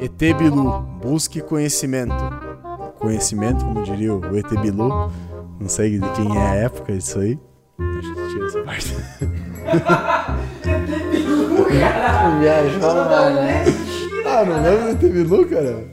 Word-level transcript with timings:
ET 0.00 0.36
Bilu, 0.36 0.80
busque 1.02 1.40
conhecimento. 1.42 2.14
Conhecimento, 2.98 3.64
como 3.64 3.82
diria 3.82 4.14
o 4.14 4.36
ET 4.36 4.48
Bilu. 4.60 5.10
Não 5.60 5.68
sei 5.68 5.98
de 5.98 6.08
quem 6.12 6.36
é 6.36 6.40
a 6.40 6.54
época 6.54 6.92
isso 6.92 7.18
aí. 7.18 7.38
A 7.78 8.00
gente 8.00 8.32
tira 8.32 8.46
essa 8.46 8.62
parte. 8.62 8.96
Viajou, 12.40 12.94
mano. 12.94 13.38
ah, 14.26 14.44
não 14.44 14.62
lembro 14.62 14.82
do 14.84 14.90
ET 14.90 15.12
Bilu, 15.12 15.46
cara? 15.48 15.84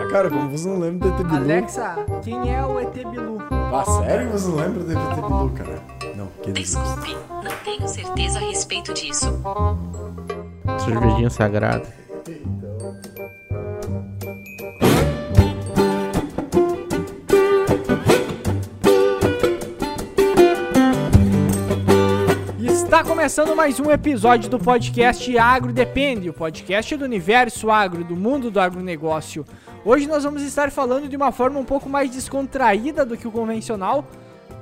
ah, 0.00 0.06
cara, 0.10 0.28
como 0.30 0.50
você 0.50 0.68
não 0.68 0.78
lembra 0.78 1.08
do 1.08 1.14
ET 1.14 1.26
Bilu? 1.26 1.36
Alexa, 1.36 1.96
quem 2.22 2.54
é 2.54 2.64
o 2.64 2.78
ET 2.80 2.92
Bilu? 2.92 3.38
Ah, 3.50 3.84
sério 4.02 4.26
que 4.26 4.32
você 4.32 4.48
não 4.48 4.56
lembra 4.56 4.84
do 4.84 4.92
ET 4.92 5.14
Bilu, 5.14 5.50
cara? 5.50 5.82
Não, 6.16 6.26
que 6.42 6.52
Desculpe, 6.52 7.16
não 7.30 7.52
tenho 7.64 7.88
certeza 7.88 8.38
a 8.38 8.42
respeito 8.42 8.92
disso. 8.92 9.32
Cervejinha 10.90 11.30
sagrada. 11.30 11.86
Está 22.58 23.04
começando 23.04 23.54
mais 23.54 23.78
um 23.78 23.88
episódio 23.88 24.50
do 24.50 24.58
podcast 24.58 25.38
Agro 25.38 25.72
Depende, 25.72 26.28
o 26.28 26.32
podcast 26.32 26.96
do 26.96 27.04
universo 27.04 27.70
agro, 27.70 28.02
do 28.02 28.16
mundo 28.16 28.50
do 28.50 28.58
agronegócio. 28.58 29.44
Hoje 29.84 30.08
nós 30.08 30.24
vamos 30.24 30.42
estar 30.42 30.72
falando 30.72 31.08
de 31.08 31.16
uma 31.16 31.30
forma 31.30 31.60
um 31.60 31.64
pouco 31.64 31.88
mais 31.88 32.10
descontraída 32.10 33.06
do 33.06 33.16
que 33.16 33.28
o 33.28 33.30
convencional, 33.30 34.04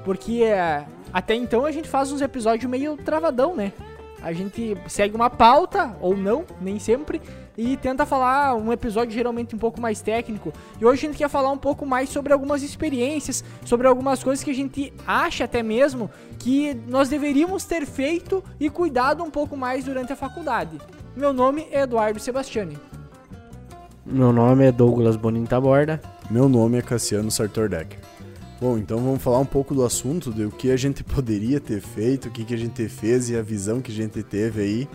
porque 0.05 0.43
é, 0.43 0.85
até 1.11 1.35
então 1.35 1.65
a 1.65 1.73
gente 1.73 1.89
faz 1.89 2.13
uns 2.13 2.21
episódios 2.21 2.71
meio 2.71 2.99
travadão, 2.99 3.57
né? 3.57 3.73
A 4.21 4.33
gente 4.33 4.77
segue 4.89 5.15
uma 5.15 5.31
pauta, 5.31 5.97
ou 6.01 6.17
não, 6.17 6.45
nem 6.61 6.79
sempre, 6.79 7.21
e 7.57 7.77
tenta 7.77 8.05
falar 8.05 8.55
um 8.55 8.73
episódio 8.73 9.13
geralmente 9.13 9.55
um 9.55 9.59
pouco 9.59 9.81
mais 9.81 10.01
técnico. 10.01 10.53
E 10.81 10.85
hoje 10.85 11.07
a 11.07 11.09
gente 11.09 11.19
quer 11.19 11.29
falar 11.29 11.51
um 11.51 11.59
pouco 11.59 11.87
mais 11.87 12.09
sobre 12.09 12.33
algumas 12.33 12.63
experiências, 12.63 13.45
sobre 13.65 13.87
algumas 13.87 14.23
coisas 14.23 14.45
que 14.45 14.51
a 14.51 14.55
gente 14.55 14.93
acha 15.07 15.45
até 15.45 15.63
mesmo 15.63 16.11
que 16.39 16.75
nós 16.89 17.09
deveríamos 17.09 17.65
ter 17.65 17.87
feito 17.87 18.43
e 18.59 18.69
cuidado 18.69 19.23
um 19.23 19.31
pouco 19.31 19.57
mais 19.57 19.85
durante 19.85 20.13
a 20.13 20.17
faculdade. 20.17 20.79
Meu 21.17 21.33
nome 21.33 21.67
é 21.71 21.83
Eduardo 21.83 22.21
Sebastiani. 22.21 22.79
Meu 24.05 24.33
nome 24.33 24.67
é 24.67 24.73
Douglas 24.73 25.17
Bonita 25.17 25.61
Borda. 25.61 26.01
Meu 26.31 26.49
nome 26.49 26.79
é 26.79 26.83
Cassiano 26.83 27.31
Sartor 27.31 27.69
Decker. 27.69 27.99
Bom, 28.61 28.77
então 28.77 28.99
vamos 28.99 29.23
falar 29.23 29.39
um 29.39 29.47
pouco 29.47 29.73
do 29.73 29.85
assunto, 29.85 30.33
do 30.33 30.51
que 30.51 30.71
a 30.73 30.77
gente 30.77 31.03
poderia 31.05 31.61
ter 31.61 31.81
feito, 31.81 32.29
o 32.29 32.31
que, 32.31 32.45
que 32.45 32.55
a 32.55 32.59
gente 32.59 32.89
fez 32.89 33.31
e 33.31 33.37
a 33.37 33.43
visão 33.43 33.81
que 33.81 33.93
a 33.93 33.95
gente 33.95 34.21
teve 34.23 34.61
aí 34.61 34.89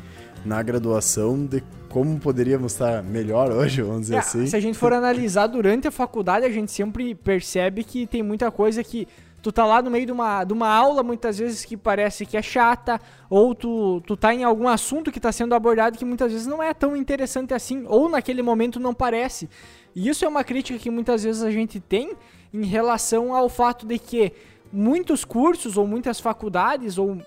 na 0.45 0.61
graduação 0.61 1.45
de 1.45 1.63
como 1.87 2.19
poderíamos 2.19 2.73
estar 2.73 3.01
melhor 3.03 3.51
hoje, 3.51 3.81
vamos 3.81 4.01
dizer 4.01 4.15
É, 4.15 4.19
assim. 4.19 4.47
Se 4.47 4.55
a 4.55 4.59
gente 4.59 4.77
for 4.77 4.91
analisar 4.91 5.47
durante 5.47 5.87
a 5.87 5.91
faculdade, 5.91 6.45
a 6.45 6.49
gente 6.49 6.71
sempre 6.71 7.15
percebe 7.15 7.83
que 7.83 8.05
tem 8.05 8.21
muita 8.21 8.51
coisa 8.51 8.83
que 8.83 9.07
tu 9.41 9.51
tá 9.51 9.65
lá 9.65 9.81
no 9.81 9.91
meio 9.91 10.05
de 10.05 10.11
uma, 10.11 10.43
de 10.43 10.53
uma 10.53 10.67
aula, 10.69 11.03
muitas 11.03 11.37
vezes 11.37 11.63
que 11.63 11.77
parece 11.77 12.25
que 12.25 12.35
é 12.35 12.41
chata, 12.41 12.99
ou 13.29 13.53
tu, 13.53 14.01
tu 14.07 14.17
tá 14.17 14.33
em 14.33 14.43
algum 14.43 14.67
assunto 14.67 15.11
que 15.11 15.19
tá 15.19 15.31
sendo 15.31 15.53
abordado 15.53 15.97
que 15.97 16.05
muitas 16.05 16.31
vezes 16.31 16.47
não 16.47 16.63
é 16.63 16.73
tão 16.73 16.95
interessante 16.95 17.53
assim, 17.53 17.83
ou 17.87 18.09
naquele 18.09 18.41
momento 18.41 18.79
não 18.79 18.93
parece. 18.93 19.49
E 19.95 20.09
isso 20.09 20.25
é 20.25 20.27
uma 20.27 20.43
crítica 20.43 20.79
que 20.79 20.89
muitas 20.89 21.23
vezes 21.23 21.43
a 21.43 21.51
gente 21.51 21.79
tem 21.79 22.15
em 22.53 22.65
relação 22.65 23.35
ao 23.35 23.49
fato 23.49 23.85
de 23.85 23.97
que 23.99 24.33
muitos 24.71 25.23
cursos 25.23 25.77
ou 25.77 25.85
muitas 25.85 26.19
faculdades 26.19 26.97
ou 26.97 27.17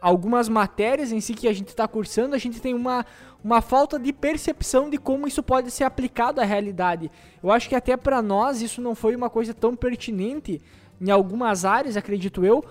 algumas 0.00 0.48
matérias 0.48 1.12
em 1.12 1.20
si 1.20 1.34
que 1.34 1.48
a 1.48 1.52
gente 1.52 1.68
está 1.68 1.86
cursando, 1.88 2.34
a 2.34 2.38
gente 2.38 2.60
tem 2.60 2.74
uma, 2.74 3.04
uma 3.42 3.60
falta 3.60 3.98
de 3.98 4.12
percepção 4.12 4.90
de 4.90 4.98
como 4.98 5.26
isso 5.26 5.42
pode 5.42 5.70
ser 5.70 5.84
aplicado 5.84 6.40
à 6.40 6.44
realidade. 6.44 7.10
Eu 7.42 7.50
acho 7.50 7.68
que 7.68 7.74
até 7.74 7.96
para 7.96 8.20
nós 8.20 8.60
isso 8.60 8.80
não 8.80 8.94
foi 8.94 9.16
uma 9.16 9.30
coisa 9.30 9.54
tão 9.54 9.74
pertinente 9.74 10.60
em 11.00 11.10
algumas 11.10 11.64
áreas, 11.64 11.96
acredito 11.96 12.44
eu, 12.44 12.64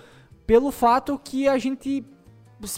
pelo 0.46 0.70
fato 0.70 1.20
que 1.22 1.48
a 1.48 1.58
gente, 1.58 2.04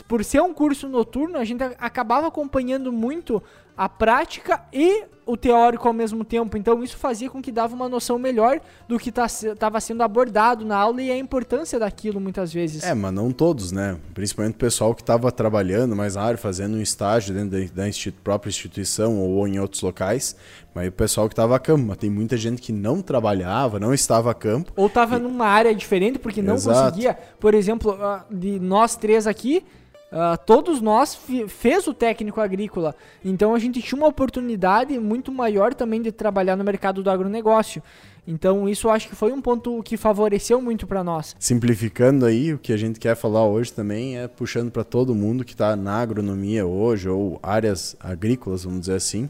por 0.06 0.25
ser 0.25 0.43
um 0.43 0.53
curso 0.53 0.89
noturno, 0.89 1.39
a 1.39 1.45
gente 1.45 1.62
acabava 1.78 2.27
acompanhando 2.27 2.93
muito 2.93 3.43
a 3.78 3.89
prática 3.89 4.61
e 4.72 5.05
o 5.25 5.37
teórico 5.37 5.87
ao 5.87 5.94
mesmo 5.94 6.25
tempo. 6.25 6.56
Então 6.56 6.83
isso 6.83 6.97
fazia 6.97 7.31
com 7.31 7.41
que 7.41 7.53
dava 7.53 7.77
uma 7.77 7.89
noção 7.89 8.19
melhor 8.19 8.61
do 8.89 8.99
que 8.99 9.11
estava 9.11 9.78
sendo 9.78 10.03
abordado 10.03 10.65
na 10.65 10.77
aula 10.77 11.00
e 11.00 11.12
a 11.12 11.16
importância 11.16 11.78
daquilo 11.78 12.19
muitas 12.19 12.53
vezes. 12.53 12.83
É, 12.83 12.93
mas 12.94 13.12
não 13.12 13.31
todos, 13.31 13.71
né? 13.71 13.99
Principalmente 14.15 14.55
o 14.55 14.59
pessoal 14.59 14.94
que 14.94 15.03
estava 15.03 15.31
trabalhando 15.31 15.94
mais 15.94 16.16
na 16.16 16.22
área, 16.22 16.39
fazendo 16.39 16.77
um 16.77 16.81
estágio 16.81 17.34
dentro 17.34 17.72
da, 17.72 17.87
institu 17.87 18.21
própria 18.25 18.49
instituição 18.49 19.19
ou 19.19 19.47
em 19.47 19.61
outros 19.61 19.83
locais. 19.83 20.34
Mas 20.75 20.89
o 20.89 20.93
pessoal 20.93 21.28
que 21.28 21.34
estava 21.34 21.55
a 21.55 21.59
campo. 21.59 21.84
Mas 21.87 21.99
tem 21.99 22.10
muita 22.10 22.37
gente 22.37 22.60
que 22.60 22.72
não 22.72 23.00
trabalhava, 23.03 23.78
não 23.78 23.95
estava 23.95 24.31
a 24.31 24.34
campo. 24.34 24.72
Ou 24.75 24.87
estava 24.87 25.16
e... 25.16 25.21
numa 25.21 25.47
área 25.47 25.75
diferente 25.75 26.19
porque 26.19 26.43
não 26.43 26.55
Exato. 26.55 26.91
conseguia. 26.91 27.16
Por 27.39 27.55
exemplo, 27.55 27.97
de 28.31 28.59
nós 28.59 28.97
três 28.97 29.27
aqui, 29.27 29.62
Uh, 30.11 30.39
todos 30.47 30.81
nós 30.81 31.19
fez 31.49 31.87
o 31.87 31.93
técnico 31.93 32.41
agrícola, 32.41 32.97
então 33.23 33.55
a 33.55 33.59
gente 33.59 33.83
tinha 33.83 33.99
uma 33.99 34.09
oportunidade 34.09 34.99
muito 34.99 35.31
maior 35.31 35.75
também 35.75 36.01
de 36.01 36.11
trabalhar 36.11 36.57
no 36.57 36.65
mercado 36.65 37.03
do 37.03 37.11
agronegócio. 37.11 37.83
Então 38.27 38.67
isso 38.69 38.89
acho 38.89 39.09
que 39.09 39.15
foi 39.15 39.33
um 39.33 39.41
ponto 39.41 39.83
que 39.83 39.99
favoreceu 39.99 40.63
muito 40.63 40.87
para 40.87 41.05
nós. 41.05 41.37
Simplificando 41.39 42.25
aí, 42.25 42.55
o 42.55 42.59
que 42.59 42.73
a 42.73 42.77
gente 42.77 42.99
quer 42.99 43.17
falar 43.17 43.47
hoje 43.47 43.73
também 43.73 44.19
é 44.19 44.27
puxando 44.27 44.71
para 44.71 44.83
todo 44.83 45.15
mundo 45.15 45.45
que 45.45 45.53
está 45.53 45.77
na 45.77 45.97
agronomia 45.97 46.67
hoje 46.67 47.09
ou 47.09 47.39
áreas 47.43 47.95
agrícolas, 48.01 48.65
vamos 48.65 48.81
dizer 48.81 48.95
assim, 48.95 49.29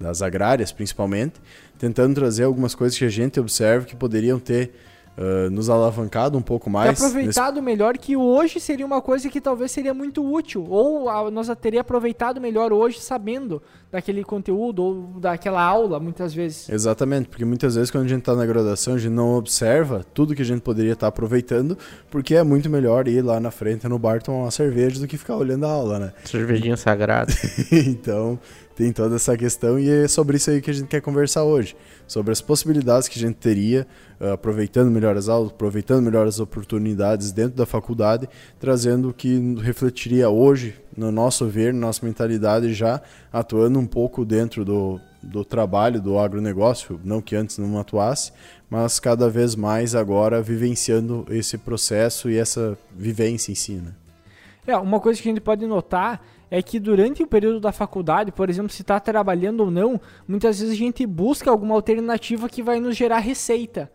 das 0.00 0.22
agrárias 0.22 0.72
principalmente, 0.72 1.34
tentando 1.78 2.14
trazer 2.14 2.44
algumas 2.44 2.74
coisas 2.74 2.98
que 2.98 3.04
a 3.04 3.10
gente 3.10 3.38
observa 3.38 3.84
que 3.84 3.96
poderiam 3.96 4.38
ter 4.38 4.72
Uh, 5.16 5.48
nos 5.48 5.70
alavancado 5.70 6.36
um 6.36 6.42
pouco 6.42 6.68
mais. 6.68 6.98
Ter 6.98 7.06
aproveitado 7.06 7.54
nesse... 7.54 7.64
melhor 7.64 7.96
que 7.96 8.16
hoje 8.16 8.58
seria 8.58 8.84
uma 8.84 9.00
coisa 9.00 9.28
que 9.28 9.40
talvez 9.40 9.70
seria 9.70 9.94
muito 9.94 10.24
útil. 10.24 10.66
Ou 10.68 11.08
a, 11.08 11.30
nós 11.30 11.48
teria 11.60 11.82
aproveitado 11.82 12.40
melhor 12.40 12.72
hoje 12.72 13.00
sabendo 13.00 13.62
daquele 13.92 14.24
conteúdo 14.24 14.82
ou 14.82 15.20
daquela 15.20 15.62
aula, 15.62 16.00
muitas 16.00 16.34
vezes. 16.34 16.68
Exatamente, 16.68 17.28
porque 17.28 17.44
muitas 17.44 17.76
vezes 17.76 17.92
quando 17.92 18.06
a 18.06 18.08
gente 18.08 18.18
está 18.20 18.34
na 18.34 18.44
graduação, 18.44 18.94
a 18.94 18.98
gente 18.98 19.12
não 19.12 19.36
observa 19.36 20.04
tudo 20.12 20.34
que 20.34 20.42
a 20.42 20.44
gente 20.44 20.62
poderia 20.62 20.94
estar 20.94 21.06
tá 21.06 21.08
aproveitando, 21.08 21.78
porque 22.10 22.34
é 22.34 22.42
muito 22.42 22.68
melhor 22.68 23.06
ir 23.06 23.22
lá 23.22 23.38
na 23.38 23.52
frente 23.52 23.86
no 23.86 23.96
bar 23.96 24.20
tomar 24.20 24.38
uma 24.38 24.50
cerveja 24.50 24.98
do 24.98 25.06
que 25.06 25.16
ficar 25.16 25.36
olhando 25.36 25.64
a 25.64 25.70
aula, 25.70 25.98
né? 26.00 26.12
Cervejinha 26.24 26.76
sagrada. 26.76 27.32
então, 27.70 28.36
tem 28.74 28.92
toda 28.92 29.16
essa 29.16 29.36
questão 29.36 29.78
e 29.78 29.88
é 29.88 30.08
sobre 30.08 30.36
isso 30.36 30.50
aí 30.50 30.60
que 30.60 30.70
a 30.70 30.74
gente 30.74 30.88
quer 30.88 31.00
conversar 31.00 31.44
hoje. 31.44 31.76
Sobre 32.06 32.32
as 32.32 32.40
possibilidades 32.40 33.08
que 33.08 33.18
a 33.18 33.22
gente 33.22 33.36
teria, 33.36 33.86
uh, 34.20 34.32
aproveitando 34.32 34.90
melhor 34.90 35.16
as 35.16 35.28
aulas, 35.28 35.50
aproveitando 35.50 36.04
melhor 36.04 36.26
as 36.26 36.40
oportunidades 36.40 37.32
dentro 37.32 37.56
da 37.56 37.64
faculdade, 37.64 38.28
trazendo 38.58 39.10
o 39.10 39.14
que 39.14 39.56
refletiria 39.60 40.28
hoje, 40.28 40.74
no 40.96 41.12
nosso 41.12 41.46
ver, 41.46 41.72
na 41.72 41.86
nossa 41.86 42.04
mentalidade, 42.04 42.74
já 42.74 43.00
atuando 43.32 43.78
um 43.78 43.86
pouco 43.86 44.24
dentro 44.24 44.64
do, 44.64 45.00
do 45.22 45.44
trabalho, 45.44 46.00
do 46.00 46.18
agronegócio, 46.18 47.00
não 47.04 47.20
que 47.20 47.36
antes 47.36 47.58
não 47.58 47.78
atuasse, 47.78 48.32
mas 48.68 48.98
cada 48.98 49.30
vez 49.30 49.54
mais 49.54 49.94
agora 49.94 50.42
vivenciando 50.42 51.24
esse 51.30 51.56
processo 51.56 52.28
e 52.28 52.36
essa 52.36 52.76
vivência 52.94 53.52
em 53.52 53.54
si. 53.54 53.74
Né? 53.74 53.92
É, 54.66 54.76
uma 54.76 54.98
coisa 54.98 55.20
que 55.20 55.28
a 55.28 55.32
gente 55.32 55.40
pode 55.40 55.66
notar 55.66 56.20
é 56.50 56.62
que 56.62 56.78
durante 56.78 57.22
o 57.22 57.26
período 57.26 57.60
da 57.60 57.72
faculdade, 57.72 58.32
por 58.32 58.48
exemplo, 58.48 58.70
se 58.70 58.82
está 58.82 59.00
trabalhando 59.00 59.60
ou 59.60 59.70
não, 59.70 60.00
muitas 60.26 60.60
vezes 60.60 60.74
a 60.74 60.78
gente 60.78 61.06
busca 61.06 61.50
alguma 61.50 61.74
alternativa 61.74 62.48
que 62.48 62.62
vai 62.62 62.80
nos 62.80 62.96
gerar 62.96 63.18
receita. 63.18 63.90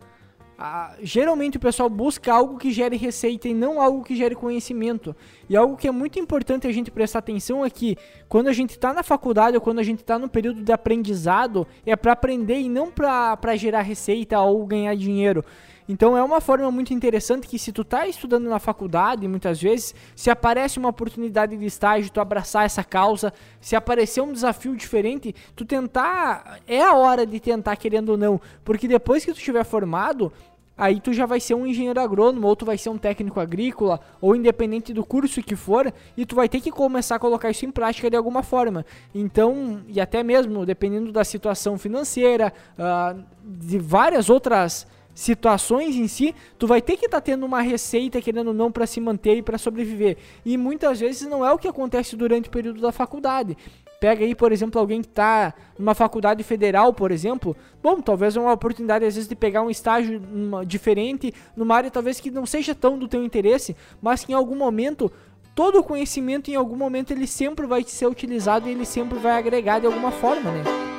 Ah, 0.62 0.94
geralmente 1.00 1.56
o 1.56 1.60
pessoal 1.60 1.88
busca 1.88 2.30
algo 2.30 2.58
que 2.58 2.70
gere 2.70 2.94
receita 2.94 3.48
e 3.48 3.54
não 3.54 3.80
algo 3.80 4.04
que 4.04 4.14
gere 4.14 4.34
conhecimento. 4.34 5.16
E 5.48 5.56
algo 5.56 5.74
que 5.74 5.88
é 5.88 5.90
muito 5.90 6.18
importante 6.18 6.66
a 6.66 6.72
gente 6.72 6.90
prestar 6.90 7.20
atenção 7.20 7.64
é 7.64 7.70
que 7.70 7.96
quando 8.28 8.48
a 8.48 8.52
gente 8.52 8.72
está 8.72 8.92
na 8.92 9.02
faculdade 9.02 9.56
ou 9.56 9.62
quando 9.62 9.78
a 9.78 9.82
gente 9.82 10.00
está 10.00 10.18
no 10.18 10.28
período 10.28 10.62
de 10.62 10.70
aprendizado, 10.70 11.66
é 11.86 11.96
para 11.96 12.12
aprender 12.12 12.60
e 12.60 12.68
não 12.68 12.90
para 12.90 13.56
gerar 13.56 13.80
receita 13.80 14.38
ou 14.38 14.66
ganhar 14.66 14.94
dinheiro. 14.94 15.42
Então 15.90 16.16
é 16.16 16.22
uma 16.22 16.40
forma 16.40 16.70
muito 16.70 16.94
interessante 16.94 17.48
que 17.48 17.58
se 17.58 17.72
tu 17.72 17.82
tá 17.82 18.06
estudando 18.06 18.48
na 18.48 18.60
faculdade, 18.60 19.26
muitas 19.26 19.60
vezes, 19.60 19.92
se 20.14 20.30
aparece 20.30 20.78
uma 20.78 20.88
oportunidade 20.88 21.56
de 21.56 21.66
estágio, 21.66 22.12
tu 22.12 22.20
abraçar 22.20 22.64
essa 22.64 22.84
causa, 22.84 23.32
se 23.60 23.74
aparecer 23.74 24.20
um 24.20 24.32
desafio 24.32 24.76
diferente, 24.76 25.34
tu 25.56 25.64
tentar, 25.64 26.60
é 26.68 26.80
a 26.80 26.94
hora 26.94 27.26
de 27.26 27.40
tentar 27.40 27.74
querendo 27.74 28.10
ou 28.10 28.16
não, 28.16 28.40
porque 28.64 28.86
depois 28.86 29.24
que 29.24 29.32
tu 29.32 29.38
estiver 29.38 29.64
formado, 29.64 30.32
aí 30.78 31.00
tu 31.00 31.12
já 31.12 31.26
vai 31.26 31.40
ser 31.40 31.54
um 31.54 31.66
engenheiro 31.66 32.00
agrônomo, 32.00 32.46
ou 32.46 32.54
tu 32.54 32.64
vai 32.64 32.78
ser 32.78 32.90
um 32.90 32.96
técnico 32.96 33.40
agrícola, 33.40 33.98
ou 34.20 34.36
independente 34.36 34.92
do 34.92 35.04
curso 35.04 35.42
que 35.42 35.56
for, 35.56 35.92
e 36.16 36.24
tu 36.24 36.36
vai 36.36 36.48
ter 36.48 36.60
que 36.60 36.70
começar 36.70 37.16
a 37.16 37.18
colocar 37.18 37.50
isso 37.50 37.66
em 37.66 37.70
prática 37.72 38.08
de 38.08 38.16
alguma 38.16 38.44
forma. 38.44 38.86
Então, 39.12 39.80
e 39.88 40.00
até 40.00 40.22
mesmo 40.22 40.64
dependendo 40.64 41.10
da 41.10 41.24
situação 41.24 41.76
financeira, 41.76 42.52
uh, 42.78 43.20
de 43.44 43.76
várias 43.76 44.30
outras 44.30 44.86
situações 45.14 45.96
em 45.96 46.08
si, 46.08 46.34
tu 46.58 46.66
vai 46.66 46.80
ter 46.80 46.96
que 46.96 47.06
estar 47.06 47.18
tá 47.18 47.22
tendo 47.22 47.44
uma 47.44 47.60
receita 47.60 48.20
querendo 48.20 48.48
ou 48.48 48.54
não 48.54 48.70
para 48.70 48.86
se 48.86 49.00
manter 49.00 49.36
e 49.36 49.42
para 49.42 49.58
sobreviver. 49.58 50.16
E 50.44 50.56
muitas 50.56 51.00
vezes 51.00 51.28
não 51.28 51.44
é 51.44 51.52
o 51.52 51.58
que 51.58 51.68
acontece 51.68 52.16
durante 52.16 52.48
o 52.48 52.52
período 52.52 52.80
da 52.80 52.92
faculdade. 52.92 53.56
Pega 54.00 54.24
aí, 54.24 54.34
por 54.34 54.50
exemplo, 54.50 54.80
alguém 54.80 55.02
que 55.02 55.08
está 55.08 55.52
numa 55.78 55.94
faculdade 55.94 56.42
federal, 56.42 56.90
por 56.90 57.10
exemplo. 57.10 57.54
Bom, 57.82 58.00
talvez 58.00 58.34
é 58.34 58.40
uma 58.40 58.52
oportunidade, 58.52 59.04
às 59.04 59.14
vezes, 59.14 59.28
de 59.28 59.36
pegar 59.36 59.60
um 59.60 59.68
estágio 59.68 60.18
numa, 60.18 60.64
diferente, 60.64 61.34
numa 61.54 61.76
área 61.76 61.90
talvez 61.90 62.18
que 62.18 62.30
não 62.30 62.46
seja 62.46 62.74
tão 62.74 62.98
do 62.98 63.06
teu 63.06 63.22
interesse, 63.22 63.76
mas 64.00 64.24
que 64.24 64.32
em 64.32 64.34
algum 64.34 64.56
momento, 64.56 65.12
todo 65.54 65.80
o 65.80 65.84
conhecimento, 65.84 66.50
em 66.50 66.54
algum 66.54 66.76
momento, 66.76 67.10
ele 67.10 67.26
sempre 67.26 67.66
vai 67.66 67.82
ser 67.82 68.06
utilizado 68.06 68.66
e 68.66 68.72
ele 68.72 68.86
sempre 68.86 69.18
vai 69.18 69.32
agregar 69.32 69.80
de 69.80 69.86
alguma 69.86 70.10
forma, 70.10 70.50
né? 70.50 70.89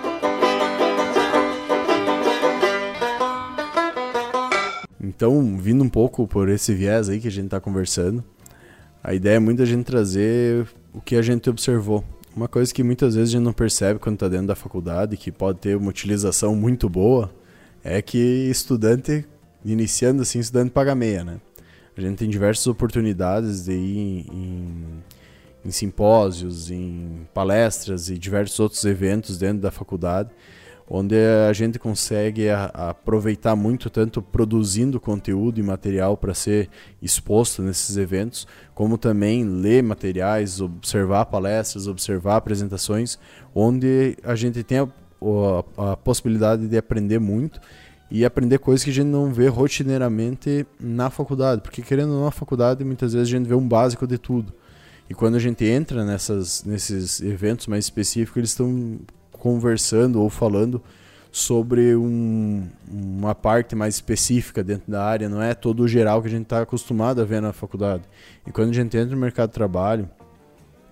Então, 5.13 5.57
vindo 5.57 5.83
um 5.83 5.89
pouco 5.89 6.25
por 6.25 6.47
esse 6.47 6.73
viés 6.73 7.09
aí 7.09 7.19
que 7.19 7.27
a 7.27 7.31
gente 7.31 7.45
está 7.45 7.59
conversando, 7.59 8.23
a 9.03 9.13
ideia 9.13 9.35
é 9.35 9.39
muito 9.39 9.61
a 9.61 9.65
gente 9.65 9.83
trazer 9.83 10.65
o 10.93 11.01
que 11.01 11.17
a 11.17 11.21
gente 11.21 11.49
observou 11.49 12.01
uma 12.33 12.47
coisa 12.47 12.73
que 12.73 12.81
muitas 12.81 13.15
vezes 13.15 13.29
a 13.29 13.37
gente 13.37 13.43
não 13.43 13.51
percebe 13.51 13.99
quando 13.99 14.13
está 14.15 14.29
dentro 14.29 14.47
da 14.47 14.55
faculdade, 14.55 15.17
que 15.17 15.29
pode 15.29 15.59
ter 15.59 15.75
uma 15.75 15.89
utilização 15.89 16.55
muito 16.55 16.87
boa, 16.87 17.29
é 17.83 18.01
que 18.01 18.17
estudante, 18.49 19.25
iniciando 19.65 20.21
assim, 20.21 20.39
estudante 20.39 20.71
paga 20.71 20.95
meia, 20.95 21.25
né? 21.25 21.41
A 21.97 21.99
gente 21.99 22.17
tem 22.17 22.29
diversas 22.29 22.65
oportunidades 22.67 23.65
de 23.65 23.73
ir 23.73 24.25
em, 24.31 25.03
em 25.65 25.71
simpósios, 25.71 26.71
em 26.71 27.27
palestras 27.33 28.09
e 28.09 28.17
diversos 28.17 28.57
outros 28.61 28.85
eventos 28.85 29.37
dentro 29.37 29.61
da 29.61 29.71
faculdade, 29.71 30.29
onde 30.93 31.15
a 31.15 31.53
gente 31.53 31.79
consegue 31.79 32.49
a, 32.49 32.69
a 32.73 32.89
aproveitar 32.89 33.55
muito 33.55 33.89
tanto 33.89 34.21
produzindo 34.21 34.99
conteúdo 34.99 35.57
e 35.57 35.63
material 35.63 36.17
para 36.17 36.33
ser 36.33 36.69
exposto 37.01 37.61
nesses 37.61 37.95
eventos, 37.95 38.45
como 38.75 38.97
também 38.97 39.45
ler 39.45 39.81
materiais, 39.81 40.59
observar 40.59 41.27
palestras, 41.27 41.87
observar 41.87 42.35
apresentações, 42.35 43.17
onde 43.55 44.17
a 44.21 44.35
gente 44.35 44.61
tem 44.63 44.79
a, 44.79 44.87
a, 45.77 45.93
a 45.93 45.97
possibilidade 45.97 46.67
de 46.67 46.77
aprender 46.77 47.19
muito 47.19 47.61
e 48.09 48.25
aprender 48.25 48.57
coisas 48.57 48.83
que 48.83 48.89
a 48.89 48.93
gente 48.93 49.07
não 49.07 49.31
vê 49.31 49.47
rotineiramente 49.47 50.67
na 50.77 51.09
faculdade, 51.09 51.61
porque 51.61 51.81
querendo 51.81 52.09
ou 52.09 52.17
não, 52.17 52.25
na 52.25 52.31
faculdade 52.31 52.83
muitas 52.83 53.13
vezes 53.13 53.29
a 53.29 53.37
gente 53.37 53.47
vê 53.47 53.55
um 53.55 53.65
básico 53.65 54.05
de 54.05 54.17
tudo. 54.17 54.51
E 55.09 55.13
quando 55.13 55.35
a 55.35 55.39
gente 55.39 55.63
entra 55.63 56.03
nessas, 56.03 56.65
nesses 56.65 57.21
eventos 57.21 57.67
mais 57.67 57.85
específicos, 57.85 58.35
eles 58.35 58.49
estão 58.49 58.99
conversando 59.41 60.21
ou 60.21 60.29
falando 60.29 60.81
sobre 61.31 61.95
um, 61.95 62.67
uma 62.87 63.33
parte 63.33 63.75
mais 63.75 63.95
específica 63.95 64.63
dentro 64.63 64.91
da 64.91 65.03
área, 65.03 65.27
não 65.27 65.41
é 65.41 65.55
todo 65.55 65.81
o 65.81 65.87
geral 65.87 66.21
que 66.21 66.27
a 66.27 66.31
gente 66.31 66.43
está 66.43 66.61
acostumado 66.61 67.21
a 67.21 67.25
ver 67.25 67.41
na 67.41 67.51
faculdade. 67.51 68.03
E 68.45 68.51
quando 68.51 68.69
a 68.69 68.73
gente 68.73 68.95
entra 68.95 69.15
no 69.15 69.19
mercado 69.19 69.49
de 69.49 69.55
trabalho, 69.55 70.07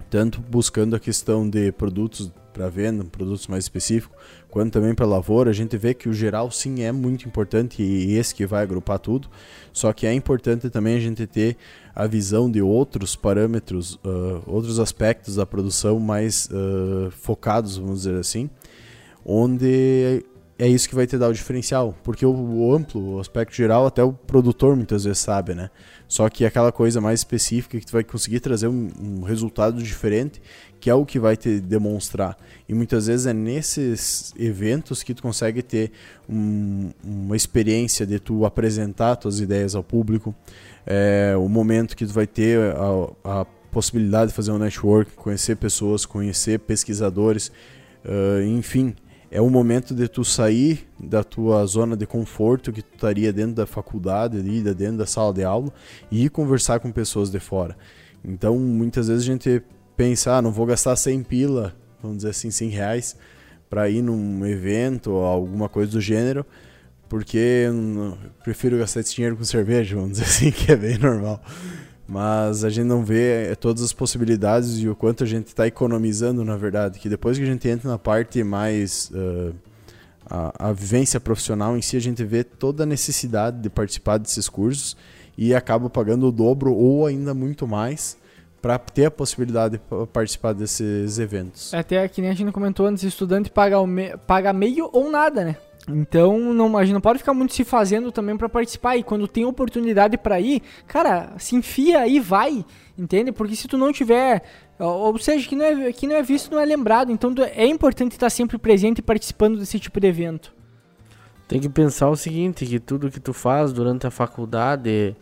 tanto 0.09 0.41
buscando 0.41 0.95
a 0.95 0.99
questão 0.99 1.47
de 1.47 1.71
produtos 1.71 2.31
para 2.51 2.69
venda, 2.69 3.03
produtos 3.03 3.47
mais 3.47 3.65
específicos, 3.65 4.17
quanto 4.49 4.73
também 4.73 4.93
para 4.95 5.05
lavoura, 5.05 5.49
a 5.49 5.53
gente 5.53 5.77
vê 5.77 5.93
que 5.93 6.09
o 6.09 6.13
geral 6.13 6.49
sim 6.51 6.81
é 6.81 6.91
muito 6.91 7.27
importante 7.27 7.81
e 7.81 8.15
esse 8.15 8.33
que 8.33 8.45
vai 8.45 8.63
agrupar 8.63 8.99
tudo. 8.99 9.29
Só 9.71 9.93
que 9.93 10.07
é 10.07 10.13
importante 10.13 10.69
também 10.69 10.95
a 10.95 10.99
gente 10.99 11.25
ter 11.27 11.55
a 11.95 12.07
visão 12.07 12.49
de 12.49 12.61
outros 12.61 13.15
parâmetros, 13.15 13.95
uh, 13.95 14.41
outros 14.47 14.79
aspectos 14.79 15.35
da 15.35 15.45
produção 15.45 15.99
mais 15.99 16.49
uh, 16.51 17.11
focados, 17.11 17.77
vamos 17.77 18.03
dizer 18.03 18.15
assim, 18.15 18.49
onde 19.25 20.23
é 20.59 20.67
isso 20.67 20.89
que 20.89 20.93
vai 20.93 21.07
te 21.07 21.17
dar 21.17 21.29
o 21.29 21.33
diferencial, 21.33 21.95
porque 22.03 22.25
o, 22.25 22.75
amplo, 22.75 23.15
o 23.15 23.19
aspecto 23.21 23.55
geral, 23.55 23.87
até 23.87 24.03
o 24.03 24.11
produtor 24.11 24.75
muitas 24.75 25.05
vezes 25.05 25.19
sabe, 25.19 25.55
né? 25.55 25.69
Só 26.05 26.27
que 26.27 26.43
aquela 26.43 26.69
coisa 26.69 26.99
mais 26.99 27.21
específica 27.21 27.79
que 27.79 27.85
tu 27.85 27.93
vai 27.93 28.03
conseguir 28.03 28.41
trazer 28.41 28.67
um, 28.67 28.89
um 29.01 29.21
resultado 29.21 29.81
diferente, 29.81 30.41
que 30.77 30.89
é 30.89 30.93
o 30.93 31.05
que 31.05 31.17
vai 31.17 31.37
te 31.37 31.61
demonstrar. 31.61 32.37
E 32.67 32.73
muitas 32.73 33.07
vezes 33.07 33.25
é 33.25 33.31
nesses 33.31 34.33
eventos 34.37 35.01
que 35.01 35.13
tu 35.13 35.21
consegue 35.21 35.61
ter 35.61 35.93
um, 36.29 36.91
uma 37.01 37.37
experiência 37.37 38.05
de 38.05 38.19
tu 38.19 38.45
apresentar 38.45 39.15
tuas 39.15 39.39
ideias 39.39 39.75
ao 39.75 39.83
público, 39.83 40.35
é, 40.85 41.35
o 41.37 41.47
momento 41.47 41.95
que 41.95 42.05
tu 42.05 42.11
vai 42.11 42.27
ter 42.27 42.59
a, 42.75 43.39
a 43.41 43.45
possibilidade 43.71 44.31
de 44.31 44.35
fazer 44.35 44.51
um 44.51 44.57
network, 44.57 45.13
conhecer 45.13 45.55
pessoas, 45.55 46.05
conhecer 46.05 46.59
pesquisadores, 46.59 47.49
uh, 48.03 48.43
enfim, 48.43 48.93
é 49.31 49.39
o 49.39 49.49
momento 49.49 49.93
de 49.93 50.07
tu 50.07 50.23
sair 50.23 50.87
da 50.99 51.23
tua 51.23 51.65
zona 51.65 51.95
de 51.95 52.05
conforto 52.05 52.71
que 52.71 52.81
tu 52.81 52.95
estaria 52.95 53.31
dentro 53.31 53.53
da 53.53 53.65
faculdade, 53.65 54.37
ali, 54.37 54.61
dentro 54.73 54.97
da 54.97 55.05
sala 55.05 55.33
de 55.33 55.43
aula 55.43 55.71
e 56.09 56.25
ir 56.25 56.29
conversar 56.29 56.79
com 56.79 56.91
pessoas 56.91 57.29
de 57.29 57.39
fora. 57.39 57.77
Então, 58.23 58.57
muitas 58.57 59.07
vezes 59.07 59.23
a 59.23 59.25
gente 59.25 59.61
pensa, 59.95 60.37
ah, 60.37 60.41
não 60.41 60.51
vou 60.51 60.65
gastar 60.65 60.95
100 60.95 61.23
pila, 61.23 61.75
vamos 62.01 62.17
dizer 62.17 62.29
assim, 62.29 62.49
100 62.49 62.69
reais 62.69 63.15
para 63.69 63.89
ir 63.89 64.01
num 64.01 64.45
evento 64.45 65.11
ou 65.11 65.23
alguma 65.23 65.69
coisa 65.69 65.91
do 65.91 66.01
gênero, 66.01 66.45
porque 67.07 67.65
eu 67.67 68.17
prefiro 68.43 68.77
gastar 68.77 69.01
esse 69.01 69.15
dinheiro 69.15 69.37
com 69.37 69.43
cerveja, 69.43 69.95
vamos 69.95 70.13
dizer 70.13 70.23
assim, 70.23 70.51
que 70.51 70.71
é 70.71 70.75
bem 70.75 70.97
normal. 70.97 71.41
Mas 72.09 72.63
a 72.63 72.71
gente 72.71 72.87
não 72.87 73.05
vê 73.05 73.51
é, 73.51 73.55
todas 73.55 73.83
as 73.83 73.93
possibilidades 73.93 74.79
e 74.79 74.89
o 74.89 74.95
quanto 74.95 75.23
a 75.23 75.27
gente 75.27 75.45
está 75.47 75.67
economizando, 75.67 76.43
na 76.43 76.57
verdade. 76.57 76.97
Que 76.97 77.07
depois 77.07 77.37
que 77.37 77.43
a 77.43 77.47
gente 77.47 77.69
entra 77.69 77.87
na 77.87 77.99
parte 77.99 78.43
mais. 78.43 79.11
Uh, 79.11 79.53
a, 80.29 80.69
a 80.69 80.73
vivência 80.73 81.19
profissional 81.19 81.77
em 81.77 81.81
si, 81.81 81.97
a 81.97 82.01
gente 82.01 82.23
vê 82.23 82.43
toda 82.43 82.83
a 82.83 82.85
necessidade 82.85 83.59
de 83.61 83.69
participar 83.69 84.17
desses 84.17 84.47
cursos 84.47 84.95
e 85.37 85.55
acaba 85.55 85.89
pagando 85.89 86.27
o 86.27 86.31
dobro 86.31 86.73
ou 86.73 87.05
ainda 87.05 87.33
muito 87.33 87.67
mais 87.67 88.17
para 88.61 88.77
ter 88.77 89.05
a 89.05 89.11
possibilidade 89.11 89.77
de 89.77 90.07
participar 90.07 90.53
desses 90.53 91.17
eventos. 91.17 91.73
Até 91.73 92.07
que 92.07 92.21
nem 92.21 92.29
a 92.29 92.33
gente 92.33 92.51
comentou 92.51 92.85
antes, 92.85 93.03
estudante 93.03 93.49
paga, 93.49 93.85
me, 93.87 94.17
paga 94.17 94.51
meio 94.51 94.89
ou 94.91 95.09
nada, 95.09 95.45
né? 95.45 95.55
Então, 95.89 96.53
não, 96.53 96.77
a 96.77 96.85
gente 96.85 96.93
não 96.93 97.01
pode 97.01 97.19
ficar 97.19 97.33
muito 97.33 97.53
se 97.53 97.63
fazendo 97.63 98.11
também 98.11 98.37
para 98.37 98.47
participar. 98.47 98.95
E 98.97 99.03
quando 99.03 99.27
tem 99.27 99.45
oportunidade 99.45 100.17
para 100.17 100.39
ir, 100.39 100.61
cara, 100.87 101.33
se 101.37 101.55
enfia 101.55 102.07
e 102.07 102.19
vai, 102.19 102.63
entende? 102.97 103.31
Porque 103.31 103.55
se 103.55 103.67
tu 103.67 103.77
não 103.77 103.91
tiver, 103.91 104.43
ou 104.77 105.17
seja, 105.17 105.47
que 105.47 105.55
não 105.55 105.65
é, 105.65 105.91
que 105.91 106.07
não 106.07 106.15
é 106.15 106.21
visto, 106.21 106.51
não 106.51 106.59
é 106.59 106.65
lembrado. 106.65 107.11
Então, 107.11 107.33
é 107.55 107.65
importante 107.65 108.11
estar 108.11 108.29
sempre 108.29 108.57
presente 108.57 108.99
e 108.99 109.01
participando 109.01 109.57
desse 109.57 109.79
tipo 109.79 109.99
de 109.99 110.07
evento. 110.07 110.53
Tem 111.47 111.59
que 111.59 111.69
pensar 111.69 112.09
o 112.09 112.15
seguinte, 112.15 112.65
que 112.65 112.79
tudo 112.79 113.09
que 113.09 113.19
tu 113.19 113.33
faz 113.33 113.73
durante 113.73 114.05
a 114.05 114.11
faculdade, 114.11 115.15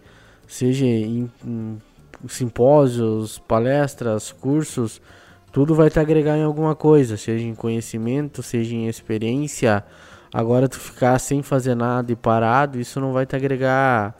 seja 0.45 0.85
em, 0.85 1.31
em 1.45 1.81
simpósios, 2.27 3.39
palestras, 3.39 4.33
cursos, 4.33 5.01
tudo 5.53 5.73
vai 5.73 5.89
te 5.89 5.99
agregar 5.99 6.37
em 6.37 6.43
alguma 6.43 6.75
coisa, 6.75 7.15
seja 7.15 7.45
em 7.45 7.55
conhecimento, 7.55 8.43
seja 8.43 8.75
em 8.75 8.87
experiência, 8.87 9.85
Agora 10.37 10.69
tu 10.69 10.79
ficar 10.79 11.17
sem 11.17 11.41
fazer 11.41 11.73
nada 11.73 12.11
e 12.11 12.15
parado, 12.15 12.79
isso 12.79 12.99
não 12.99 13.11
vai 13.11 13.25
te 13.25 13.35
agregar 13.35 14.15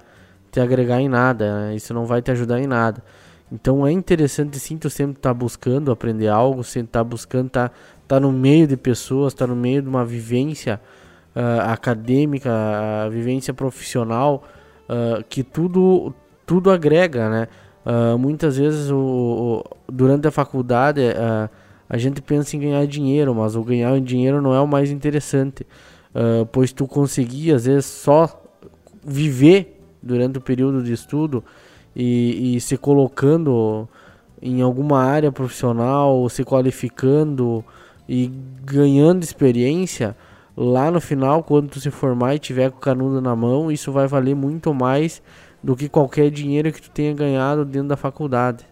te 0.52 0.60
agregar 0.60 1.00
em 1.00 1.08
nada, 1.08 1.68
né? 1.68 1.76
isso 1.76 1.94
não 1.94 2.08
vai 2.08 2.24
te 2.24 2.32
ajudar 2.32 2.60
em 2.60 2.66
nada. 2.66 3.04
Então 3.52 3.86
é 3.86 3.92
interessante 3.92 4.58
sim 4.58 4.80
tu 4.80 4.90
sempre 4.90 5.18
estar 5.18 5.30
tá 5.30 5.34
buscando 5.36 5.92
aprender 5.92 6.28
algo, 6.28 6.64
sempre 6.64 6.88
estar 6.90 7.02
tá 7.02 7.04
buscando 7.04 7.46
estar 7.46 7.70
tá, 7.70 7.76
tá 8.08 8.20
no 8.20 8.32
meio 8.32 8.66
de 8.66 8.76
pessoas, 8.76 9.32
estar 9.32 9.46
tá 9.46 9.54
no 9.54 9.56
meio 9.56 9.80
de 9.84 9.90
uma 9.90 10.04
vivência 10.04 10.82
uh, 11.36 11.70
acadêmica, 11.70 12.50
uh, 12.50 13.12
vivência 13.12 13.54
profissional, 13.54 14.44
uh, 14.90 15.24
que 15.30 15.44
tudo 15.44 16.16
tudo 16.48 16.72
agrega, 16.72 17.30
né? 17.30 17.48
Muitas 18.20 18.58
vezes 18.58 18.90
o, 18.90 18.98
o, 18.98 19.64
durante 19.88 20.28
a 20.28 20.32
faculdade 20.32 21.02
a 21.90 21.98
gente 21.98 22.22
pensa 22.22 22.56
em 22.58 22.60
ganhar 22.60 22.86
dinheiro, 22.86 23.34
mas 23.34 23.56
o 23.56 23.64
ganhar 23.64 23.98
dinheiro 24.02 24.42
não 24.42 24.54
é 24.54 24.60
o 24.60 24.68
mais 24.68 24.92
interessante 24.92 25.66
uh, 26.18 26.46
pois 26.48 26.74
tu 26.74 26.88
conseguia 26.88 27.56
às 27.56 27.66
vezes 27.66 27.86
só 27.86 28.44
viver 29.06 29.80
durante 30.02 30.38
o 30.38 30.42
período 30.42 30.84
de 30.84 30.92
estudo 30.92 31.44
e, 31.96 32.56
e 32.56 32.62
se 32.62 32.78
colocando 32.78 33.88
em 34.42 34.62
alguma 34.62 35.04
área 35.04 35.32
profissional, 35.32 36.28
se 36.30 36.44
qualificando 36.44 37.64
e 38.08 38.32
ganhando 38.64 39.24
experiência, 39.24 40.16
lá 40.56 40.90
no 40.90 41.02
final, 41.02 41.44
quando 41.44 41.70
tu 41.70 41.80
se 41.80 41.92
formar 41.92 42.36
e 42.36 42.40
tiver 42.40 42.72
com 42.72 42.78
o 42.78 42.82
canudo 42.82 43.22
na 43.22 43.36
mão, 43.36 43.72
isso 43.72 43.92
vai 43.92 44.08
valer 44.08 44.36
muito 44.36 44.74
mais 44.74 45.22
do 45.64 45.76
que 45.76 45.90
qualquer 45.90 46.30
dinheiro 46.30 46.72
que 46.72 46.82
tu 46.82 46.90
tenha 46.92 47.14
ganhado 47.14 47.66
dentro 47.66 47.90
da 47.90 47.98
faculdade. 47.98 48.66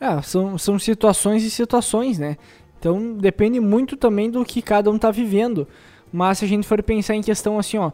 É, 0.00 0.20
são, 0.22 0.58
são 0.58 0.78
situações 0.78 1.44
e 1.44 1.50
situações, 1.50 2.18
né? 2.18 2.36
Então 2.78 3.14
depende 3.14 3.60
muito 3.60 3.96
também 3.96 4.30
do 4.30 4.44
que 4.44 4.60
cada 4.60 4.90
um 4.90 4.96
está 4.96 5.10
vivendo. 5.10 5.66
Mas 6.14 6.38
se 6.38 6.44
a 6.44 6.48
gente 6.48 6.64
for 6.64 6.80
pensar 6.80 7.16
em 7.16 7.22
questão 7.22 7.58
assim, 7.58 7.76
ó, 7.76 7.90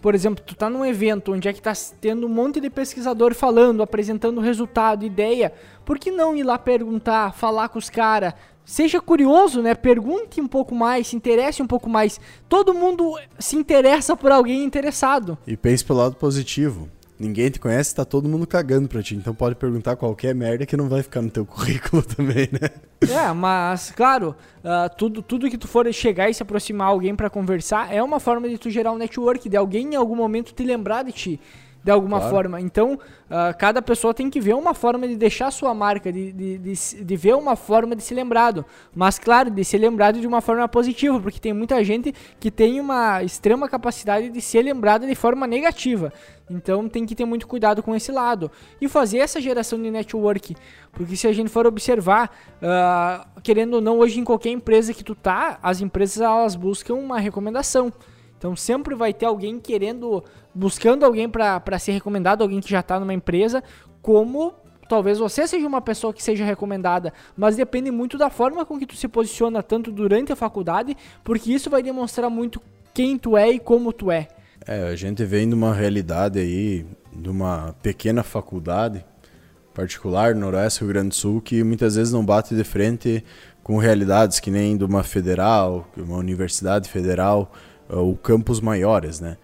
por 0.00 0.14
exemplo, 0.14 0.44
tu 0.46 0.54
tá 0.54 0.70
num 0.70 0.86
evento 0.86 1.32
onde 1.32 1.48
é 1.48 1.52
que 1.52 1.60
tá 1.60 1.72
tendo 2.00 2.24
um 2.24 2.30
monte 2.30 2.60
de 2.60 2.70
pesquisador 2.70 3.34
falando, 3.34 3.82
apresentando 3.82 4.40
resultado, 4.40 5.04
ideia, 5.04 5.52
por 5.84 5.98
que 5.98 6.08
não 6.08 6.36
ir 6.36 6.44
lá 6.44 6.56
perguntar, 6.56 7.34
falar 7.34 7.68
com 7.68 7.80
os 7.80 7.90
caras? 7.90 8.32
Seja 8.64 9.00
curioso, 9.00 9.60
né? 9.60 9.74
Pergunte 9.74 10.40
um 10.40 10.46
pouco 10.46 10.72
mais, 10.72 11.08
se 11.08 11.16
interesse 11.16 11.64
um 11.64 11.66
pouco 11.66 11.90
mais. 11.90 12.20
Todo 12.48 12.72
mundo 12.72 13.18
se 13.40 13.56
interessa 13.56 14.16
por 14.16 14.30
alguém 14.30 14.62
interessado. 14.62 15.36
E 15.44 15.56
pense 15.56 15.84
pelo 15.84 15.98
lado 15.98 16.14
positivo. 16.14 16.88
Ninguém 17.18 17.48
te 17.48 17.60
conhece, 17.60 17.94
tá 17.94 18.04
todo 18.04 18.28
mundo 18.28 18.46
cagando 18.46 18.88
pra 18.88 19.02
ti. 19.02 19.14
Então 19.14 19.34
pode 19.34 19.54
perguntar 19.54 19.94
qualquer 19.96 20.34
merda 20.34 20.66
que 20.66 20.76
não 20.76 20.88
vai 20.88 21.02
ficar 21.02 21.22
no 21.22 21.30
teu 21.30 21.46
currículo 21.46 22.02
também, 22.02 22.48
né? 22.50 22.70
É, 23.08 23.32
mas, 23.32 23.92
claro, 23.92 24.34
uh, 24.60 24.94
tudo, 24.96 25.22
tudo 25.22 25.48
que 25.48 25.58
tu 25.58 25.68
for 25.68 25.90
chegar 25.92 26.28
e 26.28 26.34
se 26.34 26.42
aproximar 26.42 26.88
alguém 26.88 27.14
para 27.14 27.30
conversar 27.30 27.94
é 27.94 28.02
uma 28.02 28.18
forma 28.18 28.48
de 28.48 28.58
tu 28.58 28.68
gerar 28.70 28.92
um 28.92 28.98
network, 28.98 29.48
de 29.48 29.56
alguém 29.56 29.94
em 29.94 29.96
algum 29.96 30.16
momento 30.16 30.52
te 30.52 30.64
lembrar 30.64 31.04
de 31.04 31.12
ti 31.12 31.40
de 31.84 31.90
alguma 31.90 32.16
claro. 32.18 32.34
forma. 32.34 32.60
Então, 32.62 32.94
uh, 32.94 33.56
cada 33.58 33.82
pessoa 33.82 34.14
tem 34.14 34.30
que 34.30 34.40
ver 34.40 34.54
uma 34.54 34.72
forma 34.72 35.06
de 35.06 35.16
deixar 35.16 35.50
sua 35.50 35.74
marca, 35.74 36.10
de, 36.10 36.32
de, 36.32 36.58
de, 36.58 37.04
de, 37.04 37.16
ver 37.16 37.34
uma 37.34 37.54
forma 37.56 37.94
de 37.94 38.02
ser 38.02 38.14
lembrado. 38.14 38.64
Mas, 38.94 39.18
claro, 39.18 39.50
de 39.50 39.62
ser 39.62 39.76
lembrado 39.78 40.18
de 40.18 40.26
uma 40.26 40.40
forma 40.40 40.66
positiva, 40.66 41.20
porque 41.20 41.38
tem 41.38 41.52
muita 41.52 41.84
gente 41.84 42.14
que 42.40 42.50
tem 42.50 42.80
uma 42.80 43.22
extrema 43.22 43.68
capacidade 43.68 44.30
de 44.30 44.40
ser 44.40 44.62
lembrada 44.62 45.06
de 45.06 45.14
forma 45.14 45.46
negativa. 45.46 46.10
Então, 46.50 46.88
tem 46.88 47.04
que 47.04 47.14
ter 47.14 47.26
muito 47.26 47.46
cuidado 47.46 47.82
com 47.82 47.94
esse 47.94 48.10
lado. 48.10 48.50
E 48.80 48.88
fazer 48.88 49.18
essa 49.18 49.38
geração 49.38 49.80
de 49.80 49.90
network. 49.90 50.56
Porque 50.90 51.16
se 51.16 51.26
a 51.26 51.32
gente 51.32 51.50
for 51.50 51.66
observar, 51.66 52.30
uh, 52.62 53.40
querendo 53.42 53.74
ou 53.74 53.80
não, 53.82 53.98
hoje 53.98 54.18
em 54.18 54.24
qualquer 54.24 54.50
empresa 54.50 54.94
que 54.94 55.04
tu 55.04 55.14
tá, 55.14 55.58
as 55.62 55.82
empresas 55.82 56.22
elas 56.22 56.56
buscam 56.56 56.94
uma 56.94 57.18
recomendação. 57.18 57.92
Então 58.44 58.54
sempre 58.54 58.94
vai 58.94 59.14
ter 59.14 59.24
alguém 59.24 59.58
querendo, 59.58 60.22
buscando 60.54 61.02
alguém 61.02 61.26
para 61.26 61.78
ser 61.78 61.92
recomendado, 61.92 62.42
alguém 62.42 62.60
que 62.60 62.68
já 62.68 62.80
está 62.80 63.00
numa 63.00 63.14
empresa, 63.14 63.64
como 64.02 64.52
talvez 64.86 65.18
você 65.18 65.48
seja 65.48 65.66
uma 65.66 65.80
pessoa 65.80 66.12
que 66.12 66.22
seja 66.22 66.44
recomendada, 66.44 67.10
mas 67.34 67.56
depende 67.56 67.90
muito 67.90 68.18
da 68.18 68.28
forma 68.28 68.66
com 68.66 68.78
que 68.78 68.84
tu 68.84 68.96
se 68.96 69.08
posiciona 69.08 69.62
tanto 69.62 69.90
durante 69.90 70.30
a 70.30 70.36
faculdade, 70.36 70.94
porque 71.24 71.54
isso 71.54 71.70
vai 71.70 71.82
demonstrar 71.82 72.28
muito 72.28 72.60
quem 72.92 73.16
tu 73.16 73.34
é 73.34 73.50
e 73.50 73.58
como 73.58 73.94
tu 73.94 74.10
é. 74.10 74.28
É, 74.66 74.88
a 74.88 74.94
gente 74.94 75.24
vem 75.24 75.48
de 75.48 75.54
uma 75.54 75.72
realidade 75.72 76.38
aí, 76.38 76.84
de 77.14 77.30
uma 77.30 77.74
pequena 77.82 78.22
faculdade 78.22 79.02
particular 79.72 80.34
no 80.34 80.42
Noroeste 80.42 80.80
Rio 80.80 80.88
Grande 80.88 81.08
do 81.08 81.14
Sul, 81.14 81.40
que 81.40 81.64
muitas 81.64 81.96
vezes 81.96 82.12
não 82.12 82.22
bate 82.22 82.54
de 82.54 82.62
frente 82.62 83.24
com 83.62 83.78
realidades 83.78 84.38
que 84.38 84.50
nem 84.50 84.76
de 84.76 84.84
uma 84.84 85.02
federal, 85.02 85.88
uma 85.96 86.18
universidade 86.18 86.90
federal, 86.90 87.50
ou 87.88 88.16
campos 88.16 88.60
maiores, 88.60 89.20
né? 89.20 89.36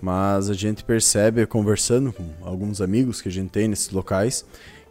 Mas 0.00 0.48
a 0.48 0.54
gente 0.54 0.84
percebe, 0.84 1.44
conversando 1.46 2.12
com 2.12 2.24
alguns 2.42 2.80
amigos 2.80 3.20
que 3.20 3.28
a 3.28 3.32
gente 3.32 3.50
tem 3.50 3.66
nesses 3.66 3.90
locais, 3.90 4.44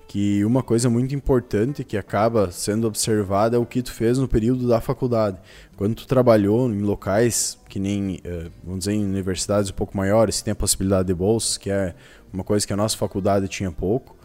que 0.07 0.43
uma 0.45 0.63
coisa 0.63 0.89
muito 0.89 1.13
importante 1.13 1.83
que 1.83 1.97
acaba 1.97 2.49
sendo 2.51 2.87
observada 2.87 3.57
é 3.57 3.59
o 3.59 3.65
que 3.65 3.81
tu 3.81 3.91
fez 3.91 4.17
no 4.17 4.27
período 4.27 4.67
da 4.67 4.79
faculdade. 4.79 5.37
Quando 5.75 5.95
tu 5.95 6.07
trabalhou 6.07 6.69
em 6.69 6.81
locais 6.81 7.57
que 7.67 7.79
nem, 7.79 8.15
uh, 8.15 8.49
vamos 8.63 8.79
dizer, 8.79 8.93
em 8.93 9.03
universidades 9.03 9.69
um 9.69 9.73
pouco 9.73 9.95
maiores, 9.95 10.37
que 10.37 10.45
tem 10.45 10.53
a 10.53 10.55
possibilidade 10.55 11.07
de 11.07 11.13
bolsas, 11.13 11.57
que 11.57 11.69
é 11.69 11.93
uma 12.31 12.43
coisa 12.43 12.65
que 12.65 12.71
a 12.71 12.77
nossa 12.77 12.97
faculdade 12.97 13.47
tinha 13.47 13.71
pouco, 13.71 14.15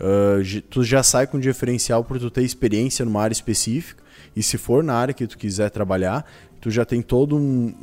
uh, 0.00 0.62
tu 0.70 0.82
já 0.82 1.02
sai 1.02 1.26
com 1.26 1.38
diferencial 1.38 2.02
por 2.02 2.18
tu 2.18 2.30
ter 2.30 2.42
experiência 2.42 3.04
numa 3.04 3.22
área 3.22 3.34
específica, 3.34 4.02
e 4.34 4.42
se 4.42 4.58
for 4.58 4.82
na 4.82 4.94
área 4.94 5.14
que 5.14 5.26
tu 5.26 5.38
quiser 5.38 5.70
trabalhar, 5.70 6.24
tu 6.60 6.70
já 6.70 6.84
tem 6.84 7.02
todo 7.02 7.36
um, 7.36 7.74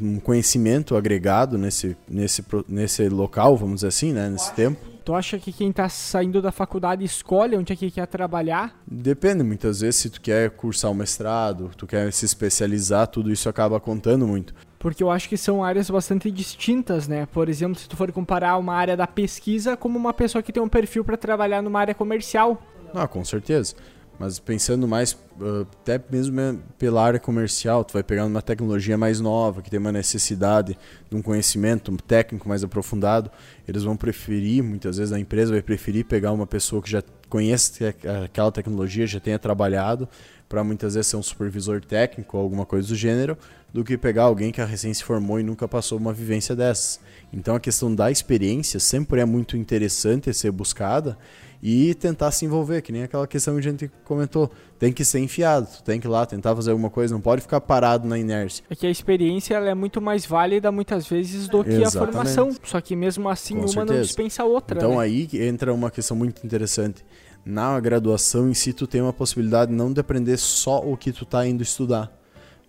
um 0.00 0.20
conhecimento 0.20 0.96
agregado 0.96 1.58
nesse, 1.58 1.96
nesse, 2.08 2.44
nesse 2.68 3.08
local, 3.08 3.56
vamos 3.56 3.76
dizer 3.76 3.88
assim, 3.88 4.12
né, 4.12 4.28
nesse 4.28 4.52
tempo. 4.54 4.92
Tu 5.04 5.12
acha 5.14 5.38
que 5.38 5.52
quem 5.52 5.70
está 5.70 5.88
saindo 5.88 6.40
da 6.40 6.52
faculdade 6.52 7.04
escolhe 7.04 7.56
onde 7.56 7.72
é 7.72 7.76
que 7.76 7.90
quer 7.90 8.06
trabalhar? 8.06 8.80
Depende, 8.86 9.42
muitas 9.42 9.80
vezes 9.80 9.96
se 9.96 10.10
tu 10.10 10.20
quer 10.20 10.50
cursar 10.50 10.90
um 10.92 10.94
mestrado, 10.94 11.70
tu 11.76 11.86
quer 11.86 12.12
se 12.12 12.24
especializar, 12.24 13.08
tudo 13.08 13.32
isso 13.32 13.48
acaba 13.48 13.80
contando 13.80 14.26
muito. 14.26 14.54
Porque 14.78 15.02
eu 15.02 15.10
acho 15.10 15.28
que 15.28 15.36
são 15.36 15.62
áreas 15.62 15.90
bastante 15.90 16.30
distintas, 16.30 17.08
né? 17.08 17.26
Por 17.26 17.48
exemplo, 17.48 17.78
se 17.78 17.88
tu 17.88 17.96
for 17.96 18.10
comparar 18.12 18.56
uma 18.58 18.74
área 18.74 18.96
da 18.96 19.06
pesquisa 19.06 19.76
como 19.76 19.98
uma 19.98 20.12
pessoa 20.12 20.42
que 20.42 20.52
tem 20.52 20.62
um 20.62 20.68
perfil 20.68 21.04
para 21.04 21.16
trabalhar 21.16 21.62
numa 21.62 21.80
área 21.80 21.94
comercial. 21.94 22.60
Ah, 22.94 23.08
com 23.08 23.24
certeza. 23.24 23.74
Mas 24.18 24.38
pensando 24.38 24.86
mais, 24.86 25.12
uh, 25.12 25.66
até 25.80 26.00
mesmo 26.10 26.62
pela 26.78 27.02
área 27.02 27.18
comercial, 27.18 27.84
tu 27.84 27.92
vai 27.92 28.02
pegar 28.02 28.24
uma 28.24 28.42
tecnologia 28.42 28.96
mais 28.96 29.20
nova, 29.20 29.62
que 29.62 29.70
tem 29.70 29.80
uma 29.80 29.90
necessidade 29.90 30.78
de 31.10 31.16
um 31.16 31.22
conhecimento 31.22 31.90
técnico 32.06 32.48
mais 32.48 32.62
aprofundado, 32.62 33.30
eles 33.66 33.82
vão 33.82 33.96
preferir, 33.96 34.62
muitas 34.62 34.98
vezes 34.98 35.12
a 35.12 35.18
empresa 35.18 35.52
vai 35.52 35.62
preferir 35.62 36.04
pegar 36.04 36.32
uma 36.32 36.46
pessoa 36.46 36.80
que 36.80 36.90
já 36.90 37.02
conhece 37.28 37.84
aquela 38.24 38.52
tecnologia, 38.52 39.06
já 39.06 39.18
tenha 39.18 39.38
trabalhado, 39.38 40.08
para 40.52 40.62
muitas 40.62 40.94
vezes 40.94 41.06
ser 41.06 41.16
um 41.16 41.22
supervisor 41.22 41.82
técnico 41.82 42.36
ou 42.36 42.42
alguma 42.42 42.66
coisa 42.66 42.86
do 42.86 42.94
gênero, 42.94 43.38
do 43.72 43.82
que 43.82 43.96
pegar 43.96 44.24
alguém 44.24 44.52
que 44.52 44.62
recém 44.62 44.92
se 44.92 45.02
formou 45.02 45.40
e 45.40 45.42
nunca 45.42 45.66
passou 45.66 45.96
uma 45.96 46.12
vivência 46.12 46.54
dessas. 46.54 47.00
Então 47.32 47.54
a 47.54 47.60
questão 47.60 47.94
da 47.94 48.10
experiência 48.10 48.78
sempre 48.78 49.22
é 49.22 49.24
muito 49.24 49.56
interessante 49.56 50.32
ser 50.34 50.50
buscada 50.50 51.16
e 51.62 51.94
tentar 51.94 52.32
se 52.32 52.44
envolver, 52.44 52.82
que 52.82 52.90
nem 52.90 53.04
aquela 53.04 53.26
questão 53.26 53.54
que 53.54 53.60
a 53.60 53.62
gente 53.62 53.90
comentou. 54.04 54.50
Tem 54.78 54.92
que 54.92 55.04
ser 55.04 55.20
enfiado, 55.20 55.68
tem 55.84 56.00
que 56.00 56.08
ir 56.08 56.10
lá 56.10 56.26
tentar 56.26 56.56
fazer 56.56 56.72
alguma 56.72 56.90
coisa, 56.90 57.14
não 57.14 57.20
pode 57.20 57.42
ficar 57.42 57.60
parado 57.60 58.08
na 58.08 58.18
inércia. 58.18 58.64
É 58.68 58.74
que 58.74 58.84
a 58.84 58.90
experiência 58.90 59.54
ela 59.54 59.70
é 59.70 59.74
muito 59.74 60.00
mais 60.00 60.26
válida 60.26 60.72
muitas 60.72 61.06
vezes 61.06 61.46
do 61.46 61.62
que 61.62 61.70
Exatamente. 61.70 61.96
a 61.96 62.00
formação. 62.00 62.56
Só 62.64 62.80
que 62.80 62.96
mesmo 62.96 63.28
assim 63.28 63.54
Com 63.54 63.60
uma 63.60 63.68
certeza. 63.68 63.94
não 63.94 64.02
dispensa 64.02 64.42
a 64.42 64.46
outra. 64.46 64.78
Então 64.78 64.96
né? 64.96 65.04
aí 65.04 65.28
entra 65.34 65.72
uma 65.72 65.90
questão 65.90 66.16
muito 66.16 66.44
interessante. 66.44 67.04
Na 67.44 67.78
graduação 67.78 68.50
em 68.50 68.54
si, 68.54 68.72
tu 68.72 68.86
tem 68.86 69.00
uma 69.00 69.12
possibilidade 69.12 69.72
não 69.72 69.92
de 69.92 70.00
aprender 70.00 70.36
só 70.38 70.78
o 70.78 70.96
que 70.96 71.12
tu 71.12 71.22
está 71.22 71.46
indo 71.46 71.62
estudar 71.62 72.21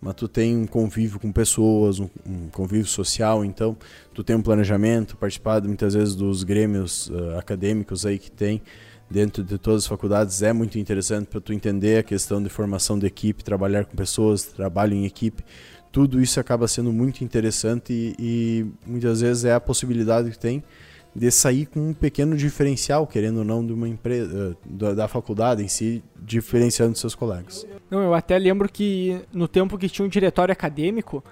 mas 0.04 0.16
tu 0.16 0.28
tem 0.28 0.58
um 0.58 0.68
convívio 0.68 1.20
com 1.20 1.32
pessoas, 1.32 2.00
um, 2.00 2.10
um, 2.26 2.50
convívio 2.52 2.86
social, 2.86 3.46
então 3.46 3.78
tu 4.14 4.24
tem 4.24 4.36
um 4.36 4.42
planejamento, 4.42 5.16
participar 5.16 5.62
muitas 5.64 5.94
vezes 5.94 6.14
dos 6.14 6.44
grêmios 6.44 7.10
uh, 7.10 7.38
acadêmicos 7.38 8.06
aí 8.06 8.20
que 8.20 8.30
tem 8.30 8.62
dentro 9.10 9.44
de 9.44 9.58
todas 9.58 9.84
as 9.84 9.88
faculdades 9.88 10.42
é 10.42 10.52
muito 10.52 10.78
interessante 10.80 11.28
para 11.28 11.40
tu 11.40 11.54
entender 11.54 12.00
a 12.00 12.04
questão 12.04 12.42
de 12.42 12.50
formação 12.50 12.98
de 12.98 13.06
equipe, 13.06 13.44
trabalhar 13.44 13.86
com 13.86 13.96
pessoas, 13.96 14.44
trabalho 14.44 14.94
em 14.94 15.06
equipe. 15.06 15.44
Tudo 15.92 16.20
isso 16.20 16.40
acaba 16.40 16.68
sendo 16.68 16.92
muito 16.92 17.24
interessante 17.24 17.94
e, 17.94 18.16
e 18.20 18.66
muitas 18.86 19.22
vezes 19.22 19.46
é 19.46 19.54
a 19.54 19.60
possibilidade 19.60 20.32
que 20.32 20.40
tem 20.40 20.64
de 21.16 21.30
sair 21.32 21.68
com 21.68 21.90
um 21.90 21.94
pequeno 21.94 22.36
diferencial, 22.36 23.06
querendo 23.06 23.38
ou 23.38 23.44
não, 23.44 23.66
de 23.66 23.72
uma 23.72 23.88
empresa, 23.88 24.58
da, 24.66 24.94
da, 24.94 25.08
faculdade 25.08 25.64
em 25.64 25.68
si, 25.68 26.04
diferenciando 26.20 26.98
seus 26.98 27.14
colegas. 27.14 27.68
Não, 27.90 28.02
eu 28.02 28.14
até 28.14 28.38
lembro 28.38 28.68
que 28.68 29.22
no 29.32 29.48
tempo 29.48 29.78
que 29.78 29.88
tinha 29.88 30.06
um 30.06 30.10
diretório 30.10 30.52
acadêmico, 30.52 31.24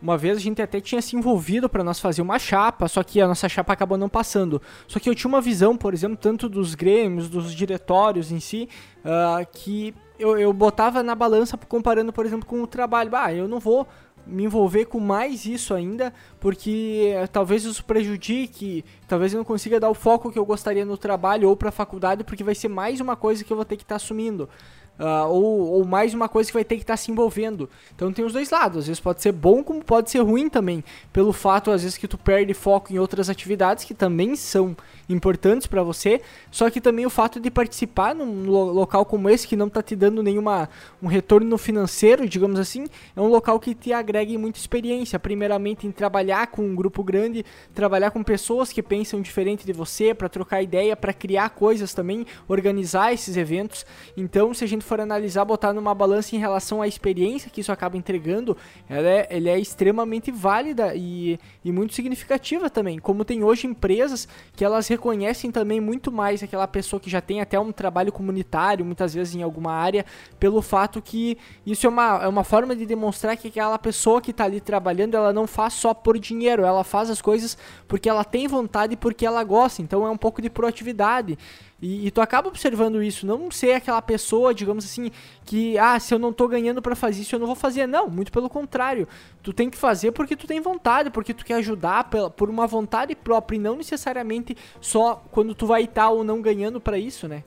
uma 0.00 0.16
vez 0.16 0.36
a 0.36 0.40
gente 0.40 0.62
até 0.62 0.80
tinha 0.80 1.02
se 1.02 1.16
envolvido 1.16 1.68
para 1.68 1.84
nós 1.84 2.00
fazer 2.00 2.22
uma 2.22 2.38
chapa, 2.38 2.88
só 2.88 3.02
que 3.02 3.20
a 3.20 3.28
nossa 3.28 3.48
chapa 3.48 3.72
acabou 3.72 3.98
não 3.98 4.08
passando. 4.08 4.60
Só 4.86 4.98
que 4.98 5.08
eu 5.08 5.14
tinha 5.14 5.28
uma 5.28 5.40
visão, 5.40 5.76
por 5.76 5.92
exemplo, 5.92 6.16
tanto 6.16 6.48
dos 6.48 6.74
grêmios, 6.74 7.28
dos 7.28 7.54
diretórios 7.54 8.30
em 8.30 8.40
si, 8.40 8.68
uh, 9.04 9.46
que 9.52 9.94
eu, 10.18 10.38
eu 10.38 10.52
botava 10.52 11.02
na 11.02 11.14
balança 11.14 11.56
comparando, 11.56 12.12
por 12.12 12.24
exemplo, 12.24 12.46
com 12.46 12.62
o 12.62 12.66
trabalho. 12.66 13.10
Ah, 13.14 13.32
eu 13.32 13.48
não 13.48 13.60
vou 13.60 13.86
me 14.26 14.44
envolver 14.44 14.86
com 14.86 14.98
mais 14.98 15.46
isso 15.46 15.72
ainda, 15.72 16.12
porque 16.40 17.12
eh, 17.14 17.26
talvez 17.26 17.64
isso 17.64 17.84
prejudique, 17.84 18.84
talvez 19.06 19.32
eu 19.32 19.38
não 19.38 19.44
consiga 19.44 19.78
dar 19.78 19.88
o 19.88 19.94
foco 19.94 20.32
que 20.32 20.38
eu 20.38 20.44
gostaria 20.44 20.84
no 20.84 20.96
trabalho 20.96 21.48
ou 21.48 21.56
para 21.56 21.68
a 21.68 21.72
faculdade, 21.72 22.24
porque 22.24 22.42
vai 22.42 22.54
ser 22.54 22.68
mais 22.68 23.00
uma 23.00 23.16
coisa 23.16 23.44
que 23.44 23.52
eu 23.52 23.56
vou 23.56 23.64
ter 23.64 23.76
que 23.76 23.84
estar 23.84 23.94
tá 23.94 23.96
assumindo. 23.96 24.48
Uh, 24.98 25.28
ou, 25.28 25.72
ou, 25.72 25.84
mais 25.84 26.14
uma 26.14 26.26
coisa 26.26 26.48
que 26.48 26.54
vai 26.54 26.64
ter 26.64 26.76
que 26.76 26.82
estar 26.82 26.94
tá 26.94 26.96
se 26.96 27.10
envolvendo. 27.10 27.68
Então 27.94 28.10
tem 28.10 28.24
os 28.24 28.32
dois 28.32 28.48
lados. 28.50 28.78
Às 28.78 28.86
vezes 28.86 29.00
pode 29.00 29.20
ser 29.20 29.32
bom, 29.32 29.62
como 29.62 29.84
pode 29.84 30.10
ser 30.10 30.20
ruim 30.20 30.48
também. 30.48 30.82
Pelo 31.12 31.34
fato, 31.34 31.70
às 31.70 31.82
vezes, 31.82 31.98
que 31.98 32.08
tu 32.08 32.16
perde 32.16 32.54
foco 32.54 32.92
em 32.92 32.98
outras 32.98 33.28
atividades 33.28 33.84
que 33.84 33.92
também 33.92 34.34
são 34.36 34.74
importantes 35.08 35.66
para 35.66 35.82
você. 35.82 36.22
Só 36.50 36.70
que 36.70 36.80
também 36.80 37.04
o 37.04 37.10
fato 37.10 37.38
de 37.38 37.50
participar 37.50 38.14
num 38.14 38.46
lo 38.46 38.72
local 38.72 39.04
como 39.04 39.28
esse, 39.28 39.46
que 39.46 39.54
não 39.54 39.66
está 39.66 39.82
te 39.82 39.94
dando 39.94 40.22
nenhuma 40.22 40.68
um 41.02 41.06
retorno 41.06 41.58
financeiro, 41.58 42.26
digamos 42.26 42.58
assim, 42.58 42.86
é 43.14 43.20
um 43.20 43.28
local 43.28 43.60
que 43.60 43.74
te 43.74 43.92
agrega 43.92 44.38
muita 44.38 44.58
experiência. 44.58 45.18
Primeiramente 45.18 45.86
em 45.86 45.92
trabalhar 45.92 46.46
com 46.46 46.62
um 46.62 46.74
grupo 46.74 47.04
grande, 47.04 47.44
trabalhar 47.74 48.10
com 48.10 48.22
pessoas 48.22 48.72
que 48.72 48.82
pensam 48.82 49.20
diferente 49.20 49.66
de 49.66 49.72
você, 49.72 50.14
para 50.14 50.28
trocar 50.28 50.62
ideia, 50.62 50.96
para 50.96 51.12
criar 51.12 51.50
coisas 51.50 51.92
também, 51.92 52.26
organizar 52.48 53.12
esses 53.12 53.36
eventos. 53.36 53.84
Então, 54.16 54.54
se 54.54 54.64
a 54.64 54.66
gente 54.66 54.85
for 54.86 55.00
analisar, 55.00 55.44
botar 55.44 55.72
numa 55.72 55.94
balança 55.94 56.34
em 56.34 56.38
relação 56.38 56.80
à 56.80 56.88
experiência 56.88 57.50
que 57.50 57.60
isso 57.60 57.72
acaba 57.72 57.96
entregando, 57.96 58.56
ela 58.88 59.08
é, 59.08 59.26
ela 59.30 59.48
é 59.50 59.58
extremamente 59.58 60.30
válida 60.30 60.94
e, 60.94 61.38
e 61.64 61.72
muito 61.72 61.94
significativa 61.94 62.70
também. 62.70 62.98
Como 62.98 63.24
tem 63.24 63.42
hoje 63.44 63.66
empresas 63.66 64.28
que 64.54 64.64
elas 64.64 64.88
reconhecem 64.88 65.50
também 65.50 65.80
muito 65.80 66.10
mais 66.10 66.42
aquela 66.42 66.66
pessoa 66.66 67.00
que 67.00 67.10
já 67.10 67.20
tem 67.20 67.40
até 67.40 67.58
um 67.58 67.72
trabalho 67.72 68.12
comunitário, 68.12 68.84
muitas 68.84 69.12
vezes 69.12 69.34
em 69.34 69.42
alguma 69.42 69.72
área, 69.72 70.04
pelo 70.38 70.62
fato 70.62 71.02
que 71.02 71.36
isso 71.66 71.86
é 71.86 71.90
uma, 71.90 72.24
é 72.24 72.28
uma 72.28 72.44
forma 72.44 72.74
de 72.74 72.86
demonstrar 72.86 73.36
que 73.36 73.48
aquela 73.48 73.78
pessoa 73.78 74.20
que 74.20 74.30
está 74.30 74.44
ali 74.44 74.60
trabalhando, 74.60 75.16
ela 75.16 75.32
não 75.32 75.46
faz 75.46 75.74
só 75.74 75.92
por 75.92 76.18
dinheiro, 76.18 76.64
ela 76.64 76.84
faz 76.84 77.10
as 77.10 77.20
coisas 77.20 77.58
porque 77.88 78.08
ela 78.08 78.24
tem 78.24 78.46
vontade 78.46 78.94
e 78.94 78.96
porque 78.96 79.26
ela 79.26 79.42
gosta. 79.42 79.82
Então 79.82 80.06
é 80.06 80.10
um 80.10 80.16
pouco 80.16 80.40
de 80.40 80.48
proatividade. 80.48 81.38
E, 81.80 82.06
e, 82.06 82.10
tu 82.10 82.22
acaba 82.22 82.48
observando 82.48 83.02
isso, 83.02 83.26
não 83.26 83.50
ser 83.50 83.72
aquela 83.72 84.00
pessoa, 84.00 84.54
digamos 84.54 84.84
assim, 84.84 85.10
que, 85.44 85.76
ah, 85.76 86.00
se 86.00 86.14
eu 86.14 86.18
não 86.18 86.32
tô 86.32 86.48
ganhando 86.48 86.80
para 86.80 86.96
fazer 86.96 87.20
isso, 87.20 87.34
eu 87.34 87.38
não 87.38 87.46
vou 87.46 87.54
fazer. 87.54 87.86
Não, 87.86 88.08
muito 88.08 88.32
pelo 88.32 88.48
contrário. 88.48 89.06
Tu 89.42 89.52
tem 89.52 89.68
que 89.68 89.76
fazer 89.76 90.12
porque 90.12 90.34
tu 90.34 90.46
tem 90.46 90.58
vontade, 90.58 91.10
porque 91.10 91.34
tu 91.34 91.44
quer 91.44 91.54
ajudar 91.54 92.04
pela, 92.04 92.30
por 92.30 92.48
uma 92.48 92.66
vontade 92.66 93.14
própria 93.14 93.56
e 93.56 93.60
não 93.60 93.76
necessariamente 93.76 94.56
só 94.80 95.22
quando 95.30 95.54
tu 95.54 95.66
vai 95.66 95.84
estar 95.84 96.08
ou 96.08 96.24
não 96.24 96.40
ganhando 96.40 96.80
para 96.80 96.98
isso, 96.98 97.28
né? 97.28 97.44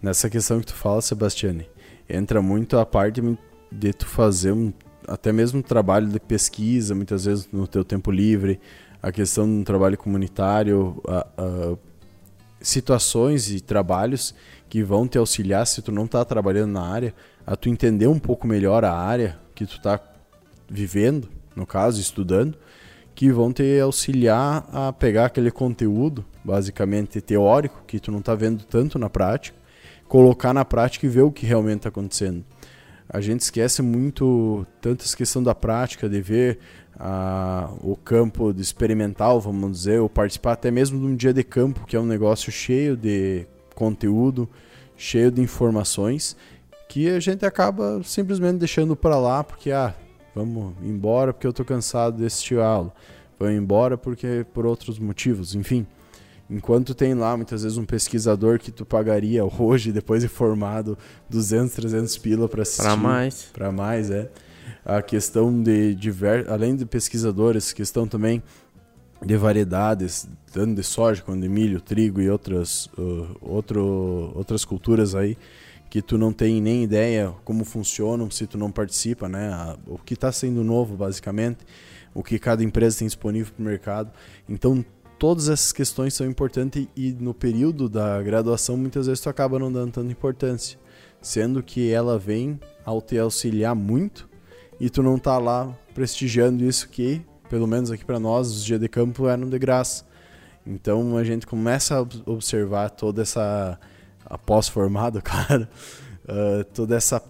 Nessa 0.00 0.30
questão 0.30 0.60
que 0.60 0.66
tu 0.66 0.74
fala, 0.74 1.02
Sebastiane, 1.02 1.68
entra 2.08 2.40
muito 2.40 2.78
a 2.78 2.86
parte 2.86 3.20
de 3.72 3.92
tu 3.92 4.06
fazer 4.06 4.52
um, 4.52 4.72
até 5.08 5.32
mesmo 5.32 5.58
um 5.58 5.62
trabalho 5.62 6.06
de 6.06 6.20
pesquisa, 6.20 6.94
muitas 6.94 7.24
vezes 7.24 7.48
no 7.52 7.66
teu 7.66 7.84
tempo 7.84 8.12
livre, 8.12 8.60
a 9.02 9.10
questão 9.10 9.58
do 9.58 9.64
trabalho 9.64 9.98
comunitário, 9.98 11.02
a, 11.08 11.26
a 11.36 11.76
situações 12.64 13.50
e 13.50 13.60
trabalhos 13.60 14.34
que 14.68 14.82
vão 14.82 15.06
te 15.06 15.18
auxiliar 15.18 15.66
se 15.66 15.82
tu 15.82 15.92
não 15.92 16.06
está 16.06 16.24
trabalhando 16.24 16.72
na 16.72 16.82
área, 16.82 17.14
a 17.46 17.54
tu 17.54 17.68
entender 17.68 18.06
um 18.06 18.18
pouco 18.18 18.46
melhor 18.46 18.84
a 18.84 18.92
área 18.92 19.38
que 19.54 19.66
tu 19.66 19.76
está 19.76 20.00
vivendo, 20.68 21.28
no 21.54 21.66
caso, 21.66 22.00
estudando, 22.00 22.56
que 23.14 23.30
vão 23.30 23.52
te 23.52 23.78
auxiliar 23.78 24.66
a 24.72 24.92
pegar 24.92 25.26
aquele 25.26 25.50
conteúdo, 25.50 26.24
basicamente 26.42 27.20
teórico, 27.20 27.84
que 27.86 28.00
tu 28.00 28.10
não 28.10 28.18
está 28.18 28.34
vendo 28.34 28.64
tanto 28.64 28.98
na 28.98 29.08
prática, 29.08 29.56
colocar 30.08 30.52
na 30.52 30.64
prática 30.64 31.06
e 31.06 31.08
ver 31.08 31.22
o 31.22 31.30
que 31.30 31.46
realmente 31.46 31.76
está 31.76 31.90
acontecendo. 31.90 32.44
A 33.08 33.20
gente 33.20 33.40
esquece 33.40 33.82
muito 33.82 34.66
tanto 34.80 35.04
essa 35.04 35.16
questão 35.16 35.42
da 35.42 35.54
prática, 35.54 36.08
de 36.08 36.20
ver 36.20 36.58
a, 36.98 37.70
o 37.82 37.96
campo 37.96 38.50
experimental, 38.56 39.40
vamos 39.40 39.78
dizer, 39.78 40.00
ou 40.00 40.08
participar 40.08 40.52
até 40.52 40.70
mesmo 40.70 40.98
de 40.98 41.06
um 41.06 41.16
dia 41.16 41.32
de 41.32 41.42
campo, 41.42 41.84
que 41.86 41.96
é 41.96 42.00
um 42.00 42.06
negócio 42.06 42.52
cheio 42.52 42.96
de 42.96 43.46
conteúdo, 43.74 44.48
cheio 44.96 45.30
de 45.30 45.40
informações, 45.40 46.36
que 46.88 47.08
a 47.08 47.18
gente 47.18 47.44
acaba 47.44 48.00
simplesmente 48.04 48.58
deixando 48.58 48.94
para 48.94 49.18
lá, 49.18 49.42
porque, 49.42 49.72
ah, 49.72 49.94
vamos 50.34 50.74
embora 50.82 51.32
porque 51.32 51.46
eu 51.46 51.50
estou 51.50 51.66
cansado 51.66 52.18
de 52.18 52.26
assistir 52.26 52.58
aula, 52.58 52.92
vamos 53.38 53.54
embora 53.56 53.98
porque 53.98 54.46
por 54.54 54.64
outros 54.64 54.98
motivos, 54.98 55.54
enfim. 55.54 55.86
Enquanto 56.48 56.94
tem 56.94 57.14
lá 57.14 57.34
muitas 57.36 57.62
vezes 57.62 57.78
um 57.78 57.86
pesquisador 57.86 58.58
que 58.58 58.70
tu 58.70 58.84
pagaria 58.84 59.42
hoje, 59.58 59.90
depois 59.90 60.22
de 60.22 60.28
formado, 60.28 60.96
200, 61.28 61.74
300 61.74 62.18
pila 62.18 62.48
para 62.48 62.62
assistir. 62.62 62.82
Para 62.82 62.96
mais. 62.96 63.48
Para 63.52 63.72
mais, 63.72 64.10
é 64.10 64.30
a 64.84 65.02
questão 65.02 65.62
de 65.62 65.94
diver... 65.94 66.50
além 66.50 66.76
de 66.76 66.84
pesquisadores, 66.86 67.72
questão 67.72 68.06
também 68.06 68.42
de 69.24 69.36
variedades, 69.36 70.28
tanto 70.52 70.74
de 70.74 70.82
soja 70.82 71.22
quanto 71.22 71.40
de 71.42 71.48
milho, 71.48 71.80
trigo 71.80 72.20
e 72.20 72.28
outras, 72.28 72.86
uh, 72.98 73.36
outro, 73.40 74.32
outras 74.34 74.64
culturas 74.64 75.14
aí 75.14 75.36
que 75.94 76.02
tu 76.02 76.18
não 76.18 76.32
tem 76.32 76.60
nem 76.60 76.82
ideia 76.82 77.32
como 77.44 77.64
funcionam 77.64 78.28
se 78.28 78.48
tu 78.48 78.58
não 78.58 78.68
participa, 78.68 79.28
né? 79.28 79.76
O 79.86 79.96
que 79.96 80.14
está 80.14 80.32
sendo 80.32 80.64
novo, 80.64 80.96
basicamente, 80.96 81.58
o 82.12 82.20
que 82.20 82.36
cada 82.36 82.64
empresa 82.64 82.98
tem 82.98 83.06
disponível 83.06 83.52
para 83.54 83.62
o 83.62 83.64
mercado. 83.64 84.10
Então, 84.48 84.84
todas 85.20 85.48
essas 85.48 85.70
questões 85.70 86.12
são 86.12 86.26
importantes 86.26 86.88
e 86.96 87.12
no 87.12 87.32
período 87.32 87.88
da 87.88 88.20
graduação 88.20 88.76
muitas 88.76 89.06
vezes 89.06 89.22
tu 89.22 89.28
acaba 89.28 89.56
não 89.56 89.72
dando 89.72 89.92
tanta 89.92 90.10
importância, 90.10 90.76
sendo 91.22 91.62
que 91.62 91.92
ela 91.92 92.18
vem 92.18 92.58
ao 92.84 93.00
te 93.00 93.16
auxiliar 93.16 93.76
muito 93.76 94.28
e 94.80 94.90
tu 94.90 95.02
não 95.02 95.18
tá 95.18 95.38
lá 95.38 95.72
prestigiando 95.94 96.64
isso 96.64 96.88
que, 96.88 97.22
pelo 97.48 97.66
menos 97.66 97.90
aqui 97.90 98.04
para 98.04 98.18
nós, 98.18 98.48
os 98.48 98.64
dias 98.64 98.80
de 98.80 98.88
campo 98.88 99.28
eram 99.28 99.48
de 99.48 99.58
graça. 99.58 100.04
Então 100.66 101.16
a 101.16 101.24
gente 101.24 101.46
começa 101.46 101.98
a 101.98 102.30
observar 102.30 102.90
toda 102.90 103.22
essa, 103.22 103.78
após 104.24 104.68
formado, 104.68 105.20
claro, 105.22 105.68
uh, 106.24 106.64
toda 106.72 106.96
essa 106.96 107.22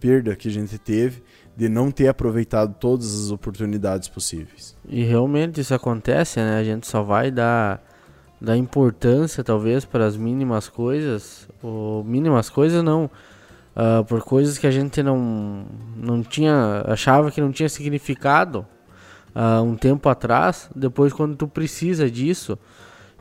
perda 0.00 0.34
que 0.34 0.48
a 0.48 0.50
gente 0.50 0.78
teve 0.78 1.22
de 1.56 1.68
não 1.68 1.90
ter 1.90 2.06
aproveitado 2.06 2.74
todas 2.78 3.24
as 3.24 3.30
oportunidades 3.30 4.08
possíveis. 4.08 4.76
E 4.88 5.02
realmente 5.02 5.60
isso 5.60 5.74
acontece, 5.74 6.38
né? 6.38 6.56
A 6.56 6.62
gente 6.62 6.86
só 6.86 7.02
vai 7.02 7.32
dar, 7.32 7.82
dar 8.40 8.56
importância, 8.56 9.42
talvez, 9.42 9.84
para 9.84 10.06
as 10.06 10.16
mínimas 10.16 10.68
coisas, 10.68 11.48
ou 11.60 12.04
mínimas 12.04 12.48
coisas 12.48 12.82
não, 12.84 13.10
uh, 13.78 14.04
por 14.04 14.22
coisas 14.22 14.58
que 14.58 14.66
a 14.66 14.70
gente 14.70 15.02
não, 15.02 15.64
não 15.96 16.22
tinha, 16.22 16.82
achava 16.86 17.30
que 17.30 17.40
não 17.40 17.52
tinha 17.52 17.68
significado 17.68 18.66
uh, 19.34 19.62
um 19.62 19.76
tempo 19.76 20.08
atrás, 20.08 20.68
depois 20.74 21.12
quando 21.12 21.36
tu 21.36 21.46
precisa 21.46 22.10
disso 22.10 22.58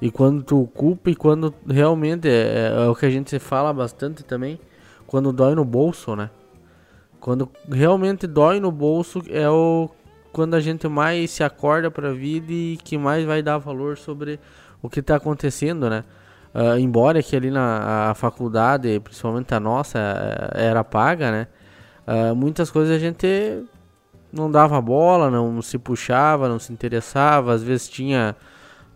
e 0.02 0.10
quando 0.10 0.44
tu 0.44 0.62
ocupa 0.62 1.12
e 1.12 1.16
quando 1.16 1.54
realmente 1.68 2.28
é, 2.28 2.72
é, 2.76 2.86
é 2.86 2.90
o 2.90 2.96
que 2.96 3.06
a 3.06 3.10
gente 3.10 3.38
fala 3.38 3.72
bastante 3.72 4.24
também, 4.24 4.60
quando 5.06 5.32
dói 5.32 5.54
no 5.54 5.64
bolso, 5.64 6.16
né? 6.16 6.30
Quando 7.20 7.50
realmente 7.70 8.28
dói 8.28 8.60
no 8.60 8.72
bolso 8.72 9.24
é 9.30 9.50
o 9.50 9.90
quando 10.32 10.54
a 10.54 10.60
gente 10.60 10.88
mais 10.88 11.32
se 11.32 11.44
acorda 11.44 11.90
para 11.90 12.10
a 12.10 12.14
vida 12.14 12.52
e 12.52 12.78
que 12.84 12.96
mais 12.96 13.26
vai 13.26 13.42
dar 13.42 13.58
valor 13.58 13.98
sobre 13.98 14.40
o 14.84 14.90
que 14.90 15.00
está 15.00 15.16
acontecendo, 15.16 15.90
né? 15.90 16.04
Uh, 16.54 16.78
embora 16.80 17.22
que 17.22 17.36
ali 17.36 17.52
na 17.52 18.14
faculdade, 18.16 19.00
principalmente 19.00 19.54
a 19.54 19.60
nossa, 19.60 20.00
eh, 20.00 20.68
era 20.68 20.84
paga, 20.84 21.32
né? 21.32 21.48
Uh, 22.08 22.36
muitas 22.36 22.72
coisas 22.72 22.96
a 22.96 23.00
gente 23.00 23.64
não 24.32 24.50
dava 24.50 24.80
bola, 24.82 25.30
não 25.30 25.62
se 25.62 25.78
puxava, 25.78 26.50
não 26.50 26.60
se 26.60 26.72
interessava. 26.72 27.54
Às 27.54 27.62
vezes 27.64 27.90
tinha 27.90 28.36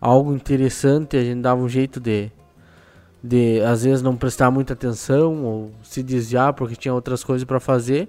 algo 0.00 0.34
interessante, 0.34 1.16
a 1.16 1.22
gente 1.22 1.40
dava 1.40 1.60
um 1.60 1.68
jeito 1.68 2.00
de, 2.00 2.30
de 3.22 3.60
às 3.60 3.84
vezes 3.84 4.02
não 4.02 4.16
prestar 4.16 4.50
muita 4.50 4.72
atenção 4.72 5.44
ou 5.44 5.70
se 5.82 6.02
desviar 6.02 6.52
porque 6.54 6.74
tinha 6.74 6.94
outras 6.94 7.22
coisas 7.22 7.44
para 7.44 7.60
fazer. 7.60 8.08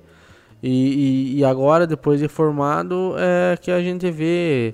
E, 0.61 0.69
e, 1.35 1.39
e, 1.39 1.45
agora, 1.45 1.85
depois 1.85 2.21
de 2.21 2.29
formado, 2.29 3.15
é 3.17 3.57
que 3.57 3.69
a 3.69 3.81
gente 3.81 4.09
vê 4.09 4.73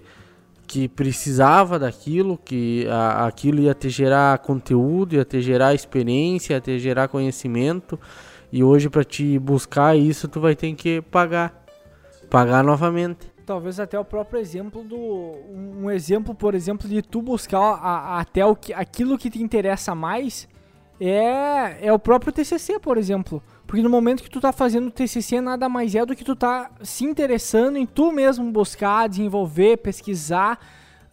que 0.69 0.88
precisava 0.88 1.79
daquilo, 1.79 2.38
que 2.38 2.88
a, 2.88 3.25
aquilo 3.25 3.60
ia 3.60 3.73
te 3.73 3.89
gerar 3.89 4.38
conteúdo, 4.38 5.15
ia 5.15 5.25
te 5.25 5.41
gerar 5.41 5.73
experiência, 5.73 6.53
ia 6.53 6.62
te 6.62 6.77
gerar 6.77 7.08
conhecimento. 7.08 7.99
E 8.51 8.63
hoje 8.63 8.88
para 8.88 9.03
te 9.03 9.39
buscar 9.39 9.97
isso, 9.97 10.27
tu 10.27 10.39
vai 10.39 10.55
ter 10.55 10.71
que 10.75 11.01
pagar. 11.01 11.65
Pagar 12.29 12.63
novamente. 12.63 13.32
Talvez 13.47 13.79
até 13.79 13.99
o 13.99 14.05
próprio 14.05 14.39
exemplo 14.39 14.84
do. 14.84 15.34
Um 15.51 15.89
exemplo, 15.89 16.36
por 16.36 16.53
exemplo, 16.53 16.88
de 16.88 17.01
tu 17.01 17.19
buscar 17.19 17.58
a, 17.58 18.17
a, 18.17 18.19
até 18.19 18.45
o 18.45 18.55
que, 18.55 18.71
aquilo 18.71 19.17
que 19.17 19.32
te 19.32 19.41
interessa 19.41 19.95
mais 19.95 20.47
é, 21.01 21.88
é 21.88 21.91
o 21.91 21.97
próprio 21.97 22.32
TCC, 22.32 22.79
por 22.79 22.95
exemplo. 22.95 23.41
Porque 23.69 23.84
no 23.84 23.89
momento 23.89 24.23
que 24.23 24.32
tu 24.32 24.41
tá 24.41 24.51
fazendo 24.51 24.88
o 24.88 24.91
TCC, 24.91 25.39
nada 25.39 25.69
mais 25.69 25.93
é 25.93 26.03
do 26.03 26.15
que 26.15 26.23
tu 26.23 26.36
tá 26.36 26.71
se 26.82 27.05
interessando 27.05 27.77
em 27.77 27.86
tu 27.86 28.12
mesmo 28.12 28.51
buscar, 28.51 29.08
desenvolver, 29.08 29.77
pesquisar, 29.77 30.60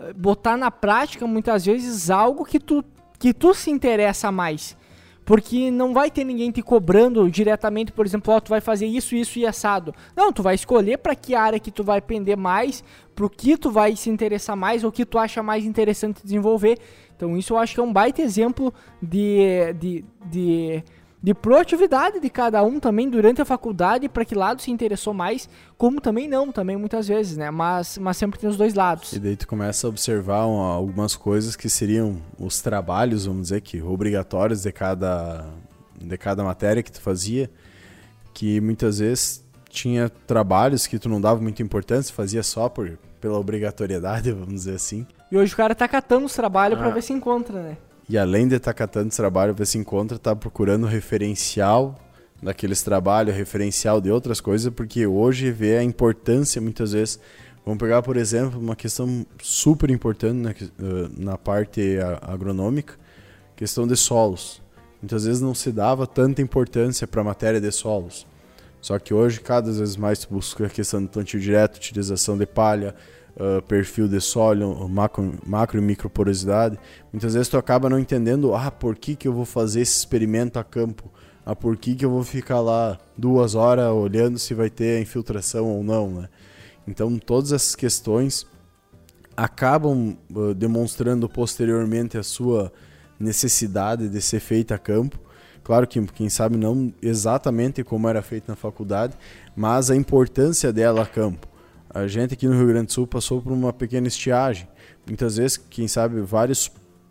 eh, 0.01 0.14
botar 0.14 0.57
na 0.57 0.71
prática 0.71 1.27
muitas 1.27 1.66
vezes 1.66 2.09
algo 2.09 2.47
que 2.47 2.59
tu, 2.59 2.83
que 3.19 3.35
tu 3.35 3.53
se 3.53 3.71
interessa 3.71 4.33
mais. 4.33 4.75
Porque 5.23 5.71
não 5.71 5.92
vai 5.92 6.11
ter 6.11 6.25
ninguém 6.25 6.51
te 6.51 6.62
cobrando 6.62 7.31
diretamente, 7.31 7.92
por 7.92 8.07
exemplo, 8.07 8.35
oh, 8.35 8.40
tu 8.40 8.49
vai 8.49 8.62
fazer 8.62 8.87
isso, 8.87 9.14
isso 9.14 9.38
e 9.38 9.45
assado. 9.45 9.95
Não, 10.16 10.33
tu 10.33 10.42
vai 10.42 10.55
escolher 10.55 10.97
para 10.97 11.14
que 11.14 11.35
área 11.35 11.61
que 11.61 11.71
tu 11.71 11.85
vai 11.85 11.99
aprender 11.99 12.37
mais, 12.37 12.83
pro 13.14 13.29
que 13.29 13.59
tu 13.59 13.71
vai 13.71 13.95
se 13.97 14.09
interessar 14.09 14.57
mais, 14.57 14.83
ou 14.83 14.90
que 14.90 15.05
tu 15.05 15.19
acha 15.19 15.42
mais 15.42 15.66
interessante 15.66 16.23
desenvolver. 16.25 16.79
Então 17.14 17.37
isso 17.37 17.53
eu 17.53 17.59
acho 17.59 17.75
que 17.75 17.81
é 17.81 17.83
um 17.83 17.92
baita 17.92 18.23
exemplo 18.23 18.73
de, 19.03 19.75
de, 19.79 20.05
de 20.25 20.85
de 21.22 21.35
proatividade 21.35 22.20
de 22.20 22.31
cada 22.31 22.62
um 22.62 22.79
também 22.79 23.09
durante 23.09 23.40
a 23.40 23.44
faculdade, 23.44 24.09
para 24.09 24.24
que 24.24 24.35
lado 24.35 24.62
se 24.62 24.70
interessou 24.70 25.14
mais, 25.14 25.48
como 25.76 26.00
também 26.00 26.29
não, 26.29 26.52
também 26.52 26.76
muitas 26.76 27.09
vezes, 27.09 27.37
né? 27.37 27.50
Mas, 27.50 27.98
mas 27.98 28.16
sempre 28.16 28.38
tem 28.38 28.48
os 28.48 28.57
dois 28.57 28.74
lados. 28.74 29.12
E 29.12 29.18
daí 29.18 29.37
tu 29.37 29.48
começa 29.48 29.87
a 29.87 29.90
observar 29.90 30.40
algumas 30.40 31.16
coisas 31.16 31.57
que 31.57 31.68
seriam 31.68 32.20
os 32.38 32.61
trabalhos, 32.61 33.26
vamos 33.26 33.42
dizer 33.42 33.61
que 33.61 33.83
obrigatórios 33.83 34.62
de 34.62 34.72
cada 34.72 35.44
de 35.98 36.18
cada 36.18 36.44
matéria 36.44 36.83
que 36.83 36.92
tu 36.92 37.00
fazia, 37.00 37.50
que 38.35 38.61
muitas 38.61 38.98
vezes 38.98 39.42
tinha 39.70 40.11
trabalhos 40.11 40.87
que 40.87 40.98
tu 40.98 41.09
não 41.09 41.20
dava 41.20 41.40
muita 41.40 41.62
importância, 41.62 42.14
fazia 42.14 42.42
só 42.42 42.68
por 42.68 42.98
pela 43.20 43.38
obrigatoriedade, 43.38 44.31
vamos 44.33 44.55
dizer 44.55 44.74
assim. 44.74 45.07
E 45.33 45.37
hoje 45.37 45.55
o 45.55 45.57
cara 45.57 45.74
tá 45.74 45.88
catando 45.88 46.26
os 46.26 46.35
trabalhos 46.35 46.79
ah. 46.79 46.83
para 46.83 46.90
ver 46.92 47.02
se 47.02 47.12
encontra, 47.12 47.61
né? 47.61 47.76
E 48.09 48.16
além 48.16 48.47
de 48.47 48.57
estar 48.57 48.73
tá 48.73 48.75
catando 48.75 49.09
esse 49.09 49.16
trabalho, 49.16 49.55
você 49.55 49.79
encontra, 49.79 50.19
tá 50.19 50.35
procurando 50.35 50.87
referencial 50.87 51.99
daqueles 52.40 52.83
trabalhos, 52.83 53.35
referencial 53.35 54.01
de 54.01 54.11
outras 54.11 54.40
coisas, 54.40 54.73
porque 54.73 55.07
hoje 55.07 55.51
vê 55.51 55.79
a 55.79 55.83
importância 55.83 56.61
muitas 56.61 56.92
vezes. 56.92 57.19
Vamos 57.64 57.81
pegar, 57.81 58.03
por 58.03 58.16
exemplo, 58.16 58.61
uma 58.61 58.77
questão 58.77 59.27
super 59.42 59.90
importante 59.90 60.37
na, 60.37 60.51
eh, 60.51 61.09
na 61.16 61.37
parte 61.37 61.99
agronômica, 62.23 62.95
questão 63.57 63.88
de 63.88 63.97
solos. 63.97 64.62
Muitas 65.03 65.25
vezes 65.25 65.40
não 65.40 65.55
se 65.55 65.73
dava 65.73 66.07
tanta 66.07 66.40
importância 66.40 67.09
para 67.09 67.23
a 67.23 67.25
matéria 67.25 67.61
de 67.61 67.73
solos. 67.73 68.25
Só 68.81 69.01
que 69.01 69.12
hoje, 69.12 69.40
cada 69.40 69.73
vez 69.73 69.97
mais, 69.97 70.25
busca 70.25 70.66
a 70.66 70.71
questão 70.71 71.03
do 71.03 71.09
plantio 71.09 71.40
direto, 71.40 71.77
utilização 71.77 72.38
de 72.38 72.47
palha, 72.47 72.95
uh, 73.37 73.62
perfil 73.62 74.09
de 74.09 74.20
solo, 74.20 74.88
macro, 74.88 75.35
macro 75.46 75.79
e 75.79 75.83
micro 75.83 76.09
porosidade. 76.09 76.79
Muitas 77.12 77.35
vezes 77.35 77.49
tu 77.49 77.57
acaba 77.57 77.88
não 77.88 77.99
entendendo, 77.99 78.55
ah, 78.55 78.70
por 78.70 78.96
que, 78.96 79.14
que 79.14 79.29
eu 79.29 79.33
vou 79.33 79.44
fazer 79.44 79.83
esse 79.83 79.99
experimento 79.99 80.59
a 80.59 80.64
campo? 80.64 81.11
Ah, 81.44 81.55
por 81.55 81.77
que, 81.77 81.94
que 81.94 82.05
eu 82.05 82.11
vou 82.11 82.25
ficar 82.25 82.61
lá 82.61 82.99
duas 83.16 83.55
horas 83.55 83.92
olhando 83.92 84.38
se 84.38 84.53
vai 84.55 84.68
ter 84.68 85.01
infiltração 85.01 85.66
ou 85.66 85.85
não, 85.85 86.11
né? 86.11 86.29
Então, 86.88 87.18
todas 87.18 87.53
essas 87.53 87.75
questões 87.75 88.46
acabam 89.37 90.16
uh, 90.35 90.55
demonstrando 90.55 91.29
posteriormente 91.29 92.16
a 92.16 92.22
sua 92.22 92.72
necessidade 93.18 94.09
de 94.09 94.20
ser 94.20 94.40
feita 94.40 94.75
a 94.75 94.79
campo. 94.79 95.18
Claro 95.62 95.87
que, 95.87 96.01
quem 96.07 96.29
sabe, 96.29 96.57
não 96.57 96.92
exatamente 97.03 97.83
como 97.83 98.09
era 98.09 98.22
feito 98.22 98.49
na 98.49 98.55
faculdade, 98.55 99.14
mas 99.55 99.90
a 99.90 99.96
importância 99.96 100.72
dela 100.72 101.03
a 101.03 101.07
campo. 101.07 101.49
A 101.90 102.07
gente 102.07 102.35
aqui 102.35 102.46
no 102.46 102.55
Rio 102.55 102.66
Grande 102.66 102.87
do 102.87 102.92
Sul 102.92 103.07
passou 103.07 103.40
por 103.40 103.53
uma 103.53 103.72
pequena 103.72 104.07
estiagem. 104.07 104.68
Muitas 105.07 105.37
vezes, 105.37 105.57
quem 105.57 105.88
sabe, 105.88 106.20
várias 106.20 106.66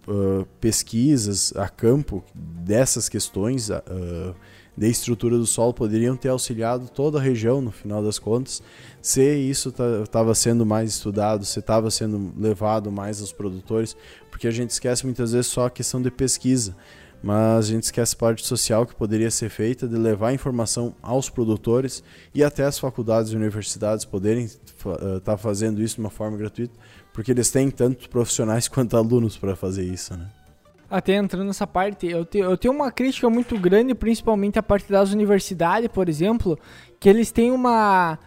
uh, 0.07 0.45
pesquisas 0.59 1.53
a 1.55 1.67
campo 1.67 2.23
dessas 2.33 3.09
questões 3.09 3.69
uh, 3.69 4.35
de 4.77 4.89
estrutura 4.89 5.38
do 5.38 5.45
solo 5.45 5.73
poderiam 5.73 6.17
ter 6.17 6.29
auxiliado 6.29 6.89
toda 6.89 7.17
a 7.17 7.21
região, 7.21 7.61
no 7.61 7.71
final 7.71 8.03
das 8.03 8.19
contas, 8.19 8.61
se 9.01 9.23
isso 9.35 9.73
estava 10.03 10.35
sendo 10.35 10.65
mais 10.65 10.89
estudado, 10.89 11.45
se 11.45 11.59
estava 11.59 11.89
sendo 11.89 12.33
levado 12.38 12.91
mais 12.91 13.21
aos 13.21 13.31
produtores, 13.31 13.95
porque 14.29 14.47
a 14.47 14.51
gente 14.51 14.71
esquece 14.71 15.05
muitas 15.05 15.31
vezes 15.31 15.47
só 15.47 15.67
a 15.67 15.71
questão 15.71 16.01
de 16.01 16.11
pesquisa, 16.11 16.75
mas 17.25 17.65
a 17.65 17.71
gente 17.71 17.81
esquece 17.81 18.13
a 18.13 18.19
parte 18.19 18.45
social 18.45 18.85
que 18.85 18.93
poderia 18.93 19.31
ser 19.31 19.49
feita 19.49 19.88
de 19.88 19.95
levar 19.95 20.31
informação 20.31 20.93
aos 21.01 21.27
produtores 21.27 22.03
e 22.35 22.43
até 22.43 22.63
as 22.63 22.77
faculdades 22.77 23.31
e 23.31 23.35
universidades 23.35 24.05
poderem 24.05 24.45
estar 24.45 24.91
uh, 24.91 25.19
tá 25.19 25.35
fazendo 25.35 25.81
isso 25.81 25.95
de 25.95 26.01
uma 26.01 26.11
forma 26.11 26.38
gratuita, 26.38 26.75
porque 27.11 27.31
eles 27.31 27.49
têm 27.49 27.71
tanto 27.71 28.07
profissionais 28.11 28.67
quanto 28.69 28.95
alunos 28.95 29.38
para 29.38 29.55
fazer 29.55 29.83
isso, 29.83 30.15
né? 30.15 30.27
Até 30.88 31.15
entrando 31.15 31.47
nessa 31.47 31.65
parte, 31.65 32.05
eu, 32.05 32.23
te, 32.23 32.38
eu 32.38 32.55
tenho 32.55 32.75
uma 32.75 32.91
crítica 32.91 33.27
muito 33.27 33.57
grande, 33.57 33.95
principalmente 33.95 34.59
a 34.59 34.63
parte 34.63 34.91
das 34.91 35.11
universidades, 35.11 35.89
por 35.91 36.07
exemplo, 36.07 36.59
que 36.99 37.09
eles 37.09 37.31
têm 37.31 37.49
uma, 37.49 38.19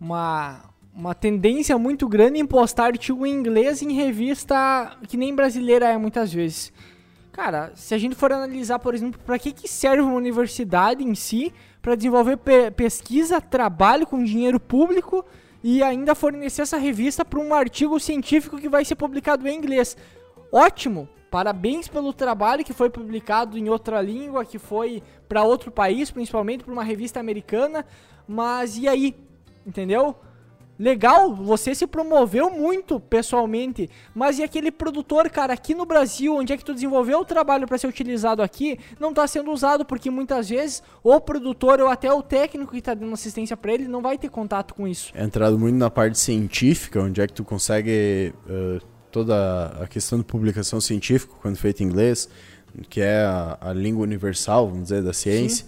uma, 0.00 0.72
uma 0.94 1.14
tendência 1.14 1.76
muito 1.76 2.08
grande 2.08 2.38
em 2.38 2.46
postar 2.46 2.86
artigo 2.86 3.26
em 3.26 3.34
inglês 3.34 3.82
em 3.82 3.92
revista 3.92 4.96
que 5.06 5.18
nem 5.18 5.34
brasileira 5.34 5.86
é 5.90 5.98
muitas 5.98 6.32
vezes. 6.32 6.72
Cara, 7.38 7.70
se 7.76 7.94
a 7.94 7.98
gente 7.98 8.16
for 8.16 8.32
analisar, 8.32 8.80
por 8.80 8.96
exemplo, 8.96 9.20
para 9.24 9.38
que, 9.38 9.52
que 9.52 9.68
serve 9.68 10.02
uma 10.02 10.16
universidade 10.16 11.04
em 11.04 11.14
si, 11.14 11.54
para 11.80 11.94
desenvolver 11.94 12.36
pe 12.36 12.72
pesquisa, 12.72 13.40
trabalho 13.40 14.08
com 14.08 14.24
dinheiro 14.24 14.58
público 14.58 15.24
e 15.62 15.80
ainda 15.80 16.16
fornecer 16.16 16.62
essa 16.62 16.76
revista 16.76 17.24
para 17.24 17.38
um 17.38 17.54
artigo 17.54 18.00
científico 18.00 18.58
que 18.58 18.68
vai 18.68 18.84
ser 18.84 18.96
publicado 18.96 19.46
em 19.46 19.56
inglês. 19.56 19.96
Ótimo, 20.52 21.08
Parabéns 21.30 21.86
pelo 21.86 22.12
trabalho 22.12 22.64
que 22.64 22.72
foi 22.72 22.90
publicado 22.90 23.56
em 23.56 23.68
outra 23.68 24.02
língua, 24.02 24.44
que 24.44 24.58
foi 24.58 25.00
para 25.28 25.44
outro 25.44 25.70
país, 25.70 26.10
principalmente 26.10 26.64
para 26.64 26.72
uma 26.72 26.82
revista 26.82 27.20
americana. 27.20 27.86
Mas 28.26 28.76
e 28.78 28.88
aí? 28.88 29.14
Entendeu? 29.64 30.16
Legal, 30.78 31.34
você 31.34 31.74
se 31.74 31.86
promoveu 31.86 32.50
muito 32.50 33.00
pessoalmente, 33.00 33.90
mas 34.14 34.38
e 34.38 34.42
aquele 34.42 34.70
produtor, 34.70 35.28
cara, 35.28 35.52
aqui 35.52 35.74
no 35.74 35.84
Brasil, 35.84 36.36
onde 36.36 36.52
é 36.52 36.56
que 36.56 36.64
tu 36.64 36.72
desenvolveu 36.72 37.20
o 37.20 37.24
trabalho 37.24 37.66
para 37.66 37.78
ser 37.78 37.88
utilizado 37.88 38.42
aqui, 38.42 38.78
não 39.00 39.10
está 39.10 39.26
sendo 39.26 39.50
usado 39.50 39.84
porque 39.84 40.10
muitas 40.10 40.48
vezes 40.48 40.82
o 41.02 41.20
produtor 41.20 41.80
ou 41.80 41.88
até 41.88 42.12
o 42.12 42.22
técnico 42.22 42.72
que 42.72 42.78
está 42.78 42.94
dando 42.94 43.12
assistência 43.12 43.56
para 43.56 43.72
ele 43.72 43.88
não 43.88 44.00
vai 44.00 44.16
ter 44.16 44.28
contato 44.28 44.74
com 44.74 44.86
isso. 44.86 45.10
É 45.14 45.24
entrado 45.24 45.58
muito 45.58 45.76
na 45.76 45.90
parte 45.90 46.18
científica, 46.18 47.00
onde 47.00 47.20
é 47.20 47.26
que 47.26 47.32
tu 47.32 47.44
consegue 47.44 48.32
uh 48.46 48.98
toda 49.10 49.66
a 49.82 49.86
questão 49.86 50.18
de 50.18 50.24
publicação 50.24 50.80
científica, 50.80 51.34
quando 51.40 51.56
feita 51.56 51.82
em 51.82 51.86
inglês, 51.86 52.28
que 52.88 53.00
é 53.00 53.24
a, 53.24 53.58
a 53.60 53.72
língua 53.72 54.02
universal, 54.02 54.68
vamos 54.68 54.84
dizer, 54.84 55.02
da 55.02 55.12
ciência. 55.12 55.66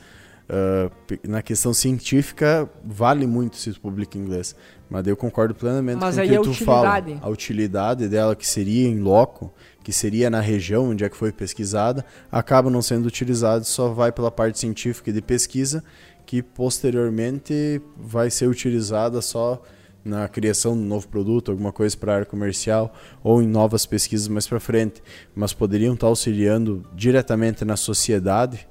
Uh, 0.49 1.29
na 1.29 1.42
questão 1.42 1.73
científica, 1.73 2.68
vale 2.85 3.27
muito 3.27 3.57
se 3.57 3.73
tu 3.73 3.81
publica 3.81 4.18
em 4.18 4.23
inglês. 4.23 4.57
Mas 4.90 5.07
eu 5.07 5.16
concordo 5.16 5.55
plenamente 5.55 6.00
Mas 6.00 6.16
com 6.16 6.22
o 6.22 6.24
que 6.24 6.35
tu 6.35 6.50
utilidade. 6.50 7.14
fala. 7.14 7.20
A 7.22 7.29
utilidade 7.29 8.09
dela, 8.09 8.35
que 8.35 8.46
seria 8.46 8.88
em 8.88 8.98
loco, 8.98 9.55
que 9.85 9.92
seria 9.92 10.29
na 10.29 10.40
região 10.40 10.90
onde 10.90 11.05
é 11.05 11.09
que 11.09 11.16
foi 11.16 11.31
pesquisada, 11.31 12.05
acaba 12.31 12.68
não 12.68 12.83
sendo 12.83 13.07
utilizada, 13.07 13.62
só 13.62 13.88
vai 13.88 14.11
pela 14.11 14.33
parte 14.33 14.59
científica 14.59 15.11
e 15.11 15.12
de 15.12 15.22
pesquisa, 15.22 15.85
que 16.26 16.42
posteriormente 16.42 17.81
vai 17.96 18.31
ser 18.31 18.48
utilizada 18.48 19.22
só 19.22 19.62
na 20.05 20.26
criação 20.29 20.74
de 20.74 20.81
um 20.81 20.87
novo 20.87 21.07
produto, 21.09 21.50
alguma 21.50 21.72
coisa 21.72 21.96
para 21.96 22.12
a 22.12 22.14
área 22.16 22.26
comercial 22.26 22.92
ou 23.22 23.40
em 23.42 23.46
novas 23.46 23.87
pesquisas 23.87 24.29
mais 24.29 24.46
para 24.46 24.59
frente, 24.59 25.03
mas 25.35 25.53
poderiam 25.53 25.94
estar 25.94 26.07
auxiliando 26.09 26.85
diretamente 26.94 27.64
na 27.64 27.76
sociedade 27.76 28.66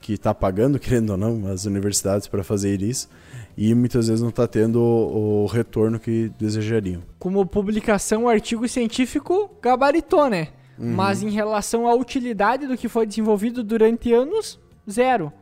que 0.00 0.14
está 0.14 0.34
pagando, 0.34 0.78
querendo 0.80 1.10
ou 1.10 1.16
não, 1.16 1.46
as 1.46 1.64
universidades 1.64 2.28
para 2.28 2.44
fazer 2.44 2.82
isso 2.82 3.08
e 3.56 3.74
muitas 3.74 4.08
vezes 4.08 4.20
não 4.20 4.28
está 4.28 4.46
tendo 4.46 4.80
o, 4.80 5.44
o, 5.44 5.46
retorno 5.46 5.98
que 5.98 6.30
desejariam. 6.38 7.02
Como 7.18 7.46
publicação, 7.46 8.24
o 8.24 8.28
artigo 8.28 8.68
científico 8.68 9.50
gabaritou, 9.62 10.28
né? 10.28 10.48
Uhum. 10.78 10.92
Mas 10.94 11.22
em 11.22 11.30
relação 11.30 11.88
à 11.88 11.94
utilidade 11.94 12.66
do 12.66 12.76
que 12.76 12.88
foi 12.88 13.06
desenvolvido 13.06 13.64
durante 13.64 14.12
anos, 14.12 14.60
zero. 14.88 15.32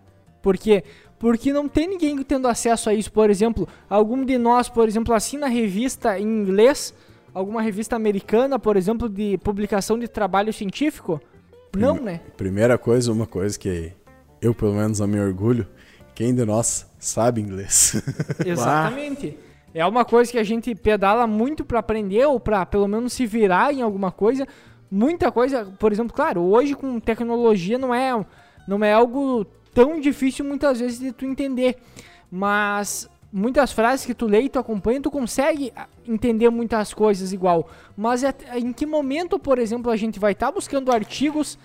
Porque 0.41 0.85
porque 1.19 1.53
não 1.53 1.67
tem 1.67 1.89
ninguém 1.89 2.23
tendo 2.23 2.47
acesso 2.47 2.91
a 2.91 2.95
isso. 2.95 3.11
Por 3.11 3.31
exemplo, 3.31 3.67
algum 3.89 4.25
de 4.25 4.37
nós, 4.37 4.69
por 4.69 4.87
exemplo, 4.87 5.15
assina 5.15 5.47
revista 5.47 6.19
em 6.19 6.25
inglês, 6.25 6.93
alguma 7.33 7.63
revista 7.63 7.97
americana, 7.97 8.59
por 8.59 8.77
exemplo, 8.77 9.09
de 9.09 9.39
publicação 9.39 9.99
de 9.99 10.07
trabalho 10.07 10.53
científico? 10.53 11.21
Prime 11.73 11.87
não, 11.87 11.97
né? 11.97 12.21
Primeira 12.37 12.77
coisa, 12.77 13.11
uma 13.11 13.27
coisa 13.27 13.59
que 13.59 13.93
eu, 14.45 14.55
pelo 14.55 14.75
menos, 14.75 15.01
a 15.01 15.07
me 15.07 15.19
orgulho, 15.19 15.67
quem 16.15 16.35
de 16.35 16.45
nós 16.45 16.87
sabe 16.99 17.41
inglês? 17.41 18.01
Exatamente. 18.45 19.39
é 19.73 19.85
uma 19.87 20.05
coisa 20.05 20.31
que 20.31 20.39
a 20.39 20.45
gente 20.45 20.75
pedala 20.75 21.27
muito 21.27 21.65
para 21.65 21.79
aprender 21.79 22.27
ou 22.27 22.39
para 22.39 22.65
pelo 22.67 22.87
menos 22.87 23.13
se 23.13 23.27
virar 23.27 23.73
em 23.73 23.83
alguma 23.83 24.13
coisa. 24.13 24.47
Muita 24.91 25.33
coisa, 25.33 25.65
por 25.79 25.93
exemplo, 25.93 26.15
claro, 26.15 26.43
hoje 26.43 26.75
com 26.75 27.01
tecnologia 27.01 27.79
não 27.79 27.95
é 27.95 28.25
não 28.69 28.83
é 28.85 28.93
algo 28.93 29.45
tão 29.75 30.01
difícil 30.01 30.45
muitas 30.45 30.79
vezes 30.79 30.99
de 30.99 31.11
tu 31.11 31.25
entender. 31.25 31.77
Mas 32.31 33.09
muitas 33.33 33.73
frases 33.73 34.07
que 34.07 34.15
tu 34.15 34.27
lê 34.27 34.43
e 34.43 34.49
tu 34.49 34.59
acompanha, 34.61 35.01
tu 35.01 35.11
consegue 35.11 35.73
ah, 35.75 35.89
entender 36.07 36.49
muitas 36.51 36.95
coisas 36.95 37.33
igual. 37.33 37.69
Mas 37.97 38.23
é, 38.23 38.33
em 38.57 38.73
que 38.73 38.87
momento, 38.87 39.39
por 39.39 39.59
exemplo, 39.59 39.91
a 39.91 39.97
gente 39.97 40.21
vai 40.21 40.33
estar 40.33 40.47
tá 40.47 40.53
buscando 40.53 40.93
artigos, 40.93 41.59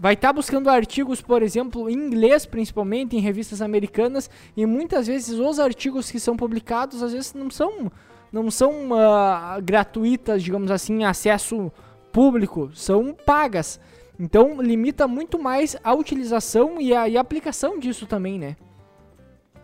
vai 0.00 0.14
estar 0.14 0.28
tá 0.28 0.32
buscando 0.32 0.70
artigos, 0.70 1.20
por 1.20 1.42
exemplo, 1.42 1.90
em 1.90 1.92
inglês, 1.92 2.46
principalmente 2.46 3.14
em 3.14 3.20
revistas 3.20 3.60
americanas, 3.60 4.30
e 4.56 4.64
muitas 4.64 5.06
vezes 5.06 5.38
os 5.38 5.60
artigos 5.60 6.10
que 6.10 6.18
são 6.18 6.38
publicados 6.38 7.02
às 7.02 7.12
vezes 7.12 7.34
não 7.34 7.50
são 7.50 7.92
não 8.32 8.50
são 8.50 8.92
uh, 8.92 9.60
gratuitas, 9.62 10.42
digamos 10.42 10.70
assim, 10.70 11.04
acesso 11.04 11.70
público, 12.12 12.70
são 12.72 13.12
pagas. 13.12 13.80
Então 14.18 14.62
limita 14.62 15.06
muito 15.06 15.38
mais 15.38 15.76
a 15.82 15.92
utilização 15.92 16.80
e 16.80 16.94
a, 16.94 17.08
e 17.08 17.18
a 17.18 17.20
aplicação 17.20 17.78
disso 17.78 18.06
também, 18.06 18.38
né? 18.38 18.56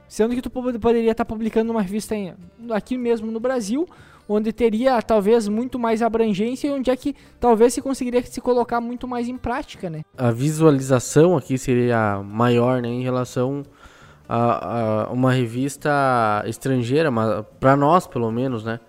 Sendo 0.08 0.34
que 0.34 0.42
tu 0.42 0.50
poderia 0.50 1.12
estar 1.12 1.24
publicando 1.24 1.72
uma 1.72 1.80
revista 1.80 2.14
aqui 2.70 2.98
mesmo 2.98 3.30
no 3.30 3.40
Brasil, 3.40 3.88
onde 4.28 4.52
teria 4.52 5.00
talvez 5.00 5.48
muito 5.48 5.78
mais 5.78 6.02
abrangência 6.02 6.68
e 6.68 6.70
onde 6.70 6.90
é 6.90 6.96
que 6.96 7.14
talvez 7.38 7.74
se 7.74 7.82
conseguiria 7.82 8.22
se 8.24 8.40
colocar 8.40 8.80
muito 8.80 9.06
mais 9.06 9.28
em 9.28 9.36
prática, 9.36 9.88
né? 9.88 10.02
A 10.16 10.30
visualização 10.30 11.36
aqui 11.36 11.56
seria 11.56 12.22
maior, 12.22 12.82
né, 12.82 12.88
em 12.88 13.02
relação 13.02 13.62
a, 14.28 15.04
a 15.04 15.12
uma 15.12 15.32
revista 15.32 15.90
estrangeira, 16.46 17.10
mas 17.10 17.44
para 17.60 17.76
nós 17.76 18.06
pelo 18.06 18.30
menos, 18.30 18.64
né? 18.64 18.80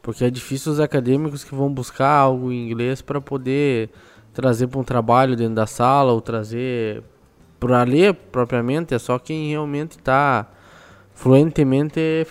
Porque 0.00 0.24
é 0.24 0.30
difícil 0.30 0.72
os 0.72 0.80
acadêmicos 0.80 1.44
que 1.44 1.54
vão 1.54 1.72
buscar 1.72 2.10
algo 2.10 2.50
em 2.50 2.66
inglês 2.66 3.02
para 3.02 3.20
poder 3.20 3.90
trazer 4.32 4.68
para 4.68 4.80
um 4.80 4.84
trabalho 4.84 5.36
dentro 5.36 5.54
da 5.54 5.66
sala 5.66 6.12
ou 6.12 6.20
trazer 6.20 7.02
para 7.58 7.82
ler 7.82 8.14
propriamente, 8.14 8.94
é 8.94 8.98
só 8.98 9.18
quem 9.18 9.48
realmente 9.48 9.98
está 9.98 10.46
fluentemente 11.12 12.26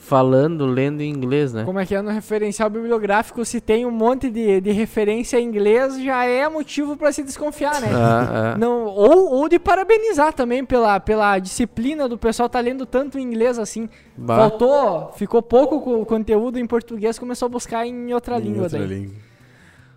falando, 0.00 0.66
lendo 0.66 1.00
em 1.02 1.08
inglês, 1.10 1.52
né? 1.52 1.64
Como 1.64 1.78
é 1.78 1.86
que 1.86 1.94
é 1.94 2.02
no 2.02 2.10
referencial 2.10 2.68
bibliográfico, 2.68 3.44
se 3.44 3.60
tem 3.60 3.86
um 3.86 3.90
monte 3.90 4.28
de, 4.28 4.60
de 4.60 4.72
referência 4.72 5.38
em 5.40 5.44
inglês, 5.44 6.00
já 6.02 6.24
é 6.24 6.48
motivo 6.48 6.96
para 6.96 7.12
se 7.12 7.22
desconfiar, 7.22 7.80
né? 7.80 7.88
Ah, 7.92 8.52
ah. 8.54 8.58
Não, 8.58 8.86
ou, 8.86 9.32
ou 9.34 9.48
de 9.48 9.58
parabenizar 9.58 10.32
também 10.32 10.64
pela, 10.64 10.98
pela 10.98 11.38
disciplina 11.38 12.08
do 12.08 12.18
pessoal 12.18 12.48
tá 12.48 12.58
lendo 12.58 12.84
tanto 12.84 13.18
em 13.18 13.22
inglês 13.22 13.58
assim. 13.58 13.88
Bah. 14.16 14.36
Faltou, 14.36 15.12
ficou 15.12 15.40
pouco 15.42 15.80
co- 15.80 16.04
conteúdo 16.04 16.58
em 16.58 16.66
português, 16.66 17.18
começou 17.18 17.46
a 17.46 17.48
buscar 17.50 17.86
em 17.86 18.12
outra 18.12 18.38
Em 18.38 18.42
língua 18.42 18.62
outra 18.64 18.78
daí. 18.80 18.88
língua. 18.88 19.14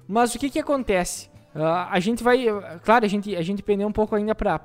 Mas 0.08 0.36
o 0.36 0.40
que 0.40 0.50
que 0.50 0.60
acontece? 0.60 1.30
Ah, 1.56 1.88
a 1.92 2.00
gente 2.00 2.24
vai, 2.24 2.46
claro, 2.84 3.04
a 3.04 3.08
gente, 3.08 3.36
a 3.36 3.42
gente 3.42 3.64
pendeu 3.64 3.88
um 3.88 3.92
pouco 3.92 4.16
ainda 4.16 4.36
para 4.36 4.60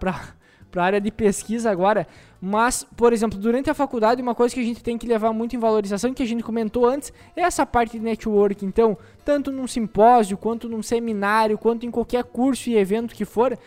para 0.70 0.84
área 0.84 1.00
de 1.00 1.10
pesquisa 1.10 1.70
agora, 1.70 2.06
mas, 2.40 2.86
por 2.96 3.12
exemplo, 3.12 3.38
durante 3.38 3.70
a 3.70 3.74
faculdade, 3.74 4.20
uma 4.20 4.34
coisa 4.34 4.54
que 4.54 4.60
a 4.60 4.64
gente 4.64 4.82
tem 4.82 4.98
que 4.98 5.06
levar 5.06 5.32
muito 5.32 5.56
em 5.56 5.58
valorização, 5.58 6.12
que 6.12 6.22
a 6.22 6.26
gente 6.26 6.42
comentou 6.42 6.86
antes, 6.86 7.12
é 7.34 7.42
essa 7.42 7.64
parte 7.64 7.98
de 7.98 8.04
network. 8.04 8.64
Então, 8.64 8.96
tanto 9.24 9.50
num 9.50 9.66
simpósio, 9.66 10.36
quanto 10.36 10.68
num 10.68 10.82
seminário, 10.82 11.58
quanto 11.58 11.86
em 11.86 11.90
qualquer 11.90 12.24
curso 12.24 12.68
e 12.68 12.76
evento 12.76 13.14
que 13.14 13.24
for, 13.24 13.58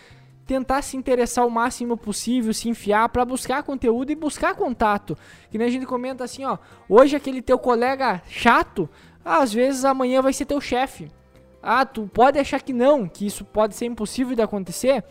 tentar 0.45 0.81
se 0.81 0.97
interessar 0.97 1.45
o 1.45 1.51
máximo 1.51 1.95
possível, 1.95 2.53
se 2.53 2.69
enfiar 2.69 3.07
para 3.09 3.23
buscar 3.23 3.61
conteúdo 3.61 4.11
e 4.11 4.15
buscar 4.15 4.55
contato. 4.55 5.17
Que 5.51 5.57
nem 5.57 5.67
a 5.67 5.71
gente 5.71 5.85
comenta 5.85 6.23
assim, 6.23 6.43
ó, 6.43 6.57
hoje 6.87 7.15
aquele 7.15 7.41
teu 7.41 7.59
colega 7.59 8.21
chato, 8.27 8.89
às 9.23 9.53
vezes 9.53 9.85
amanhã 9.85 10.21
vai 10.21 10.33
ser 10.33 10.45
teu 10.45 10.59
chefe. 10.59 11.11
Ah, 11.61 11.85
tu 11.85 12.09
pode 12.11 12.39
achar 12.39 12.61
que 12.61 12.73
não, 12.73 13.07
que 13.07 13.27
isso 13.27 13.45
pode 13.45 13.75
ser 13.75 13.85
impossível 13.85 14.35
de 14.35 14.41
acontecer, 14.41 15.03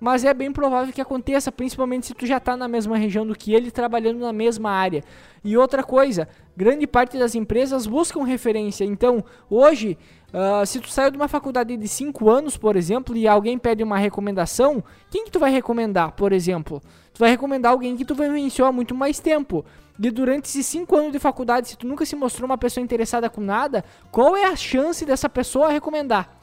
mas 0.00 0.24
é 0.24 0.32
bem 0.32 0.50
provável 0.50 0.92
que 0.92 1.00
aconteça, 1.00 1.52
principalmente 1.52 2.06
se 2.06 2.14
tu 2.14 2.26
já 2.26 2.40
tá 2.40 2.56
na 2.56 2.66
mesma 2.66 2.96
região 2.96 3.26
do 3.26 3.34
que 3.34 3.52
ele, 3.52 3.70
trabalhando 3.70 4.20
na 4.20 4.32
mesma 4.32 4.70
área. 4.70 5.04
E 5.44 5.56
outra 5.56 5.82
coisa, 5.82 6.26
grande 6.56 6.86
parte 6.86 7.18
das 7.18 7.34
empresas 7.34 7.86
buscam 7.86 8.24
referência. 8.24 8.84
Então, 8.84 9.22
hoje, 9.48 9.98
ah, 10.32 10.64
se 10.64 10.80
tu 10.80 10.88
saiu 10.88 11.10
de 11.10 11.16
uma 11.16 11.28
faculdade 11.28 11.76
de 11.76 11.88
5 11.88 12.30
anos, 12.30 12.56
por 12.56 12.76
exemplo, 12.76 13.16
e 13.16 13.28
alguém 13.28 13.58
pede 13.58 13.82
uma 13.82 13.98
recomendação, 13.98 14.82
quem 15.10 15.24
que 15.24 15.30
tu 15.30 15.38
vai 15.38 15.50
recomendar, 15.50 16.12
por 16.12 16.32
exemplo? 16.32 16.80
Tu 17.12 17.18
vai 17.18 17.30
recomendar 17.30 17.72
alguém 17.72 17.96
que 17.96 18.04
tu 18.04 18.14
vivenciou 18.14 18.66
há 18.66 18.72
muito 18.72 18.94
mais 18.94 19.20
tempo. 19.20 19.64
E 20.02 20.10
durante 20.10 20.46
esses 20.46 20.64
5 20.66 20.96
anos 20.96 21.12
de 21.12 21.18
faculdade, 21.18 21.68
se 21.68 21.76
tu 21.76 21.86
nunca 21.86 22.06
se 22.06 22.16
mostrou 22.16 22.46
uma 22.46 22.56
pessoa 22.56 22.82
interessada 22.82 23.28
com 23.28 23.42
nada, 23.42 23.84
qual 24.10 24.34
é 24.34 24.46
a 24.46 24.56
chance 24.56 25.04
dessa 25.04 25.28
pessoa 25.28 25.68
recomendar? 25.68 26.39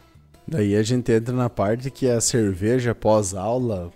Daí 0.47 0.75
a 0.75 0.83
gente 0.83 1.11
entra 1.11 1.35
na 1.35 1.49
parte 1.49 1.91
que 1.91 2.07
a 2.07 2.21
cerveja 2.21 2.95
pós-aula, 2.95 3.91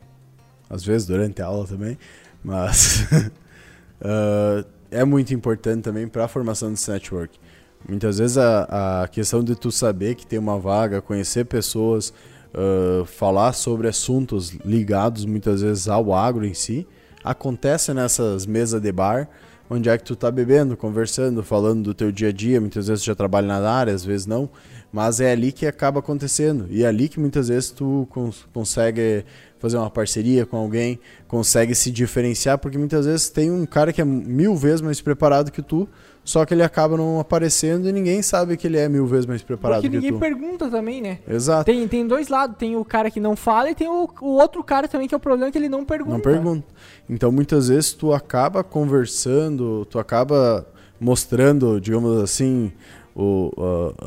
às 0.70 0.84
vezes 0.84 1.08
durante 1.08 1.42
a 1.42 1.46
aula 1.46 1.66
também, 1.66 1.98
mas 2.44 3.08
ah, 4.02 4.66
é 4.90 5.06
muito 5.06 5.34
importante 5.34 5.84
também 5.84 6.08
para 6.08 6.26
a 6.26 6.28
formação 6.28 6.70
desse 6.70 6.92
network. 6.92 7.40
Muitas 7.88 8.18
vezes 8.18 8.38
a, 8.38 9.04
a 9.04 9.08
questão 9.08 9.42
de 9.42 9.56
tu 9.56 9.72
saber 9.72 10.16
que 10.16 10.28
tem 10.28 10.38
uma 10.38 10.60
vaga, 10.60 11.02
conhecer 11.02 11.46
pessoas, 11.46 12.14
ah, 12.54 13.06
falar 13.06 13.54
sobre 13.54 13.88
assuntos 13.88 14.52
ligados 14.66 15.24
muitas 15.24 15.62
vezes 15.62 15.88
ao 15.88 16.14
agro 16.14 16.46
em 16.46 16.54
si, 16.54 16.86
acontece 17.24 17.94
nessas 17.94 18.46
mesas 18.46 18.82
de 18.82 18.92
bar, 18.92 19.30
onde 19.70 19.88
é 19.88 19.98
que 19.98 20.04
tu 20.04 20.18
tá 20.18 20.30
bebendo, 20.30 20.76
conversando, 20.76 21.42
falando 21.44 21.84
do 21.84 21.94
teu 21.94 22.12
dia 22.12 22.28
a 22.28 22.32
dia, 22.34 22.60
muitas 22.60 22.88
vezes 22.88 23.04
tu 23.04 23.08
já 23.08 23.16
trabalha 23.16 23.48
na 23.48 23.72
área, 23.72 23.94
às 23.94 24.04
vezes 24.04 24.26
não, 24.26 24.50
mas 24.92 25.20
é 25.22 25.32
ali 25.32 25.52
que 25.52 25.66
acaba 25.66 26.00
acontecendo. 26.00 26.68
E 26.70 26.84
é 26.84 26.88
ali 26.88 27.08
que 27.08 27.20
muitas 27.20 27.48
vezes 27.48 27.72
tu 27.72 28.08
cons 28.10 28.46
consegue 28.54 29.24
fazer 29.60 29.78
uma 29.78 29.92
parceria 29.92 30.44
com 30.44 30.58
alguém, 30.58 31.00
consegue 31.28 31.76
se 31.76 31.92
diferenciar, 31.92 32.58
porque 32.58 32.80
muitas 32.80 33.06
vezes 33.06 33.30
tem 33.30 33.52
um 33.52 33.64
cara 33.66 33.94
que 33.94 34.02
é 34.02 34.06
mil 34.06 34.56
vezes 34.56 34.82
mais 34.82 35.00
preparado 35.00 35.52
que 35.52 35.62
tu, 35.62 35.88
só 36.24 36.44
que 36.46 36.54
ele 36.54 36.64
acaba 36.64 36.98
não 36.98 37.20
aparecendo 37.20 37.88
e 37.88 37.92
ninguém 37.92 38.24
sabe 38.24 38.58
que 38.58 38.66
ele 38.66 38.78
é 38.78 38.90
mil 38.90 39.06
vezes 39.06 39.28
mais 39.28 39.44
preparado 39.44 39.82
Porque 39.82 39.90
que 39.90 39.96
ninguém 39.98 40.14
tu. 40.14 40.20
pergunta 40.20 40.68
também, 40.68 41.00
né? 41.00 41.20
Exato. 41.28 41.66
Tem, 41.66 41.88
tem 41.88 42.08
dois 42.08 42.28
lados, 42.28 42.58
tem 42.58 42.76
o 42.76 42.84
cara 42.84 43.12
que 43.12 43.20
não 43.20 43.36
fala 43.36 43.70
e 43.70 43.76
tem 43.76 43.88
o, 43.88 44.10
o 44.20 44.30
outro 44.36 44.64
cara 44.64 44.88
também 44.88 45.08
que 45.08 45.14
é 45.14 45.18
o 45.18 45.20
problema 45.20 45.52
que 45.52 45.58
ele 45.60 45.70
não 45.70 45.86
pergunta. 45.86 46.14
Não 46.14 46.20
pergunta. 46.20 46.68
Então 47.08 47.32
muitas 47.32 47.68
vezes 47.68 47.94
tu 47.94 48.14
acaba 48.14 48.64
conversando, 48.64 49.86
tu 49.86 50.00
acaba 50.00 50.66
mostrando, 51.00 51.80
digamos 51.80 52.22
assim, 52.22 52.72
o, 53.16 53.52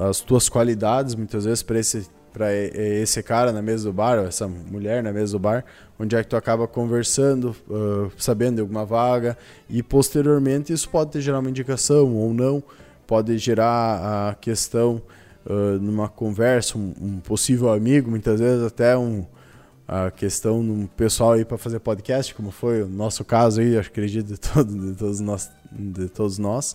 as 0.08 0.20
tuas 0.20 0.48
qualidades 0.48 1.14
muitas 1.14 1.44
vezes 1.44 1.62
para 1.62 1.78
esse 1.78 2.08
para 2.34 2.52
esse 2.52 3.22
cara 3.22 3.52
na 3.52 3.62
mesa 3.62 3.84
do 3.84 3.92
bar, 3.92 4.18
ou 4.18 4.26
essa 4.26 4.48
mulher 4.48 5.04
na 5.04 5.12
mesa 5.12 5.34
do 5.34 5.38
bar, 5.38 5.64
onde 5.96 6.16
é 6.16 6.22
que 6.22 6.28
tu 6.28 6.34
acaba 6.34 6.66
conversando, 6.66 7.54
ah, 7.70 8.10
sabendo 8.18 8.56
de 8.56 8.60
alguma 8.60 8.84
vaga 8.84 9.38
e 9.70 9.84
posteriormente 9.84 10.72
isso 10.72 10.88
pode 10.88 11.12
te 11.12 11.20
gerar 11.20 11.38
uma 11.38 11.48
indicação 11.48 12.12
ou 12.12 12.34
não, 12.34 12.60
pode 13.06 13.38
gerar 13.38 14.30
a 14.30 14.34
questão 14.34 15.00
ah, 15.48 15.78
numa 15.80 16.08
conversa, 16.08 16.76
um, 16.76 16.92
um 17.00 17.20
possível 17.20 17.72
amigo, 17.72 18.10
muitas 18.10 18.40
vezes 18.40 18.66
até 18.66 18.98
um 18.98 19.24
a 19.86 20.10
questão 20.10 20.64
do 20.64 20.88
pessoal 20.96 21.32
aí 21.32 21.44
para 21.44 21.58
fazer 21.58 21.78
podcast, 21.78 22.34
como 22.34 22.50
foi 22.50 22.82
o 22.82 22.88
nosso 22.88 23.22
caso 23.24 23.60
aí, 23.60 23.76
acredito 23.76 24.26
de, 24.26 24.32
de, 24.34 24.92
todos, 24.94 25.20
nós, 25.20 25.50
de 25.70 26.08
todos 26.08 26.38
nós. 26.38 26.74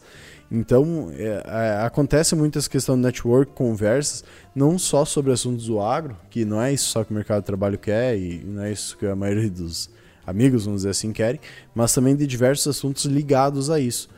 Então, 0.51 1.11
é, 1.13 1.43
é, 1.45 1.85
acontece 1.85 2.35
muitas 2.35 2.67
questões 2.67 2.97
de 2.97 3.03
network, 3.03 3.51
conversas, 3.53 4.23
não 4.55 4.79
só 4.79 5.05
sobre 5.05 5.31
assuntos 5.31 5.67
do 5.67 5.79
agro, 5.79 6.17
que 6.29 6.43
não 6.43 6.61
é 6.61 6.73
isso 6.73 6.89
só 6.89 7.03
que 7.03 7.11
o 7.11 7.13
mercado 7.13 7.41
de 7.41 7.45
trabalho 7.45 7.77
quer 7.77 8.17
e 8.17 8.43
não 8.43 8.63
é 8.63 8.71
isso 8.71 8.97
que 8.97 9.05
a 9.05 9.15
maioria 9.15 9.49
dos 9.49 9.89
amigos, 10.25 10.65
vamos 10.65 10.81
dizer 10.81 10.89
assim, 10.89 11.13
querem, 11.13 11.39
mas 11.73 11.93
também 11.93 12.15
de 12.15 12.25
diversos 12.25 12.67
assuntos 12.67 13.05
ligados 13.05 13.69
a 13.69 13.79
isso. 13.79 14.09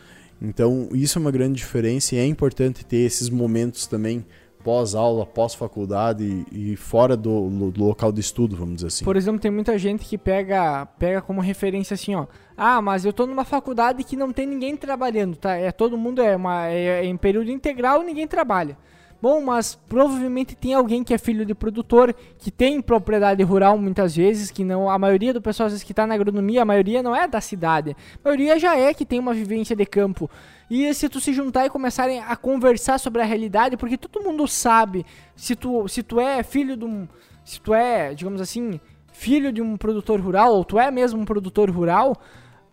Então, 0.42 0.90
isso 0.94 1.20
é 1.20 1.22
uma 1.22 1.32
grande 1.32 1.58
diferença 1.58 2.16
e 2.16 2.18
é 2.18 2.26
importante 2.26 2.86
ter 2.86 2.98
esses 2.98 3.30
momentos 3.30 3.86
também 3.86 4.26
pós-aula, 4.64 5.26
pós-faculdade 5.26 6.46
e, 6.52 6.74
e 6.74 6.76
fora 6.76 7.18
do, 7.18 7.72
do 7.72 7.84
local 7.84 8.12
de 8.12 8.22
estudo, 8.22 8.56
vamos 8.56 8.76
dizer 8.76 8.88
assim. 8.88 9.06
Por 9.06 9.16
exemplo, 9.16 9.40
tem 9.40 9.52
muita 9.52 9.78
gente 9.78 10.06
que 10.06 10.18
pega, 10.18 10.86
pega 10.98 11.22
como 11.22 11.42
referência 11.42 11.94
assim, 11.94 12.16
ó. 12.16 12.26
Ah, 12.56 12.82
mas 12.82 13.06
eu 13.06 13.12
tô 13.12 13.26
numa 13.26 13.44
faculdade 13.44 14.04
que 14.04 14.16
não 14.16 14.32
tem 14.32 14.46
ninguém 14.46 14.78
trabalhando, 14.78 15.36
tá? 15.36 15.56
É 15.56 15.72
todo 15.72 15.98
mundo 15.98 16.22
é, 16.22 16.36
uma, 16.36 16.68
é, 16.68 17.04
é 17.04 17.06
em 17.06 17.18
período 17.18 17.50
integral 17.50 18.04
ninguém 18.04 18.28
trabalha. 18.28 18.78
Bom, 19.22 19.40
mas 19.40 19.76
provavelmente 19.88 20.56
tem 20.56 20.74
alguém 20.74 21.04
que 21.04 21.14
é 21.14 21.18
filho 21.18 21.46
de 21.46 21.54
produtor, 21.54 22.16
que 22.40 22.50
tem 22.50 22.82
propriedade 22.82 23.44
rural 23.44 23.78
muitas 23.78 24.16
vezes, 24.16 24.50
que 24.50 24.64
não. 24.64 24.90
A 24.90 24.98
maioria 24.98 25.32
do 25.32 25.42
pessoal 25.42 25.68
às 25.68 25.74
vezes 25.74 25.84
que 25.84 25.94
tá 25.94 26.08
na 26.08 26.16
agronomia, 26.16 26.64
a 26.64 26.66
maioria 26.66 27.04
não 27.04 27.16
é 27.16 27.28
da 27.28 27.40
cidade. 27.40 27.96
A 28.16 28.30
maioria 28.30 28.58
já 28.58 28.76
é 28.76 28.94
que 28.96 29.06
tem 29.06 29.20
uma 29.20 29.34
vivência 29.34 29.76
de 29.76 29.86
campo. 29.86 30.28
E 30.70 30.92
se 30.96 31.08
tu 31.08 31.20
se 31.20 31.34
juntar 31.34 31.68
e 31.68 31.70
começarem 31.70 32.20
a 32.20 32.36
conversar 32.36 32.98
sobre 32.98 33.22
a 33.22 33.26
realidade, 33.26 33.78
porque 33.78 33.98
todo 33.98 34.24
mundo 34.24 34.48
sabe 34.48 35.06
se 35.36 35.56
tu, 35.56 35.88
se 35.88 36.02
tu 36.02 36.20
é 36.20 36.42
filho 36.42 36.76
de 36.76 36.86
um. 36.86 37.08
Se 37.46 37.62
tu 37.62 37.74
é, 37.76 38.16
digamos 38.16 38.42
assim, 38.42 38.80
filho 39.12 39.52
de 39.52 39.62
um 39.62 39.78
produtor 39.78 40.20
rural, 40.20 40.54
ou 40.54 40.66
tu 40.66 40.80
é 40.80 40.90
mesmo 40.90 41.22
um 41.22 41.26
produtor 41.26 41.70
rural, 41.70 42.18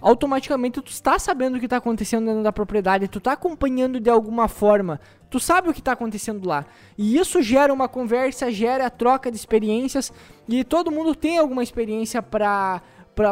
automaticamente 0.00 0.80
tu 0.80 0.90
está 0.90 1.18
sabendo 1.18 1.56
o 1.56 1.58
que 1.58 1.66
está 1.66 1.76
acontecendo 1.78 2.26
dentro 2.26 2.42
da 2.42 2.52
propriedade, 2.52 3.08
tu 3.08 3.18
está 3.18 3.32
acompanhando 3.32 4.00
de 4.00 4.08
alguma 4.08 4.48
forma, 4.48 5.00
tu 5.30 5.38
sabe 5.38 5.68
o 5.68 5.72
que 5.74 5.80
está 5.80 5.92
acontecendo 5.92 6.46
lá. 6.46 6.64
E 6.96 7.16
isso 7.16 7.42
gera 7.42 7.72
uma 7.72 7.88
conversa, 7.88 8.50
gera 8.50 8.90
troca 8.90 9.30
de 9.30 9.36
experiências, 9.36 10.12
e 10.48 10.64
todo 10.64 10.90
mundo 10.90 11.14
tem 11.14 11.38
alguma 11.38 11.62
experiência 11.62 12.22
para 12.22 12.82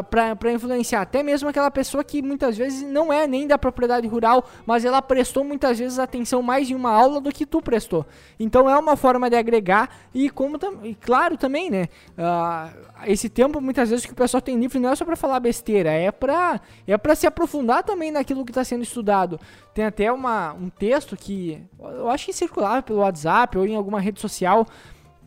para 0.03 0.53
influenciar. 0.53 1.03
Até 1.03 1.23
mesmo 1.23 1.49
aquela 1.49 1.71
pessoa 1.71 2.03
que 2.03 2.21
muitas 2.21 2.57
vezes 2.57 2.83
não 2.83 3.13
é 3.13 3.27
nem 3.27 3.47
da 3.47 3.57
propriedade 3.57 4.07
rural, 4.09 4.45
mas 4.67 4.85
ela 4.85 5.01
prestou 5.01 5.45
muitas 5.45 5.79
vezes 5.79 5.99
atenção 5.99 6.43
mais 6.43 6.69
em 6.69 6.75
uma 6.75 6.91
aula 6.91 7.21
do 7.21 7.31
que 7.31 7.47
tu 7.47 7.63
prestou. 7.63 8.05
Então 8.39 8.69
é 8.69 8.77
uma 8.77 8.97
forma 8.97 9.31
de 9.31 9.37
agregar 9.37 9.89
e 10.13 10.29
como 10.29 10.59
e 10.83 10.95
claro 10.95 11.37
também, 11.37 11.71
né? 11.71 11.89
ah, 12.19 12.71
esse 13.07 13.29
tempo 13.29 13.61
muitas 13.61 13.91
vezes 13.91 14.05
que 14.05 14.13
o 14.13 14.17
pessoal 14.17 14.41
tem 14.41 14.59
livre 14.59 14.79
não 14.79 14.91
é 14.91 14.97
só 14.97 15.05
para 15.05 15.17
falar 15.17 15.39
besteira, 15.39 15.91
é 15.91 16.11
para 16.11 16.61
é 16.87 16.97
para 16.99 17.15
se 17.15 17.27
aprofundar 17.27 17.85
também 17.85 18.11
naquilo 18.11 18.45
que 18.45 18.51
está 18.51 18.65
sendo 18.65 18.83
estudado. 18.83 19.39
Tem 19.73 19.85
até 19.85 20.11
uma, 20.11 20.55
um 20.55 20.69
texto 20.69 21.17
que 21.17 21.63
eu 21.79 22.09
acho 22.11 22.27
que 22.27 22.33
circulava 22.33 22.83
pelo 22.83 23.01
WhatsApp 23.01 23.57
ou 23.59 23.67
em 23.67 23.77
alguma 23.77 24.01
rede 24.01 24.21
social 24.21 24.67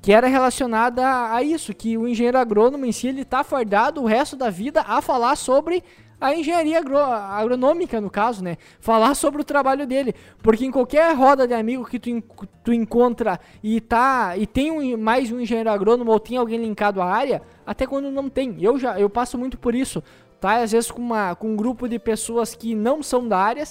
que 0.01 0.11
era 0.13 0.27
relacionada 0.27 1.05
a, 1.05 1.35
a 1.35 1.43
isso, 1.43 1.73
que 1.73 1.97
o 1.97 2.07
engenheiro 2.07 2.37
agrônomo 2.37 2.85
em 2.85 2.91
si 2.91 3.07
ele 3.07 3.25
tá 3.25 3.43
fardado 3.43 4.01
o 4.01 4.05
resto 4.05 4.35
da 4.35 4.49
vida 4.49 4.81
a 4.81 5.01
falar 5.01 5.35
sobre 5.35 5.83
a 6.21 6.35
engenharia 6.35 6.79
agro- 6.79 6.97
agronômica, 6.97 8.01
no 8.01 8.09
caso, 8.09 8.43
né? 8.43 8.57
Falar 8.79 9.15
sobre 9.15 9.41
o 9.41 9.45
trabalho 9.45 9.87
dele. 9.87 10.13
Porque 10.43 10.65
em 10.65 10.71
qualquer 10.71 11.15
roda 11.15 11.47
de 11.47 11.53
amigo 11.53 11.85
que 11.85 11.97
tu, 11.97 12.21
tu 12.63 12.73
encontra 12.73 13.39
e 13.63 13.79
tá 13.79 14.35
e 14.37 14.45
tem 14.45 14.69
um, 14.69 14.97
mais 14.97 15.31
um 15.31 15.39
engenheiro 15.39 15.69
agrônomo 15.69 16.11
ou 16.11 16.19
tem 16.19 16.37
alguém 16.37 16.59
linkado 16.59 17.01
à 17.01 17.05
área, 17.05 17.41
até 17.65 17.87
quando 17.87 18.11
não 18.11 18.29
tem. 18.29 18.57
Eu 18.59 18.77
já 18.77 18.99
eu 18.99 19.09
passo 19.09 19.37
muito 19.37 19.57
por 19.57 19.73
isso, 19.73 20.03
tá? 20.41 20.57
Às 20.61 20.73
vezes 20.73 20.91
com, 20.91 21.01
uma, 21.01 21.35
com 21.35 21.51
um 21.51 21.55
grupo 21.55 21.87
de 21.87 21.97
pessoas 21.97 22.53
que 22.53 22.75
não 22.75 23.01
são 23.01 23.25
da 23.25 23.37
área, 23.37 23.63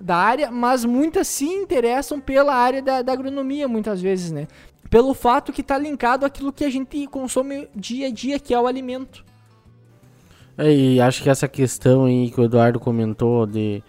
da 0.00 0.16
área, 0.16 0.50
mas 0.50 0.86
muitas 0.86 1.28
se 1.28 1.44
interessam 1.44 2.18
pela 2.18 2.54
área 2.54 2.80
da, 2.80 3.02
da 3.02 3.12
agronomia, 3.12 3.68
muitas 3.68 4.00
vezes, 4.00 4.32
né? 4.32 4.48
Pelo 4.90 5.14
fato 5.14 5.52
que 5.52 5.62
tá 5.62 5.78
linkado 5.78 6.26
àquilo 6.26 6.52
que 6.52 6.64
a 6.64 6.70
gente 6.70 7.06
consome 7.06 7.68
dia 7.74 8.08
a 8.08 8.10
dia, 8.10 8.40
que 8.40 8.52
é 8.52 8.60
o 8.60 8.66
alimento. 8.66 9.24
É, 10.58 10.70
E 10.70 11.00
acho 11.00 11.22
que 11.22 11.30
essa 11.30 11.46
questão 11.46 12.04
aí 12.04 12.30
que 12.30 12.40
o 12.40 12.44
Eduardo 12.44 12.80
comentou 12.80 13.46
de 13.46 13.82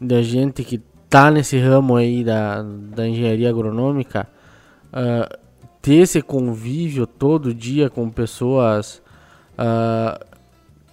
da 0.00 0.22
gente 0.22 0.64
que 0.64 0.80
tá 1.10 1.30
nesse 1.30 1.58
ramo 1.58 1.96
aí 1.96 2.24
da, 2.24 2.62
da 2.62 3.06
engenharia 3.06 3.50
agronômica, 3.50 4.26
uh, 4.86 5.38
ter 5.82 5.96
esse 5.96 6.22
convívio 6.22 7.06
todo 7.06 7.52
dia 7.52 7.90
com 7.90 8.08
pessoas 8.08 9.02
uh, 9.58 10.24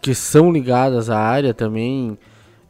que 0.01 0.13
são 0.13 0.51
ligadas 0.51 1.09
à 1.09 1.17
área 1.17 1.53
também, 1.53 2.17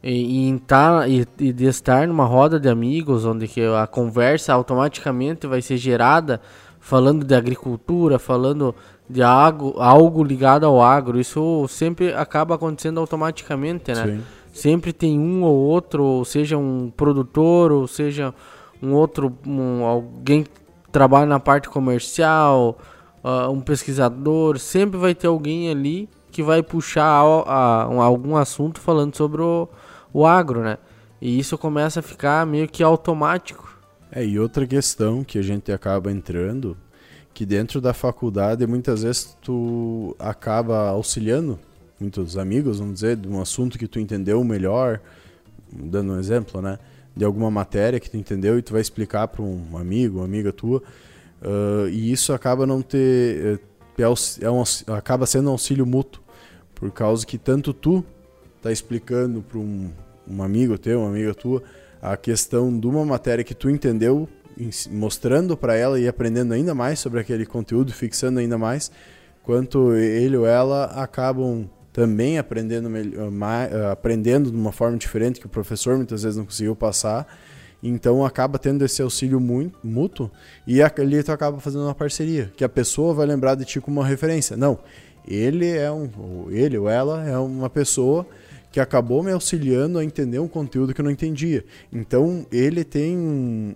e, 0.02 0.48
e, 0.48 0.58
tá, 0.60 1.08
e, 1.08 1.26
e 1.40 1.52
de 1.52 1.64
estar 1.64 2.06
numa 2.06 2.24
roda 2.24 2.60
de 2.60 2.68
amigos, 2.68 3.24
onde 3.24 3.48
que 3.48 3.62
a 3.62 3.86
conversa 3.86 4.52
automaticamente 4.52 5.46
vai 5.46 5.60
ser 5.60 5.76
gerada 5.76 6.40
falando 6.88 7.22
de 7.22 7.34
agricultura, 7.34 8.18
falando 8.18 8.74
de 9.10 9.22
algo, 9.22 9.74
algo 9.76 10.24
ligado 10.24 10.64
ao 10.64 10.80
agro. 10.80 11.20
Isso 11.20 11.66
sempre 11.68 12.14
acaba 12.14 12.54
acontecendo 12.54 12.98
automaticamente, 12.98 13.92
né? 13.92 14.06
Sim. 14.06 14.22
Sempre 14.54 14.94
tem 14.94 15.20
um 15.20 15.42
ou 15.42 15.54
outro, 15.54 16.02
ou 16.02 16.24
seja 16.24 16.56
um 16.56 16.90
produtor, 16.96 17.72
ou 17.72 17.86
seja 17.86 18.32
um 18.82 18.94
outro, 18.94 19.36
um, 19.46 19.84
alguém 19.84 20.44
que 20.44 20.50
trabalha 20.90 21.26
na 21.26 21.38
parte 21.38 21.68
comercial, 21.68 22.78
uh, 23.22 23.50
um 23.52 23.60
pesquisador, 23.60 24.58
sempre 24.58 24.98
vai 24.98 25.14
ter 25.14 25.26
alguém 25.26 25.70
ali 25.70 26.08
que 26.32 26.42
vai 26.42 26.62
puxar 26.62 27.04
a, 27.04 27.82
a, 27.82 27.88
um, 27.90 28.00
algum 28.00 28.34
assunto 28.34 28.80
falando 28.80 29.14
sobre 29.14 29.42
o, 29.42 29.68
o 30.10 30.24
agro, 30.24 30.62
né? 30.62 30.78
E 31.20 31.38
isso 31.38 31.58
começa 31.58 32.00
a 32.00 32.02
ficar 32.02 32.46
meio 32.46 32.66
que 32.66 32.82
automático. 32.82 33.77
É, 34.10 34.24
e 34.24 34.38
outra 34.38 34.66
questão 34.66 35.22
que 35.22 35.38
a 35.38 35.42
gente 35.42 35.70
acaba 35.70 36.10
entrando, 36.10 36.76
que 37.34 37.44
dentro 37.44 37.80
da 37.80 37.92
faculdade 37.92 38.66
muitas 38.66 39.02
vezes 39.02 39.36
tu 39.42 40.16
acaba 40.18 40.88
auxiliando 40.88 41.58
muitos 42.00 42.38
amigos, 42.38 42.78
vamos 42.78 42.94
dizer, 42.94 43.16
de 43.16 43.28
um 43.28 43.40
assunto 43.40 43.78
que 43.78 43.86
tu 43.86 44.00
entendeu 44.00 44.42
melhor, 44.42 45.00
dando 45.72 46.12
um 46.12 46.18
exemplo, 46.18 46.62
né? 46.62 46.78
De 47.14 47.24
alguma 47.24 47.50
matéria 47.50 48.00
que 48.00 48.08
tu 48.08 48.16
entendeu 48.16 48.58
e 48.58 48.62
tu 48.62 48.72
vai 48.72 48.80
explicar 48.80 49.28
para 49.28 49.42
um 49.42 49.76
amigo, 49.76 50.18
uma 50.18 50.24
amiga 50.24 50.52
tua, 50.52 50.82
uh, 51.42 51.88
e 51.88 52.12
isso 52.12 52.32
acaba 52.32 52.66
não 52.66 52.80
ter 52.80 53.60
é, 53.98 54.02
é 54.02 54.50
um, 54.50 54.62
acaba 54.96 55.26
sendo 55.26 55.48
um 55.48 55.52
auxílio 55.52 55.84
mútuo, 55.84 56.22
por 56.74 56.90
causa 56.92 57.26
que 57.26 57.36
tanto 57.36 57.72
tu 57.72 58.04
tá 58.62 58.70
explicando 58.70 59.42
para 59.42 59.58
um, 59.58 59.90
um 60.28 60.42
amigo 60.42 60.78
teu, 60.78 61.00
uma 61.00 61.08
amiga 61.10 61.34
tua, 61.34 61.62
a 62.00 62.16
questão 62.16 62.78
de 62.78 62.86
uma 62.86 63.04
matéria 63.04 63.44
que 63.44 63.54
tu 63.54 63.68
entendeu, 63.68 64.28
mostrando 64.90 65.56
para 65.56 65.76
ela 65.76 65.98
e 65.98 66.08
aprendendo 66.08 66.54
ainda 66.54 66.74
mais 66.74 66.98
sobre 66.98 67.20
aquele 67.20 67.46
conteúdo, 67.46 67.92
fixando 67.92 68.38
ainda 68.40 68.58
mais, 68.58 68.90
quanto 69.42 69.94
ele 69.94 70.36
ou 70.36 70.46
ela 70.46 70.86
acabam 70.86 71.68
também 71.92 72.38
aprendendo, 72.38 72.88
aprendendo 73.90 74.50
de 74.50 74.56
uma 74.56 74.72
forma 74.72 74.96
diferente 74.96 75.40
que 75.40 75.46
o 75.46 75.48
professor 75.48 75.96
muitas 75.96 76.22
vezes 76.22 76.36
não 76.36 76.44
conseguiu 76.44 76.76
passar. 76.76 77.26
Então 77.82 78.24
acaba 78.24 78.58
tendo 78.58 78.84
esse 78.84 79.00
auxílio 79.00 79.40
mútuo 79.82 80.30
e 80.66 80.82
ali 80.82 81.22
tu 81.22 81.30
acaba 81.32 81.60
fazendo 81.60 81.84
uma 81.84 81.94
parceria, 81.94 82.52
que 82.56 82.64
a 82.64 82.68
pessoa 82.68 83.14
vai 83.14 83.26
lembrar 83.26 83.54
de 83.54 83.64
ti 83.64 83.80
como 83.80 84.00
uma 84.00 84.06
referência. 84.06 84.56
Não, 84.56 84.78
ele 85.26 85.68
é 85.68 85.90
um, 85.90 86.08
ele 86.50 86.76
ou 86.76 86.88
ela 86.88 87.24
é 87.28 87.38
uma 87.38 87.70
pessoa 87.70 88.26
que 88.70 88.80
acabou 88.80 89.22
me 89.22 89.32
auxiliando 89.32 89.98
a 89.98 90.04
entender 90.04 90.38
um 90.38 90.48
conteúdo 90.48 90.92
que 90.92 91.00
eu 91.00 91.04
não 91.04 91.10
entendia. 91.10 91.64
Então, 91.92 92.46
ele 92.52 92.84
tem 92.84 93.16
um, 93.16 93.74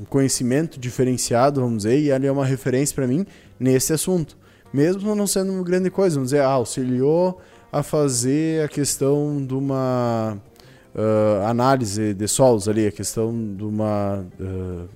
um 0.00 0.04
conhecimento 0.04 0.78
diferenciado, 0.78 1.60
vamos 1.60 1.78
dizer, 1.78 1.98
e 1.98 2.10
ele 2.10 2.26
é 2.26 2.32
uma 2.32 2.44
referência 2.44 2.94
para 2.94 3.06
mim 3.06 3.26
nesse 3.58 3.92
assunto. 3.92 4.36
Mesmo 4.72 5.14
não 5.14 5.26
sendo 5.26 5.52
uma 5.52 5.62
grande 5.62 5.90
coisa, 5.90 6.16
vamos 6.16 6.30
dizer, 6.30 6.42
ah, 6.42 6.48
auxiliou 6.48 7.40
a 7.70 7.82
fazer 7.82 8.64
a 8.64 8.68
questão 8.68 9.44
de 9.44 9.54
uma 9.54 10.38
uh, 10.94 11.46
análise 11.46 12.14
de 12.14 12.28
solos 12.28 12.68
ali, 12.68 12.86
a 12.86 12.92
questão 12.92 13.32
de 13.54 13.64
uma 13.64 14.24
uh, 14.40 14.88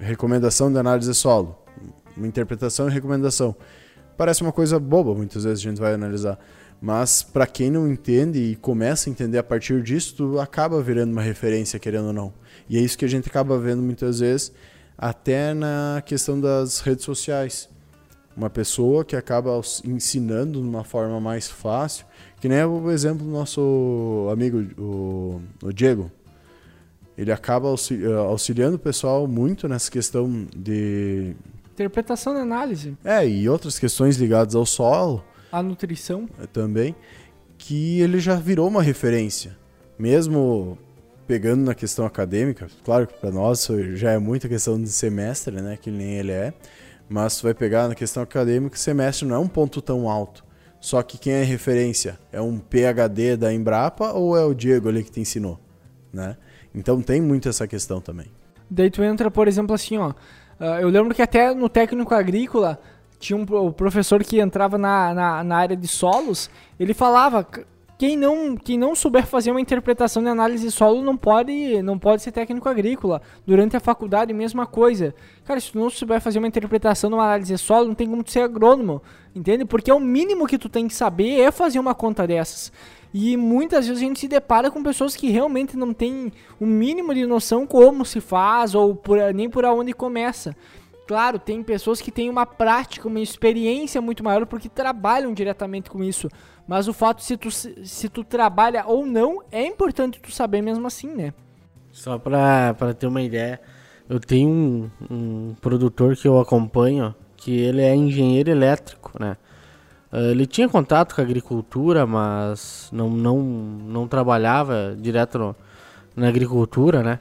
recomendação 0.00 0.72
de 0.72 0.78
análise 0.78 1.10
de 1.10 1.16
solo, 1.16 1.56
uma 2.16 2.26
interpretação 2.26 2.88
e 2.88 2.92
recomendação. 2.92 3.54
Parece 4.16 4.42
uma 4.42 4.52
coisa 4.52 4.78
boba, 4.78 5.14
muitas 5.14 5.44
vezes 5.44 5.64
a 5.64 5.68
gente 5.68 5.80
vai 5.80 5.94
analisar. 5.94 6.38
Mas 6.84 7.22
para 7.22 7.46
quem 7.46 7.70
não 7.70 7.90
entende 7.90 8.38
e 8.38 8.56
começa 8.56 9.08
a 9.08 9.10
entender 9.10 9.38
a 9.38 9.42
partir 9.42 9.82
disso, 9.82 10.16
tu 10.16 10.38
acaba 10.38 10.82
virando 10.82 11.12
uma 11.12 11.22
referência, 11.22 11.78
querendo 11.78 12.08
ou 12.08 12.12
não. 12.12 12.30
E 12.68 12.76
é 12.76 12.80
isso 12.82 12.98
que 12.98 13.06
a 13.06 13.08
gente 13.08 13.26
acaba 13.26 13.58
vendo 13.58 13.80
muitas 13.80 14.20
vezes, 14.20 14.52
até 14.98 15.54
na 15.54 16.02
questão 16.04 16.38
das 16.38 16.80
redes 16.80 17.02
sociais. 17.02 17.70
Uma 18.36 18.50
pessoa 18.50 19.02
que 19.02 19.16
acaba 19.16 19.58
ensinando 19.82 20.60
de 20.60 20.68
uma 20.68 20.84
forma 20.84 21.18
mais 21.22 21.48
fácil, 21.48 22.04
que 22.38 22.50
nem 22.50 22.58
é 22.58 22.66
o 22.66 22.90
exemplo 22.90 23.24
do 23.24 23.32
nosso 23.32 24.28
amigo, 24.30 24.62
o, 24.78 25.40
o 25.62 25.72
Diego. 25.72 26.12
Ele 27.16 27.32
acaba 27.32 27.66
auxiliando 28.28 28.76
o 28.76 28.78
pessoal 28.78 29.26
muito 29.26 29.66
nessa 29.66 29.90
questão 29.90 30.46
de. 30.54 31.34
Interpretação 31.72 32.36
e 32.36 32.40
análise. 32.40 32.94
É, 33.02 33.26
e 33.26 33.48
outras 33.48 33.78
questões 33.78 34.18
ligadas 34.18 34.54
ao 34.54 34.66
solo 34.66 35.24
a 35.58 35.62
nutrição. 35.62 36.28
É, 36.40 36.46
também, 36.46 36.94
que 37.56 38.00
ele 38.00 38.18
já 38.18 38.34
virou 38.34 38.66
uma 38.68 38.82
referência. 38.82 39.56
Mesmo 39.98 40.76
pegando 41.26 41.64
na 41.64 41.74
questão 41.74 42.04
acadêmica, 42.04 42.68
claro 42.84 43.06
que 43.06 43.14
para 43.14 43.30
nós 43.30 43.66
já 43.94 44.12
é 44.12 44.18
muita 44.18 44.48
questão 44.48 44.80
de 44.80 44.90
semestre, 44.90 45.54
né, 45.62 45.78
que 45.80 45.90
nem 45.90 46.14
ele 46.16 46.32
é, 46.32 46.52
mas 47.08 47.36
tu 47.38 47.44
vai 47.44 47.54
pegar 47.54 47.88
na 47.88 47.94
questão 47.94 48.22
acadêmica, 48.22 48.76
semestre 48.76 49.26
não 49.26 49.36
é 49.36 49.38
um 49.38 49.48
ponto 49.48 49.80
tão 49.80 50.10
alto. 50.10 50.44
Só 50.80 51.02
que 51.02 51.16
quem 51.16 51.32
é 51.32 51.42
referência? 51.42 52.18
É 52.30 52.42
um 52.42 52.58
PhD 52.58 53.36
da 53.36 53.52
Embrapa 53.54 54.12
ou 54.12 54.36
é 54.36 54.44
o 54.44 54.52
Diego 54.52 54.88
ali 54.88 55.02
que 55.02 55.10
te 55.10 55.20
ensinou, 55.20 55.58
né? 56.12 56.36
Então 56.74 57.00
tem 57.00 57.22
muito 57.22 57.48
essa 57.48 57.66
questão 57.66 58.02
também. 58.02 58.26
Daí 58.68 58.90
tu 58.90 59.02
entra, 59.02 59.30
por 59.30 59.48
exemplo, 59.48 59.74
assim, 59.74 59.96
ó, 59.96 60.12
ah, 60.58 60.80
eu 60.80 60.88
lembro 60.88 61.14
que 61.14 61.22
até 61.22 61.54
no 61.54 61.68
técnico 61.68 62.14
agrícola 62.14 62.78
tinha 63.18 63.36
um 63.36 63.72
professor 63.72 64.22
que 64.22 64.40
entrava 64.40 64.76
na, 64.76 65.14
na, 65.14 65.44
na, 65.44 65.56
área 65.56 65.76
de 65.76 65.88
solos, 65.88 66.50
ele 66.78 66.92
falava 66.92 67.46
quem 67.96 68.16
não, 68.16 68.56
quem 68.56 68.76
não 68.76 68.94
souber 68.94 69.24
fazer 69.24 69.50
uma 69.50 69.60
interpretação 69.60 70.22
de 70.22 70.28
análise 70.28 70.66
de 70.66 70.70
solo 70.70 71.00
não 71.00 71.16
pode, 71.16 71.80
não 71.82 71.98
pode 71.98 72.22
ser 72.22 72.32
técnico 72.32 72.68
agrícola. 72.68 73.22
Durante 73.46 73.76
a 73.76 73.80
faculdade, 73.80 74.32
mesma 74.32 74.66
coisa. 74.66 75.14
Cara, 75.44 75.60
se 75.60 75.72
tu 75.72 75.78
não 75.78 75.88
souber 75.88 76.20
fazer 76.20 76.38
uma 76.38 76.48
interpretação 76.48 77.08
de 77.08 77.14
uma 77.14 77.24
análise 77.24 77.54
de 77.54 77.58
solo, 77.58 77.86
não 77.86 77.94
tem 77.94 78.08
como 78.08 78.24
tu 78.24 78.32
ser 78.32 78.40
agrônomo, 78.40 79.00
entende? 79.34 79.64
Porque 79.64 79.90
é 79.90 79.94
o 79.94 80.00
mínimo 80.00 80.46
que 80.46 80.58
tu 80.58 80.68
tem 80.68 80.88
que 80.88 80.94
saber 80.94 81.40
é 81.40 81.52
fazer 81.52 81.78
uma 81.78 81.94
conta 81.94 82.26
dessas. 82.26 82.72
E 83.12 83.36
muitas 83.36 83.86
vezes 83.86 84.02
a 84.02 84.06
gente 84.06 84.18
se 84.18 84.26
depara 84.26 84.72
com 84.72 84.82
pessoas 84.82 85.14
que 85.14 85.30
realmente 85.30 85.76
não 85.76 85.94
têm 85.94 86.32
o 86.58 86.66
mínimo 86.66 87.14
de 87.14 87.24
noção 87.26 87.64
como 87.64 88.04
se 88.04 88.20
faz 88.20 88.74
ou 88.74 88.96
por, 88.96 89.16
nem 89.32 89.48
por 89.48 89.64
onde 89.64 89.92
começa. 89.92 90.56
Claro, 91.06 91.38
tem 91.38 91.62
pessoas 91.62 92.00
que 92.00 92.10
têm 92.10 92.30
uma 92.30 92.46
prática, 92.46 93.06
uma 93.06 93.20
experiência 93.20 94.00
muito 94.00 94.24
maior 94.24 94.46
porque 94.46 94.68
trabalham 94.68 95.34
diretamente 95.34 95.90
com 95.90 96.02
isso. 96.02 96.28
Mas 96.66 96.88
o 96.88 96.94
fato 96.94 97.22
se 97.22 97.36
tu, 97.36 97.50
se 97.50 98.08
tu 98.08 98.24
trabalha 98.24 98.84
ou 98.86 99.04
não, 99.04 99.42
é 99.52 99.66
importante 99.66 100.18
tu 100.20 100.32
saber 100.32 100.62
mesmo 100.62 100.86
assim, 100.86 101.08
né? 101.08 101.34
Só 101.92 102.18
pra, 102.18 102.74
pra 102.74 102.94
ter 102.94 103.06
uma 103.06 103.20
ideia, 103.20 103.60
eu 104.08 104.18
tenho 104.18 104.48
um, 104.48 104.90
um 105.10 105.54
produtor 105.60 106.16
que 106.16 106.26
eu 106.26 106.40
acompanho, 106.40 107.14
que 107.36 107.54
ele 107.54 107.82
é 107.82 107.94
engenheiro 107.94 108.50
elétrico, 108.50 109.12
né? 109.20 109.36
Ah, 110.10 110.30
ele 110.30 110.46
tinha 110.46 110.68
contato 110.68 111.14
com 111.14 111.20
a 111.20 111.24
agricultura, 111.24 112.06
mas 112.06 112.88
não, 112.92 113.10
não, 113.10 113.42
não 113.42 114.06
trabalhava 114.06 114.96
direto 114.96 115.38
no, 115.38 115.56
na 116.14 116.28
agricultura, 116.28 117.02
né? 117.02 117.18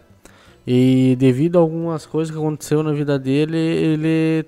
E 0.66 1.16
devido 1.18 1.58
a 1.58 1.62
algumas 1.62 2.06
coisas 2.06 2.34
que 2.34 2.40
aconteceu 2.40 2.82
na 2.82 2.94
vida 2.94 3.20
dele, 3.20 3.58
ele 3.58 4.46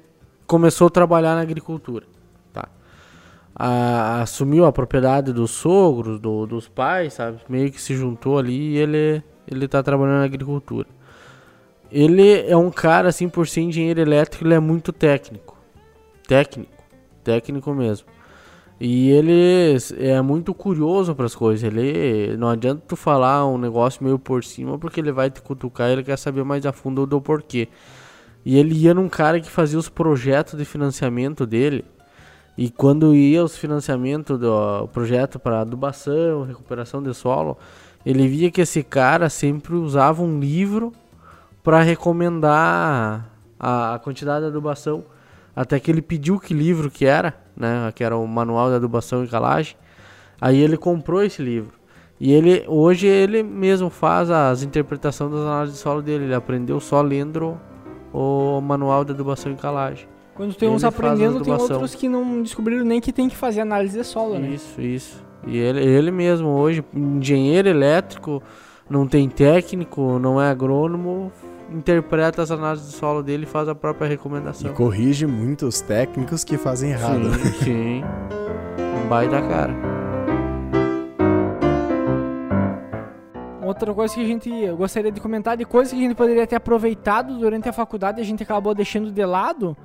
começou 0.48 0.88
a 0.88 0.90
trabalhar 0.90 1.36
na 1.36 1.42
agricultura. 1.42 2.06
Tá? 2.54 2.70
A, 3.54 4.22
assumiu 4.22 4.66
a 4.66 4.72
propriedade 4.72 5.34
dos 5.34 5.52
sogros, 5.52 6.20
do, 6.20 6.46
dos 6.46 6.68
pais, 6.68 7.14
sabe? 7.14 7.40
Meio 7.50 7.72
que 7.72 7.82
se 7.82 7.96
juntou 7.96 8.38
ali 8.38 8.74
e 8.74 8.78
ele, 8.78 9.24
ele 9.50 9.68
tá 9.68 9.84
trabalhando 9.84 10.20
na 10.20 10.26
agricultura. 10.26 10.88
Ele 11.92 12.42
é 12.48 12.56
um 12.56 12.72
cara, 12.72 13.10
assim, 13.10 13.30
por 13.30 13.48
ser 13.48 13.62
engenheiro 13.62 14.02
elétrico, 14.02 14.46
ele 14.46 14.54
é 14.54 14.60
muito 14.60 14.92
técnico. 14.92 15.58
Técnico. 16.28 16.72
Técnico 17.24 17.74
mesmo. 17.74 18.08
E 18.80 19.10
ele 19.10 19.78
é 19.98 20.22
muito 20.22 20.54
curioso 20.54 21.16
para 21.16 21.26
as 21.26 21.36
coisas. 21.36 21.64
Ele 21.64 22.36
não 22.38 22.50
adianta 22.50 22.84
tu 22.88 22.96
falar 22.96 23.46
um 23.48 23.58
negócio 23.58 24.04
meio 24.04 24.20
por 24.20 24.44
cima, 24.44 24.78
porque 24.78 25.00
ele 25.00 25.12
vai 25.12 25.30
te 25.30 25.42
cutucar 25.42 25.90
e 25.90 25.94
ele 25.94 26.04
quer 26.04 26.18
saber 26.18 26.44
mais 26.44 26.66
a 26.66 26.74
fundo 26.74 27.06
do 27.06 27.22
porquê. 27.22 27.70
E 28.44 28.58
ele 28.58 28.76
ia 28.76 28.94
num 28.94 29.10
cara 29.10 29.40
que 29.40 29.50
fazia 29.50 29.80
os 29.80 29.90
projetos 29.90 30.58
de 30.58 30.66
financiamento 30.66 31.46
dele. 31.46 31.86
E 32.58 32.70
quando 32.70 33.16
ia 33.16 33.44
os 33.44 33.58
financiamentos 33.58 34.40
do 34.40 34.88
projeto 34.90 35.40
para 35.40 35.62
adubação, 35.62 36.44
recuperação 36.44 37.02
de 37.02 37.14
solo, 37.14 37.58
ele 38.06 38.28
via 38.28 38.52
que 38.52 38.62
esse 38.62 38.84
cara 38.84 39.30
sempre 39.30 39.76
usava 39.76 40.22
um 40.22 40.40
livro 40.40 40.94
para 41.64 41.82
recomendar 41.82 43.30
a 43.60 44.00
quantidade 44.04 44.42
de 44.42 44.48
adubação. 44.48 45.04
Até 45.56 45.80
que 45.80 45.90
ele 45.90 46.02
pediu 46.02 46.40
que 46.40 46.54
livro 46.54 46.92
que 46.92 47.06
era 47.06 47.45
né, 47.56 47.92
que 47.94 48.04
era 48.04 48.18
o 48.18 48.28
Manual 48.28 48.70
de 48.70 48.76
Adubação 48.76 49.24
e 49.24 49.28
Calagem. 49.28 49.76
Aí 50.40 50.60
ele 50.60 50.78
comprou 50.78 51.24
esse 51.24 51.42
livro. 51.42 51.74
E 52.20 52.32
ele 52.32 52.64
hoje 52.68 53.08
ele 53.08 53.44
mesmo 53.44 53.90
faz 53.90 54.30
as 54.30 54.64
interpretações 54.64 55.32
das 55.32 55.42
análises 55.42 55.76
de 55.76 55.82
solo 55.82 56.02
dele. 56.02 56.26
Ele 56.26 56.36
aprendeu 56.36 56.80
só 56.80 57.02
lendo 57.02 57.58
o 58.14 58.62
manual 58.62 59.04
de 59.04 59.12
adubação 59.12 59.52
em 59.52 59.56
calagem. 59.56 60.08
Quando 60.34 60.54
tem 60.54 60.68
Ele 60.68 60.76
uns 60.76 60.84
a 60.84 60.90
aprendendo, 60.90 61.42
tem 61.42 61.54
outros 61.54 61.96
que 61.96 62.10
não 62.10 62.42
descobriram 62.42 62.86
nem 62.86 63.00
que 63.00 63.12
tem 63.12 63.30
que 63.30 63.36
fazer 63.36 63.62
análise 63.62 63.98
de 63.98 64.04
solo, 64.04 64.38
né? 64.38 64.50
Isso, 64.50 64.82
isso. 64.82 65.24
E 65.48 65.58
ele, 65.58 65.82
ele 65.82 66.12
mesmo 66.12 66.50
hoje, 66.50 66.84
engenheiro 66.94 67.70
elétrico, 67.70 68.42
não 68.90 69.08
tem 69.08 69.30
técnico, 69.30 70.20
não 70.20 70.42
é 70.42 70.50
agrônomo, 70.50 71.32
interpreta 71.70 72.42
as 72.42 72.52
análises 72.52 72.92
de 72.92 72.98
solo 72.98 73.22
dele 73.24 73.44
e 73.44 73.48
faz 73.48 73.68
a 73.68 73.76
própria 73.76 74.06
E 74.06 74.10
recomendação. 74.10 74.74
corrige 74.74 75.26
muitos 75.26 75.82
técnicos 75.82 76.44
que 76.44 76.58
fazem 76.58 76.92
errado. 76.92 77.34
Sim, 77.34 77.52
sim. 77.64 78.04
Um 79.04 79.08
baita 79.08 79.42
cara. 79.42 79.74
Outra 83.62 83.94
coisa 83.94 84.14
que 84.14 84.22
a 84.22 84.26
gente 84.26 84.50
eu 84.50 84.78
gostaria 84.78 85.12
de 85.12 85.20
comentar, 85.20 85.58
de 85.58 85.66
coisas 85.66 85.92
que 85.92 86.00
a 86.00 86.02
gente 86.02 86.16
poderia 86.16 86.46
ter 86.46 86.56
aproveitado 86.56 87.38
durante 87.38 87.68
a 87.68 87.74
faculdade 87.74 88.20
e 88.20 88.22
a 88.22 88.26
gente 88.26 88.44
acabou 88.44 88.76
deixando 88.76 89.12
de 89.12 89.26
lado, 89.26 89.76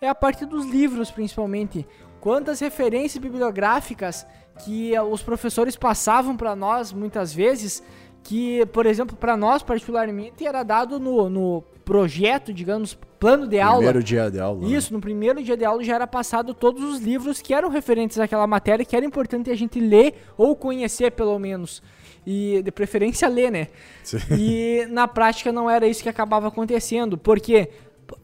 é 0.00 0.08
a 0.08 0.14
parte 0.14 0.46
dos 0.46 0.64
livros, 0.66 1.10
principalmente. 1.10 1.86
Quantas 2.20 2.58
referências 2.58 3.22
bibliográficas 3.22 4.26
que 4.64 4.92
os 4.98 5.22
professores 5.22 5.76
passavam 5.76 6.36
para 6.36 6.56
nós, 6.56 6.92
muitas 6.92 7.32
vezes, 7.32 7.82
que, 8.28 8.66
por 8.66 8.84
exemplo, 8.84 9.16
para 9.16 9.38
nós, 9.38 9.62
particularmente, 9.62 10.46
era 10.46 10.62
dado 10.62 11.00
no, 11.00 11.30
no 11.30 11.64
projeto, 11.82 12.52
digamos, 12.52 12.92
plano 13.18 13.48
de 13.48 13.58
aula. 13.58 13.78
Primeiro 13.78 14.02
dia 14.02 14.30
de 14.30 14.38
aula. 14.38 14.60
né? 14.60 14.68
Isso, 14.68 14.92
no 14.92 15.00
primeiro 15.00 15.42
dia 15.42 15.56
de 15.56 15.64
aula 15.64 15.82
já 15.82 15.94
era 15.94 16.06
passado 16.06 16.52
todos 16.52 16.84
os 16.84 17.00
livros 17.00 17.40
que 17.40 17.54
eram 17.54 17.70
referentes 17.70 18.18
àquela 18.18 18.46
matéria, 18.46 18.84
que 18.84 18.94
era 18.94 19.06
importante 19.06 19.50
a 19.50 19.54
gente 19.54 19.80
ler 19.80 20.26
ou 20.36 20.54
conhecer, 20.54 21.12
pelo 21.12 21.38
menos. 21.38 21.82
E 22.26 22.60
de 22.62 22.70
preferência 22.70 23.26
ler, 23.30 23.50
né? 23.50 23.68
Sim. 24.04 24.18
E 24.38 24.86
na 24.90 25.08
prática 25.08 25.50
não 25.50 25.70
era 25.70 25.86
isso 25.86 26.02
que 26.02 26.08
acabava 26.10 26.48
acontecendo, 26.48 27.16
porque 27.16 27.70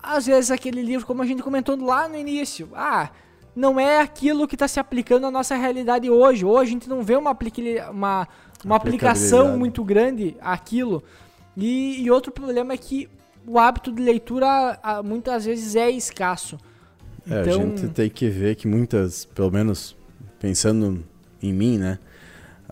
às 0.02 0.26
vezes 0.26 0.50
aquele 0.50 0.82
livro, 0.82 1.06
como 1.06 1.22
a 1.22 1.26
gente 1.26 1.42
comentou 1.42 1.82
lá 1.82 2.06
no 2.10 2.16
início, 2.18 2.68
ah, 2.74 3.08
não 3.56 3.80
é 3.80 4.00
aquilo 4.00 4.46
que 4.46 4.54
está 4.54 4.68
se 4.68 4.78
aplicando 4.78 5.26
à 5.26 5.30
nossa 5.30 5.54
realidade 5.54 6.10
hoje. 6.10 6.44
Hoje 6.44 6.70
a 6.70 6.72
gente 6.74 6.88
não 6.90 7.02
vê 7.02 7.16
uma, 7.16 7.34
uma, 7.90 8.28
uma 8.64 8.76
aplicação 8.76 9.56
muito 9.58 9.84
grande 9.84 10.36
àquilo. 10.40 11.02
E, 11.56 12.02
e 12.02 12.10
outro 12.10 12.32
problema 12.32 12.72
é 12.72 12.76
que 12.76 13.08
o 13.46 13.58
hábito 13.58 13.92
de 13.92 14.02
leitura 14.02 14.78
muitas 15.04 15.44
vezes 15.44 15.76
é 15.76 15.90
escasso. 15.90 16.58
É, 17.30 17.40
Então- 17.42 17.60
a 17.60 17.64
gente 17.66 17.88
tem 17.88 18.10
que 18.10 18.28
ver 18.28 18.54
que 18.56 18.66
muitas, 18.66 19.24
pelo 19.24 19.50
menos 19.50 19.96
pensando 20.38 21.02
em 21.42 21.52
mim, 21.52 21.78
né? 21.78 21.98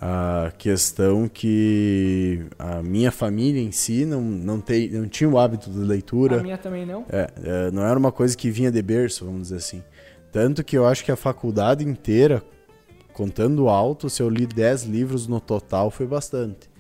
A 0.05 0.51
questão 0.59 1.29
que 1.29 2.45
a 2.59 2.83
minha 2.83 3.13
família 3.13 3.61
em 3.63 3.71
si 3.71 4.05
não, 4.05 4.21
não, 4.21 4.61
tem, 4.61 4.91
não 4.91 5.07
tinha 5.07 5.31
o 5.31 5.39
hábito 5.39 5.71
de 5.71 5.79
leitura. 5.79 6.41
A 6.41 6.43
minha 6.43 6.59
também 6.59 6.85
não. 6.85 7.05
É, 7.09 7.31
é, 7.45 7.71
não 7.71 7.85
era 7.85 7.97
uma 7.97 8.11
coisa 8.11 8.37
que 8.37 8.51
vinha 8.51 8.71
de 8.73 8.83
berço, 8.83 9.25
vamos 9.25 9.43
dizer 9.43 9.57
assim. 9.57 9.83
Tanto 10.33 10.65
que 10.65 10.77
eu 10.77 10.87
acho 10.87 11.05
que 11.05 11.13
a 11.13 11.17
faculdade 11.17 11.85
inteira, 11.85 12.43
contando 13.13 13.69
alto, 13.69 14.09
se 14.11 14.23
eu 14.23 14.29
li 14.29 14.47
10 14.47 14.85
livros 14.85 15.27
no 15.27 15.41
total, 15.41 15.91
foi 15.91 16.07
bastante. 16.07 16.71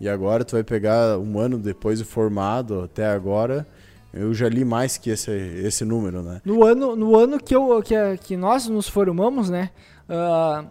E 0.00 0.08
agora 0.08 0.44
tu 0.44 0.52
vai 0.52 0.62
pegar 0.62 1.18
um 1.18 1.38
ano 1.38 1.58
depois 1.58 1.98
de 1.98 2.04
formado, 2.04 2.82
até 2.82 3.06
agora, 3.06 3.66
eu 4.12 4.32
já 4.32 4.48
li 4.48 4.64
mais 4.64 4.96
que 4.96 5.10
esse, 5.10 5.30
esse 5.30 5.84
número, 5.84 6.22
né? 6.22 6.40
No 6.44 6.64
ano, 6.64 6.94
no 6.94 7.16
ano 7.16 7.38
que, 7.38 7.54
eu, 7.54 7.82
que, 7.82 7.94
que 8.18 8.36
nós 8.36 8.68
nos 8.68 8.88
formamos, 8.88 9.50
né? 9.50 9.70
ah, 10.08 10.64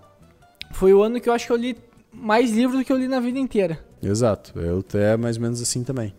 foi 0.72 0.94
o 0.94 1.02
ano 1.02 1.22
que 1.22 1.30
eu 1.30 1.34
acho 1.34 1.46
que 1.46 1.52
eu 1.52 1.58
li 1.58 1.78
mais 2.12 2.52
livros 2.52 2.80
do 2.80 2.86
que 2.86 2.92
eu 2.92 2.98
li 2.98 3.08
na 3.08 3.20
vida 3.20 3.38
inteira. 3.38 3.80
Exato, 4.02 4.58
eu 4.60 4.80
até 4.80 5.16
mais 5.16 5.38
ou 5.38 5.44
menos 5.44 5.62
assim 5.62 5.84
também. 5.84 6.14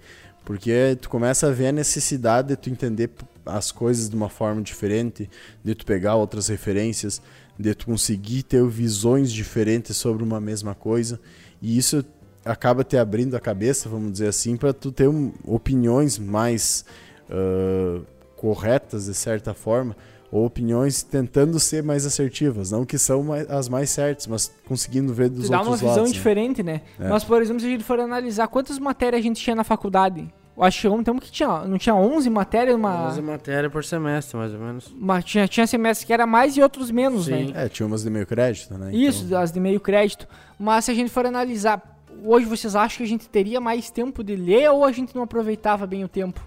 Porque 0.45 0.97
tu 1.01 1.11
começa 1.11 1.49
a 1.49 1.51
ver 1.51 1.69
a 1.69 1.73
necessidade 1.73 2.49
de 2.49 2.57
tu 2.57 2.71
entender 2.71 3.11
as 3.45 3.71
coisas 3.71 4.09
de 4.09 4.17
uma 4.17 4.29
forma 4.29 4.63
diferente, 4.63 5.29
de 5.63 5.75
tu 5.75 5.85
pegar 5.85 6.15
outras 6.15 6.49
referências, 6.49 7.21
de 7.59 7.75
tu 7.75 7.87
conseguir 7.87 8.43
ter 8.45 8.65
visões 8.67 9.33
diferentes 9.33 9.97
sobre 9.97 10.23
uma 10.23 10.41
mesma 10.41 10.75
coisa. 10.75 11.19
E 11.61 11.77
isso 11.77 12.05
acaba 12.45 12.85
te 12.85 12.97
abrindo 12.97 13.35
a 13.37 13.41
cabeça, 13.41 13.89
vamos 13.89 14.13
dizer 14.13 14.29
assim, 14.29 14.57
para 14.57 14.73
tu 14.73 14.93
ter 14.93 15.09
um- 15.09 15.33
opiniões 15.45 16.19
mais 16.19 16.85
ah, 17.31 18.01
corretas, 18.37 19.07
de 19.07 19.15
certa 19.15 19.53
forma, 19.53 19.95
ou 20.31 20.45
opiniões 20.47 21.03
tentando 21.03 21.59
ser 21.59 21.83
mais 21.83 22.07
assertivas, 22.07 22.71
não 22.71 22.85
que 22.87 22.97
são 22.99 23.23
mais- 23.23 23.51
as 23.51 23.69
mais 23.69 23.91
certas, 23.91 24.27
mas 24.27 24.51
conseguindo 24.67 25.13
ver 25.13 25.29
dos 25.29 25.47
Te 25.47 25.51
dá 25.51 25.57
uma 25.59 25.63
outros 25.73 25.81
visão 25.81 25.95
lados. 25.97 26.11
né? 26.11 26.15
diferente, 26.17 26.63
né? 26.63 26.81
É. 27.01 27.09
Mas, 27.09 27.25
por 27.25 27.43
exemplo, 27.43 27.61
se 27.61 27.67
a 27.67 27.71
gente 27.71 27.85
for 27.85 27.99
analisar 27.99 28.47
quantas 28.49 28.79
matérias 28.79 29.21
a 29.21 29.23
gente 29.23 29.43
tinha 29.43 29.57
na 29.57 29.65
faculdade, 29.65 30.33
acho 30.65 30.77
que 30.79 30.83
chegou 30.83 30.99
um 30.99 31.03
tempo 31.05 31.21
que 31.21 31.31
tinha, 31.31 31.65
não 31.65 31.79
tinha 31.79 31.95
11 31.95 32.29
matérias, 32.31 32.77
uma, 32.77 33.09
11 33.09 33.23
matérias 33.23 33.73
por 33.73 33.85
semestre, 33.85 34.37
mais 34.37 34.53
ou 34.53 34.61
menos. 34.61 34.87
uma- 34.93 35.23
tinha, 35.23 35.47
tinha 35.49 35.67
semestres 35.67 36.07
que 36.07 36.13
era 36.13 36.27
mais 36.27 36.57
e 36.57 36.63
outros 36.63 36.91
menos, 36.91 37.27
Sim. 37.27 37.53
né? 37.53 37.65
É, 37.65 37.69
tinha 37.69 37.87
umas 37.87 38.03
de 38.03 38.11
meio 38.11 38.27
crédito, 38.27 38.77
né? 38.77 38.93
Isso, 38.95 39.25
Então, 39.27 39.41
as 39.41 39.53
de 39.53 39.61
meio 39.61 39.81
crédito. 39.81 40.27
Mas 40.59 40.85
se 40.87 40.91
a 40.91 40.95
gente 40.95 41.11
for 41.11 41.25
analisar, 41.27 42.01
hoje 42.25 42.47
vocês 42.47 42.75
acham 42.75 42.99
que 42.99 43.03
a 43.05 43.07
gente 43.07 43.29
teria 43.29 43.61
mais 43.61 43.91
tempo 43.91 44.25
de 44.25 44.35
ler 44.37 44.71
ou 44.71 44.85
a 44.85 44.93
gente 44.93 45.15
não 45.15 45.23
aproveitava 45.23 45.87
bem 45.87 46.05
o 46.05 46.09
tempo? 46.09 46.41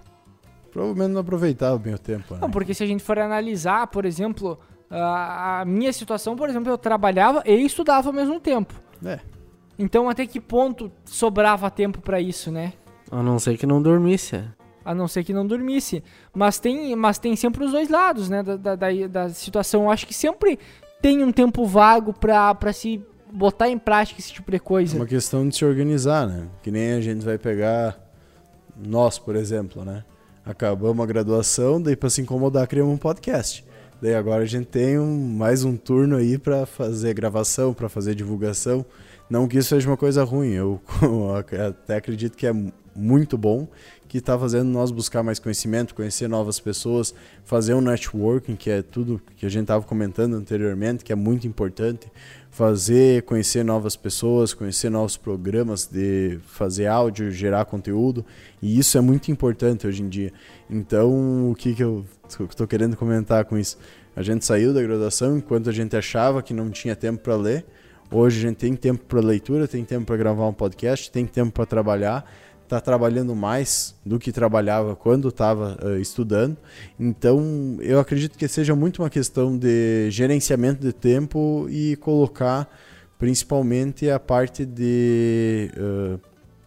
provavelmente 0.70 1.12
não 1.12 1.20
aproveitava 1.20 1.78
bem 1.78 1.92
o 1.92 1.98
tempo, 1.98 2.32
né? 2.32 2.40
Não, 2.40 2.50
porque 2.50 2.72
se 2.72 2.82
a 2.82 2.86
gente 2.86 3.02
for 3.02 3.18
analisar, 3.18 3.86
por 3.88 4.06
exemplo, 4.06 4.58
a, 4.90 5.60
a 5.60 5.64
minha 5.66 5.92
situação, 5.92 6.34
por 6.34 6.48
exemplo, 6.48 6.72
eu 6.72 6.78
trabalhava 6.78 7.42
e 7.44 7.52
estudava 7.64 8.08
ao 8.08 8.12
mesmo 8.14 8.40
tempo. 8.40 8.72
É, 9.04 9.18
Então, 9.78 10.08
até 10.08 10.26
que 10.26 10.40
ponto 10.40 10.90
sobrava 11.04 11.70
tempo 11.70 12.00
pra 12.00 12.20
isso, 12.22 12.50
né? 12.50 12.72
A 13.12 13.22
não 13.22 13.38
ser 13.38 13.56
que 13.56 13.66
não 13.66 13.80
dormisse. 13.80 14.42
A 14.84 14.92
não 14.94 15.06
ser 15.06 15.22
que 15.22 15.32
não 15.32 15.46
dormisse. 15.46 16.02
Mas 16.34 16.58
tem, 16.58 16.96
mas 16.96 17.18
tem 17.18 17.36
sempre 17.36 17.62
os 17.64 17.70
dois 17.70 17.88
lados, 17.88 18.28
né? 18.28 18.42
Da, 18.42 18.56
da, 18.56 18.74
da- 18.74 19.06
da 19.08 19.28
situação. 19.28 19.84
Eu 19.84 19.90
acho 19.90 20.06
que 20.06 20.14
sempre 20.14 20.58
tem 21.00 21.22
um 21.22 21.30
tempo 21.30 21.64
vago 21.66 22.12
pra, 22.12 22.52
pra 22.54 22.72
se 22.72 23.00
botar 23.32 23.68
em 23.68 23.78
prática 23.78 24.18
esse 24.20 24.32
tipo 24.32 24.50
de 24.50 24.56
é 24.56 24.60
coisa. 24.60 24.96
uma 24.96 25.06
questão 25.06 25.48
de 25.48 25.54
se 25.54 25.64
organizar, 25.64 26.26
né? 26.26 26.48
Que 26.62 26.70
nem 26.70 26.92
a 26.94 27.00
gente 27.00 27.24
vai 27.24 27.38
pegar 27.38 27.96
nós, 28.76 29.18
por 29.18 29.36
exemplo, 29.36 29.84
né? 29.84 30.04
Acabamos 30.44 31.02
a 31.04 31.06
graduação, 31.06 31.80
daí 31.80 31.94
para 31.94 32.10
se 32.10 32.20
incomodar 32.20 32.66
criamos 32.66 32.92
um 32.94 32.98
podcast. 32.98 33.64
Daí 34.00 34.14
agora 34.14 34.42
a 34.42 34.46
gente 34.46 34.66
tem 34.66 34.98
um, 34.98 35.28
mais 35.36 35.62
um 35.62 35.76
turno 35.76 36.16
aí 36.16 36.36
para 36.36 36.66
fazer 36.66 37.14
gravação, 37.14 37.72
para 37.72 37.88
fazer 37.88 38.14
divulgação. 38.16 38.84
Não 39.32 39.48
que 39.48 39.56
isso 39.56 39.70
seja 39.70 39.88
uma 39.88 39.96
coisa 39.96 40.24
ruim, 40.24 40.50
eu 40.50 40.78
até 41.66 41.96
acredito 41.96 42.36
que 42.36 42.46
é 42.46 42.52
muito 42.94 43.38
bom 43.38 43.66
que 44.06 44.18
está 44.18 44.38
fazendo 44.38 44.68
nós 44.68 44.90
buscar 44.90 45.22
mais 45.22 45.38
conhecimento, 45.38 45.94
conhecer 45.94 46.28
novas 46.28 46.60
pessoas, 46.60 47.14
fazer 47.42 47.72
um 47.72 47.80
networking, 47.80 48.54
que 48.54 48.68
é 48.68 48.82
tudo 48.82 49.22
que 49.34 49.46
a 49.46 49.48
gente 49.48 49.62
estava 49.62 49.86
comentando 49.86 50.34
anteriormente, 50.34 51.02
que 51.02 51.14
é 51.14 51.16
muito 51.16 51.46
importante. 51.46 52.12
Fazer, 52.50 53.22
conhecer 53.22 53.64
novas 53.64 53.96
pessoas, 53.96 54.52
conhecer 54.52 54.90
novos 54.90 55.16
programas 55.16 55.86
de 55.86 56.38
fazer 56.44 56.86
áudio, 56.88 57.30
gerar 57.30 57.64
conteúdo, 57.64 58.26
e 58.60 58.78
isso 58.78 58.98
é 58.98 59.00
muito 59.00 59.30
importante 59.30 59.86
hoje 59.86 60.02
em 60.02 60.10
dia. 60.10 60.30
Então, 60.68 61.50
o 61.50 61.54
que, 61.54 61.74
que 61.74 61.82
eu 61.82 62.04
estou 62.28 62.66
querendo 62.66 62.98
comentar 62.98 63.46
com 63.46 63.56
isso? 63.56 63.78
A 64.14 64.22
gente 64.22 64.44
saiu 64.44 64.74
da 64.74 64.82
graduação 64.82 65.38
enquanto 65.38 65.70
a 65.70 65.72
gente 65.72 65.96
achava 65.96 66.42
que 66.42 66.52
não 66.52 66.68
tinha 66.68 66.94
tempo 66.94 67.22
para 67.22 67.34
ler. 67.34 67.64
Hoje 68.12 68.44
a 68.44 68.48
gente 68.50 68.58
tem 68.58 68.76
tempo 68.76 69.04
para 69.06 69.20
leitura, 69.20 69.66
tem 69.66 69.82
tempo 69.86 70.04
para 70.04 70.18
gravar 70.18 70.46
um 70.46 70.52
podcast, 70.52 71.10
tem 71.10 71.24
tempo 71.24 71.50
para 71.50 71.64
trabalhar, 71.64 72.30
está 72.62 72.78
trabalhando 72.78 73.34
mais 73.34 73.98
do 74.04 74.18
que 74.18 74.30
trabalhava 74.30 74.94
quando 74.94 75.28
estava 75.28 75.78
estudando. 75.98 76.58
Então, 77.00 77.78
eu 77.80 77.98
acredito 77.98 78.36
que 78.36 78.46
seja 78.46 78.76
muito 78.76 79.02
uma 79.02 79.08
questão 79.08 79.56
de 79.56 80.10
gerenciamento 80.10 80.82
de 80.82 80.92
tempo 80.92 81.66
e 81.70 81.96
colocar 81.96 82.68
principalmente 83.18 84.10
a 84.10 84.20
parte 84.20 84.66
de 84.66 85.70
uh, 85.74 86.20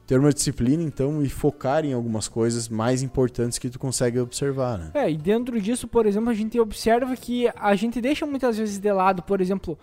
ter 0.07 0.19
uma 0.19 0.33
disciplina, 0.33 0.81
então, 0.81 1.21
e 1.21 1.29
focar 1.29 1.85
em 1.85 1.93
algumas 1.93 2.27
coisas 2.27 2.67
mais 2.69 3.03
importantes 3.03 3.59
que 3.59 3.69
tu 3.69 3.77
consegue 3.77 4.19
observar, 4.19 4.79
né? 4.79 4.91
É, 4.95 5.11
e 5.11 5.17
dentro 5.17 5.61
disso, 5.61 5.87
por 5.87 6.07
exemplo, 6.07 6.29
a 6.29 6.33
gente 6.33 6.59
observa 6.59 7.15
que 7.15 7.47
a 7.55 7.75
gente 7.75 8.01
deixa 8.01 8.25
muitas 8.25 8.57
vezes 8.57 8.79
de 8.79 8.91
lado, 8.91 9.21
por 9.21 9.41
exemplo, 9.41 9.77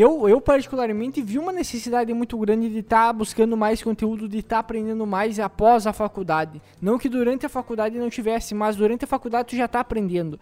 eu, 0.00 0.28
eu 0.28 0.40
particularmente 0.40 1.22
vi 1.22 1.38
uma 1.38 1.52
necessidade 1.52 2.12
muito 2.12 2.36
grande 2.36 2.68
de 2.68 2.80
estar 2.80 3.12
buscando 3.12 3.56
mais 3.56 3.80
conteúdo, 3.80 4.28
de 4.28 4.38
estar 4.38 4.58
aprendendo 4.58 5.06
mais 5.06 5.38
após 5.38 5.86
a 5.86 5.92
faculdade. 5.92 6.60
Não 6.82 6.98
que 6.98 7.08
durante 7.08 7.46
a 7.46 7.48
faculdade 7.48 7.96
não 7.96 8.10
tivesse, 8.10 8.54
mas 8.54 8.74
durante 8.74 9.04
a 9.04 9.08
faculdade 9.08 9.50
tu 9.50 9.56
já 9.56 9.66
está 9.66 9.78
aprendendo. 9.78 10.38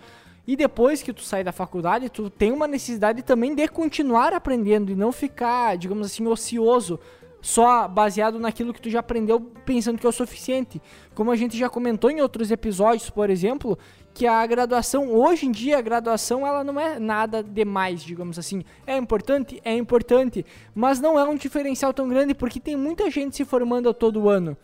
E 0.47 0.57
depois 0.57 1.03
que 1.03 1.13
tu 1.13 1.23
sai 1.23 1.45
da 1.45 1.53
faculdade, 1.53 2.09
tu 2.09 2.31
tem 2.31 2.51
uma 2.51 2.67
necessidade 2.67 3.23
também 3.23 3.55
de 3.55 3.69
continuar 3.69 4.33
aprendendo 4.33 4.91
e 4.91 4.97
não 4.97 5.13
ficar, 5.13 5.77
digamos 5.77 6.07
assim, 6.07 6.27
ocioso, 6.27 6.99
só 7.43 7.87
baseado 7.87 8.39
naquilo 8.39 8.73
que 8.73 8.81
tu 8.81 8.89
já 8.89 9.01
aprendeu 9.01 9.39
pensando 9.67 9.99
que 9.99 10.07
é 10.07 10.09
o 10.09 10.13
suficiente. 10.13 10.81
Como 11.15 11.31
a 11.31 11.37
gente 11.37 11.59
já 11.59 11.69
comentou 11.69 12.11
em 12.11 12.21
outros 12.21 12.51
episódios, 12.51 13.11
por 13.11 13.29
exemplo, 13.29 13.79
que 14.15 14.27
a 14.27 14.47
graduação, 14.47 15.09
hoje 15.09 15.47
em 15.47 15.51
dia, 15.51 15.79
a 15.79 15.81
graduação 15.81 16.47
ela 16.47 16.63
não 16.63 16.79
é 16.79 16.99
nada 16.99 17.43
demais, 17.43 18.03
digamos 18.03 18.39
assim. 18.39 18.63
É 18.87 18.97
importante? 18.97 19.61
É 19.65 19.75
importante, 19.75 20.45
mas 20.75 21.01
não 21.01 21.19
é 21.19 21.25
um 21.25 21.35
diferencial 21.35 21.93
tão 21.93 22.09
grande 22.09 22.35
porque 22.35 22.61
tem 22.61 22.77
muita 22.77 23.11
gente 23.11 23.37
se 23.37 23.45
formando 23.45 23.93
todo 23.95 24.29
ano. 24.29 24.57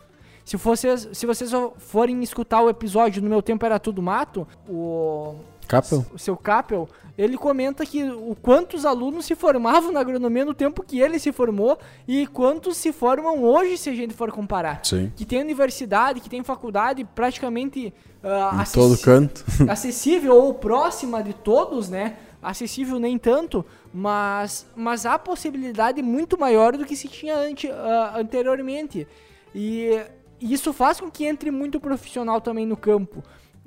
Se 0.45 0.57
vocês, 0.57 1.09
se 1.13 1.25
vocês 1.25 1.51
forem 1.77 2.23
escutar 2.23 2.61
o 2.61 2.69
episódio 2.69 3.21
No 3.21 3.29
Meu 3.29 3.41
Tempo 3.41 3.65
Era 3.65 3.79
Tudo 3.79 4.01
Mato, 4.01 4.47
o, 4.67 5.35
Capel? 5.69 6.03
o 6.11 6.17
seu 6.17 6.35
Capel, 6.35 6.89
ele 7.15 7.37
comenta 7.37 7.85
que 7.85 8.03
o 8.03 8.35
quantos 8.41 8.85
alunos 8.85 9.25
se 9.25 9.35
formavam 9.35 9.91
na 9.91 9.99
agronomia 9.99 10.43
no 10.43 10.53
tempo 10.53 10.81
que 10.81 10.99
ele 10.99 11.19
se 11.19 11.31
formou 11.31 11.77
e 12.07 12.25
quantos 12.25 12.75
se 12.75 12.91
formam 12.91 13.43
hoje, 13.43 13.77
se 13.77 13.89
a 13.89 13.93
gente 13.93 14.13
for 14.13 14.31
comparar. 14.31 14.79
Sim. 14.83 15.11
Que 15.15 15.25
tem 15.25 15.41
universidade, 15.41 16.21
que 16.21 16.29
tem 16.29 16.43
faculdade 16.43 17.03
praticamente 17.03 17.93
uh, 18.23 18.73
todo 18.73 18.97
canto. 18.97 19.45
acessível 19.69 20.35
ou 20.35 20.55
próxima 20.55 21.21
de 21.21 21.33
todos, 21.33 21.87
né? 21.87 22.17
Acessível 22.41 22.97
nem 22.97 23.17
tanto, 23.17 23.65
mas, 23.93 24.65
mas 24.75 25.05
há 25.05 25.19
possibilidade 25.19 26.01
muito 26.01 26.39
maior 26.39 26.75
do 26.75 26.85
que 26.85 26.95
se 26.95 27.07
tinha 27.07 27.35
ante, 27.35 27.69
ah, 27.69 28.13
anteriormente. 28.15 29.05
E 29.53 30.01
isso 30.39 30.71
faz 30.71 30.99
com 30.99 31.11
que 31.11 31.25
entre 31.25 31.51
muito 31.51 31.79
profissional 31.79 32.39
também 32.39 32.65
no 32.65 32.77
campo. 32.77 33.21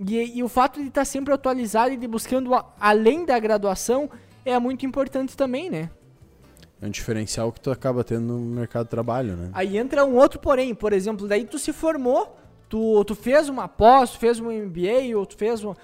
E, 0.07 0.39
e 0.39 0.43
o 0.43 0.49
fato 0.49 0.81
de 0.81 0.89
estar 0.89 1.05
sempre 1.05 1.33
atualizado 1.33 1.93
e 1.93 1.97
de 1.97 2.07
buscando 2.07 2.55
a- 2.55 2.65
além 2.81 3.25
da 3.25 3.39
graduação 3.39 4.11
é 4.45 4.59
muito 4.59 4.85
importante 4.87 5.37
também, 5.37 5.71
né? 5.71 5.91
É 6.81 6.87
um 6.87 6.91
diferencial 6.91 7.53
que 7.53 7.61
tu 7.61 7.71
acaba 7.71 8.03
tendo 8.03 8.23
no 8.33 8.39
mercado 8.41 8.85
de 8.85 8.91
trabalho, 8.91 9.37
né? 9.37 9.51
Aí 9.53 9.77
entra 9.79 10.05
um 10.05 10.17
outro 10.17 10.41
porém, 10.41 10.75
por 10.75 10.93
exemplo, 10.93 11.29
daí 11.29 11.45
tu 11.45 11.59
se 11.59 11.73
formou, 11.73 12.37
tu, 12.69 13.05
tu 13.05 13.15
fez 13.15 13.49
uma 13.49 13.69
pós, 13.69 14.11
tu 14.11 14.19
fez 14.19 14.41
um 14.41 14.51
MBA, 14.51 15.17
ou 15.17 15.25
tu 15.25 15.37
fez, 15.37 15.63
um, 15.63 15.75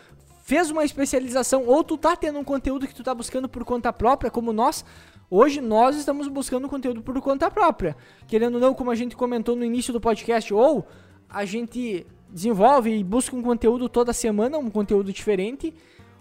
fez 0.42 0.70
uma 0.70 0.84
especialização, 0.84 1.64
ou 1.66 1.84
tu 1.84 1.96
tá 1.96 2.16
tendo 2.16 2.38
um 2.38 2.44
conteúdo 2.44 2.86
que 2.88 2.94
tu 2.94 3.04
tá 3.04 3.14
buscando 3.14 3.48
por 3.48 3.64
conta 3.64 3.92
própria, 3.92 4.30
como 4.30 4.52
nós. 4.52 4.84
Hoje 5.30 5.60
nós 5.60 5.94
estamos 5.94 6.26
buscando 6.26 6.68
conteúdo 6.68 7.02
por 7.02 7.20
conta 7.20 7.48
própria. 7.50 7.94
Querendo 8.26 8.54
ou 8.56 8.60
não, 8.60 8.74
como 8.74 8.90
a 8.90 8.94
gente 8.96 9.14
comentou 9.14 9.54
no 9.54 9.64
início 9.64 9.92
do 9.92 10.00
podcast, 10.00 10.52
ou 10.52 10.84
a 11.28 11.44
gente 11.44 12.04
desenvolve 12.31 12.91
e 12.91 13.05
busca 13.05 13.35
um 13.35 13.43
conteúdo 13.43 13.89
toda 13.89 14.12
semana, 14.12 14.59
um 14.59 14.70
conteúdo 14.70 15.12
diferente, 15.12 15.74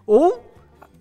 ou 0.05 0.43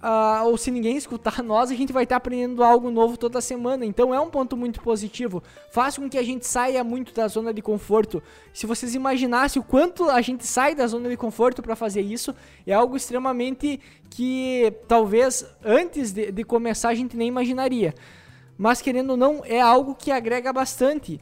ah, 0.01 0.43
ou 0.45 0.57
se 0.57 0.71
ninguém 0.71 0.97
escutar 0.97 1.43
nós, 1.43 1.71
a 1.71 1.75
gente 1.75 1.93
vai 1.93 2.05
estar 2.05 2.17
aprendendo 2.17 2.63
algo 2.63 2.91
novo 2.91 3.17
toda 3.17 3.41
semana. 3.41 3.85
Então 3.85 4.15
é 4.15 4.21
um 4.21 4.31
ponto 4.31 4.57
muito 4.57 4.81
positivo. 4.81 5.43
Faz 5.73 5.97
com 5.97 6.09
que 6.09 6.19
a 6.19 6.23
gente 6.23 6.47
saia 6.47 6.85
muito 6.85 7.13
da 7.13 7.27
zona 7.27 7.53
de 7.53 7.63
conforto. 7.63 8.23
Se 8.53 8.67
vocês 8.67 8.95
imaginassem 8.95 9.61
o 9.61 9.65
quanto 9.65 10.09
a 10.09 10.21
gente 10.21 10.47
sai 10.47 10.75
da 10.75 10.87
zona 10.87 11.09
de 11.09 11.17
conforto 11.17 11.63
para 11.63 11.75
fazer 11.75 12.03
isso, 12.03 12.35
é 12.67 12.73
algo 12.73 12.97
extremamente 12.97 13.81
que 14.11 14.73
talvez 14.87 15.45
antes 15.65 16.13
de, 16.13 16.31
de 16.31 16.45
começar 16.45 16.91
a 16.91 16.95
gente 16.95 17.17
nem 17.17 17.29
imaginaria. 17.29 17.95
Mas 18.59 18.81
querendo 18.81 19.11
ou 19.11 19.17
não, 19.17 19.43
é 19.45 19.61
algo 19.61 19.95
que 19.95 20.11
agrega 20.11 20.53
bastante. 20.53 21.21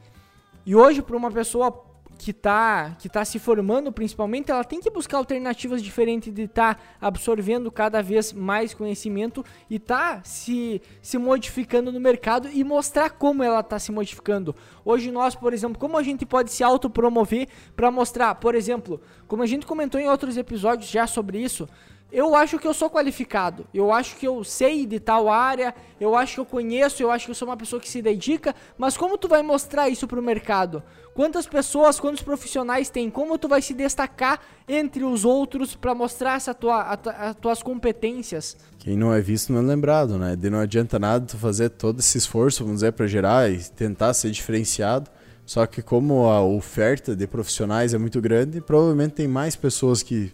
E 0.66 0.74
hoje, 0.74 1.02
para 1.02 1.16
uma 1.16 1.30
pessoa 1.30 1.83
que 2.18 2.32
tá, 2.32 2.96
que 2.98 3.08
tá 3.08 3.24
se 3.24 3.38
formando, 3.38 3.92
principalmente, 3.92 4.50
ela 4.50 4.64
tem 4.64 4.80
que 4.80 4.90
buscar 4.90 5.18
alternativas 5.18 5.82
diferentes 5.82 6.32
de 6.32 6.42
estar 6.42 6.96
absorvendo 7.00 7.70
cada 7.70 8.02
vez 8.02 8.32
mais 8.32 8.72
conhecimento 8.72 9.44
e 9.68 9.78
tá 9.78 10.22
se, 10.24 10.80
se 11.02 11.18
modificando 11.18 11.92
no 11.92 12.00
mercado 12.00 12.48
e 12.52 12.62
mostrar 12.64 13.10
como 13.10 13.42
ela 13.42 13.62
tá 13.62 13.78
se 13.78 13.92
modificando. 13.92 14.54
Hoje 14.84 15.10
nós, 15.10 15.34
por 15.34 15.52
exemplo, 15.52 15.78
como 15.78 15.98
a 15.98 16.02
gente 16.02 16.24
pode 16.24 16.52
se 16.52 16.62
autopromover 16.62 17.48
para 17.74 17.90
mostrar, 17.90 18.34
por 18.36 18.54
exemplo, 18.54 19.00
como 19.26 19.42
a 19.42 19.46
gente 19.46 19.66
comentou 19.66 20.00
em 20.00 20.08
outros 20.08 20.36
episódios 20.36 20.90
já 20.90 21.06
sobre 21.06 21.38
isso, 21.38 21.68
eu 22.14 22.34
acho 22.36 22.58
que 22.60 22.66
eu 22.68 22.72
sou 22.72 22.88
qualificado, 22.88 23.66
eu 23.74 23.92
acho 23.92 24.14
que 24.16 24.26
eu 24.26 24.44
sei 24.44 24.86
de 24.86 25.00
tal 25.00 25.28
área, 25.28 25.74
eu 26.00 26.14
acho 26.14 26.34
que 26.34 26.40
eu 26.40 26.46
conheço, 26.46 27.02
eu 27.02 27.10
acho 27.10 27.24
que 27.24 27.30
eu 27.32 27.34
sou 27.34 27.48
uma 27.48 27.56
pessoa 27.56 27.80
que 27.80 27.88
se 27.88 28.00
dedica, 28.00 28.54
mas 28.78 28.96
como 28.96 29.18
tu 29.18 29.26
vai 29.26 29.42
mostrar 29.42 29.88
isso 29.88 30.06
pro 30.06 30.22
mercado? 30.22 30.82
Quantas 31.12 31.46
pessoas, 31.46 31.98
quantos 31.98 32.22
profissionais 32.22 32.88
tem? 32.88 33.10
Como 33.10 33.36
tu 33.36 33.48
vai 33.48 33.60
se 33.60 33.74
destacar 33.74 34.40
entre 34.68 35.02
os 35.04 35.24
outros 35.24 35.74
para 35.74 35.94
mostrar 35.94 36.36
essa 36.36 36.54
tua, 36.54 36.80
a 36.82 36.96
tua- 36.96 37.12
as 37.12 37.36
tuas 37.36 37.62
competências? 37.62 38.56
Quem 38.78 38.96
não 38.96 39.12
é 39.12 39.20
visto 39.20 39.52
não 39.52 39.60
é 39.60 39.62
lembrado, 39.62 40.18
né? 40.18 40.34
De 40.36 40.48
não 40.50 40.58
adianta 40.60 40.98
nada 40.98 41.24
tu 41.26 41.36
fazer 41.36 41.70
todo 41.70 42.00
esse 42.00 42.18
esforço, 42.18 42.64
vamos 42.64 42.78
dizer, 42.80 42.92
para 42.92 43.06
gerar 43.06 43.50
e 43.50 43.58
tentar 43.58 44.12
ser 44.14 44.30
diferenciado. 44.30 45.10
Só 45.46 45.66
que 45.66 45.82
como 45.82 46.26
a 46.26 46.42
oferta 46.42 47.14
de 47.14 47.26
profissionais 47.26 47.92
é 47.94 47.98
muito 47.98 48.20
grande, 48.20 48.60
provavelmente 48.60 49.12
tem 49.14 49.28
mais 49.28 49.54
pessoas 49.54 50.02
que 50.02 50.32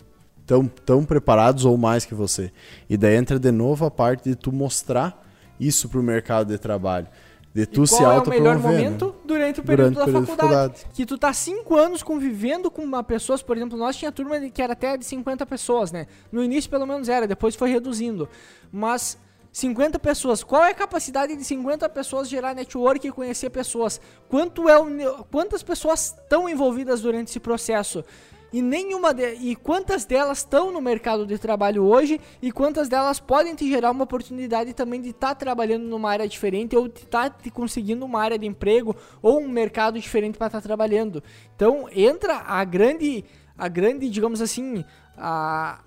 estão 0.51 0.67
tão 0.67 1.05
preparados 1.05 1.65
ou 1.65 1.77
mais 1.77 2.05
que 2.05 2.15
você. 2.15 2.53
E 2.89 2.97
daí 2.97 3.15
entra 3.15 3.39
de 3.39 3.53
novo 3.53 3.85
a 3.85 3.91
parte 3.91 4.29
de 4.29 4.35
tu 4.35 4.51
mostrar 4.51 5.25
isso 5.59 5.89
pro 5.89 6.03
mercado 6.03 6.49
de 6.49 6.59
trabalho. 6.59 7.07
De 7.55 7.67
tu 7.67 7.85
e 7.85 7.87
se 7.87 7.97
qual 7.97 8.19
é 8.19 8.21
o 8.21 8.29
melhor 8.29 8.57
né? 8.57 8.63
momento? 8.63 9.15
Durante 9.25 9.61
o 9.61 9.63
período, 9.65 9.95
Durante 9.95 10.01
o 10.01 10.05
período 10.05 10.13
da, 10.13 10.21
de 10.21 10.27
faculdade, 10.27 10.39
faculdade. 10.39 10.95
Que 10.95 11.07
tu 11.07 11.19
tá 11.19 11.33
cinco 11.33 11.77
anos 11.77 12.03
convivendo 12.03 12.71
com 12.71 12.83
uma 12.83 13.03
pessoa, 13.03 13.39
por 13.39 13.57
exemplo, 13.57 13.77
nós 13.79 13.97
tinha 13.97 14.11
turma 14.13 14.39
que 14.51 14.63
era 14.63 14.73
até 14.73 14.97
de 14.97 15.05
50 15.05 15.45
pessoas, 15.47 15.91
né? 15.91 16.07
No 16.31 16.43
início 16.43 16.71
pelo 16.71 16.87
menos 16.87 17.09
era, 17.09 17.27
depois 17.27 17.57
foi 17.57 17.71
reduzindo. 17.71 18.29
Mas 18.71 19.19
50 19.53 19.99
pessoas, 19.99 20.45
qual 20.45 20.65
é 20.65 20.71
a 20.71 20.75
capacidade 20.75 21.35
de 21.35 21.45
50 21.45 21.89
pessoas 21.89 22.29
gerar 22.29 22.55
network 22.55 23.07
e 23.07 23.11
conhecer 23.11 23.51
pessoas? 23.51 24.01
Quanto 24.29 24.69
é 24.69 24.79
o, 24.79 25.25
quantas 25.25 25.63
pessoas 25.63 26.15
estão 26.23 26.49
envolvidas 26.49 27.01
durante 27.01 27.29
esse 27.29 27.41
processo? 27.41 28.05
E 28.53 28.61
nenhuma 28.61 29.15
de, 29.15 29.35
e 29.35 29.55
quantas 29.55 30.05
delas 30.05 30.39
estão 30.39 30.73
no 30.73 30.81
mercado 30.81 31.25
de 31.25 31.39
trabalho 31.39 31.85
hoje 31.85 32.21
e 32.43 32.51
quantas 32.51 32.89
delas 32.89 33.21
podem 33.21 33.55
te 33.55 33.69
gerar 33.69 33.91
uma 33.93 34.05
oportunidade 34.05 34.75
também 34.75 35.01
de 35.01 35.11
estar 35.11 35.35
trabalhando 35.35 35.85
numa 35.85 36.11
área 36.11 36.29
diferente 36.29 36.75
ou 36.77 36.89
de 36.89 37.01
estar 37.01 37.31
te 37.31 37.51
conseguindo 37.51 38.05
uma 38.05 38.21
área 38.21 38.39
de 38.39 38.47
emprego 38.47 38.97
ou 39.23 39.41
um 39.41 39.49
mercado 39.49 40.01
diferente 40.01 40.37
para 40.37 40.49
estar 40.49 40.61
trabalhando. 40.61 41.23
Então 41.55 41.89
entra 41.93 42.39
a 42.39 42.65
grande 42.65 43.25
a 43.57 43.69
grande, 43.69 44.09
digamos 44.09 44.41
assim, 44.41 44.85
a 45.17 45.81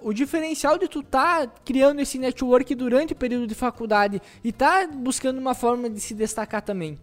o 0.00 0.12
diferencial 0.12 0.78
de 0.78 0.86
tu 0.86 1.02
tá 1.02 1.46
criando 1.64 2.00
esse 2.00 2.18
network 2.18 2.72
durante 2.74 3.12
o 3.12 3.16
período 3.16 3.46
de 3.46 3.54
faculdade 3.54 4.22
e 4.44 4.52
tá 4.52 4.86
buscando 4.86 5.38
uma 5.38 5.54
forma 5.54 5.90
de 5.90 6.00
se 6.00 6.14
destacar 6.14 6.62
também. 6.62 6.96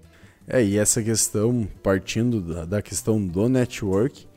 É, 0.48 0.64
e 0.64 0.78
essa 0.78 1.02
questão, 1.02 1.68
partindo 1.82 2.40
da, 2.40 2.66
da 2.66 2.82
questão 2.82 3.26
do 3.26 3.50
network, 3.50 4.28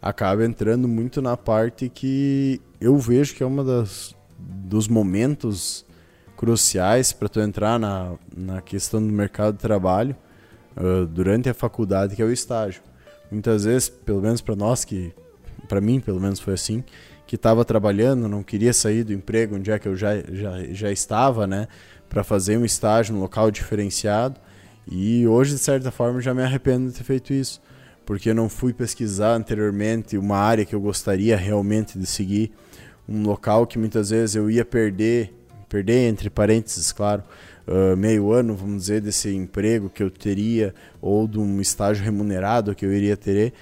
acaba 0.00 0.44
entrando 0.44 0.86
muito 0.86 1.20
na 1.20 1.36
parte 1.36 1.88
que 1.88 2.60
eu 2.80 2.96
vejo 2.98 3.34
que 3.34 3.42
é 3.42 3.46
uma 3.46 3.64
das 3.64 4.14
dos 4.38 4.86
momentos 4.86 5.84
cruciais 6.36 7.12
para 7.12 7.28
tu 7.28 7.40
entrar 7.40 7.78
na, 7.78 8.14
na 8.36 8.60
questão 8.60 9.04
do 9.04 9.12
mercado 9.12 9.54
de 9.54 9.60
trabalho 9.60 10.14
ah, 10.76 11.06
durante 11.08 11.48
a 11.48 11.54
faculdade, 11.54 12.14
que 12.14 12.22
é 12.22 12.24
o 12.24 12.32
estágio. 12.32 12.82
Muitas 13.30 13.64
vezes, 13.64 13.88
pelo 13.88 14.20
menos 14.20 14.40
para 14.40 14.54
nós 14.54 14.84
que 14.84 15.12
para 15.66 15.80
mim, 15.80 15.98
pelo 15.98 16.20
menos 16.20 16.38
foi 16.38 16.54
assim, 16.54 16.84
que 17.26 17.34
estava 17.34 17.64
trabalhando, 17.64 18.28
não 18.28 18.42
queria 18.42 18.72
sair 18.72 19.02
do 19.02 19.12
emprego 19.12 19.56
onde 19.56 19.70
é 19.70 19.78
que 19.78 19.88
eu 19.88 19.96
já, 19.96 20.16
já, 20.32 20.62
já 20.70 20.92
estava, 20.92 21.46
né, 21.46 21.66
para 22.08 22.22
fazer 22.22 22.56
um 22.56 22.64
estágio 22.64 23.14
num 23.14 23.20
local 23.20 23.50
diferenciado. 23.50 24.38
E 24.88 25.26
hoje, 25.26 25.54
de 25.54 25.58
certa 25.58 25.90
forma, 25.90 26.20
já 26.20 26.32
me 26.32 26.42
arrependo 26.42 26.88
de 26.88 26.96
ter 26.96 27.02
feito 27.02 27.32
isso, 27.32 27.60
porque 28.06 28.30
eu 28.30 28.34
não 28.34 28.48
fui 28.48 28.72
pesquisar 28.72 29.34
anteriormente 29.34 30.16
uma 30.16 30.38
área 30.38 30.64
que 30.64 30.74
eu 30.74 30.80
gostaria 30.80 31.36
realmente 31.36 31.98
de 31.98 32.06
seguir, 32.06 32.52
um 33.08 33.22
local 33.22 33.66
que 33.66 33.78
muitas 33.78 34.10
vezes 34.10 34.36
eu 34.36 34.48
ia 34.48 34.64
perder, 34.64 35.34
perder 35.68 36.08
entre 36.08 36.30
parênteses, 36.30 36.92
claro, 36.92 37.22
uh, 37.66 37.96
meio 37.96 38.32
ano, 38.32 38.54
vamos 38.54 38.82
dizer, 38.82 39.00
desse 39.00 39.34
emprego 39.34 39.90
que 39.90 40.02
eu 40.02 40.10
teria, 40.10 40.72
ou 41.02 41.26
de 41.26 41.38
um 41.38 41.60
estágio 41.60 42.04
remunerado 42.04 42.74
que 42.74 42.86
eu 42.86 42.92
iria 42.94 43.16
ter, 43.16 43.52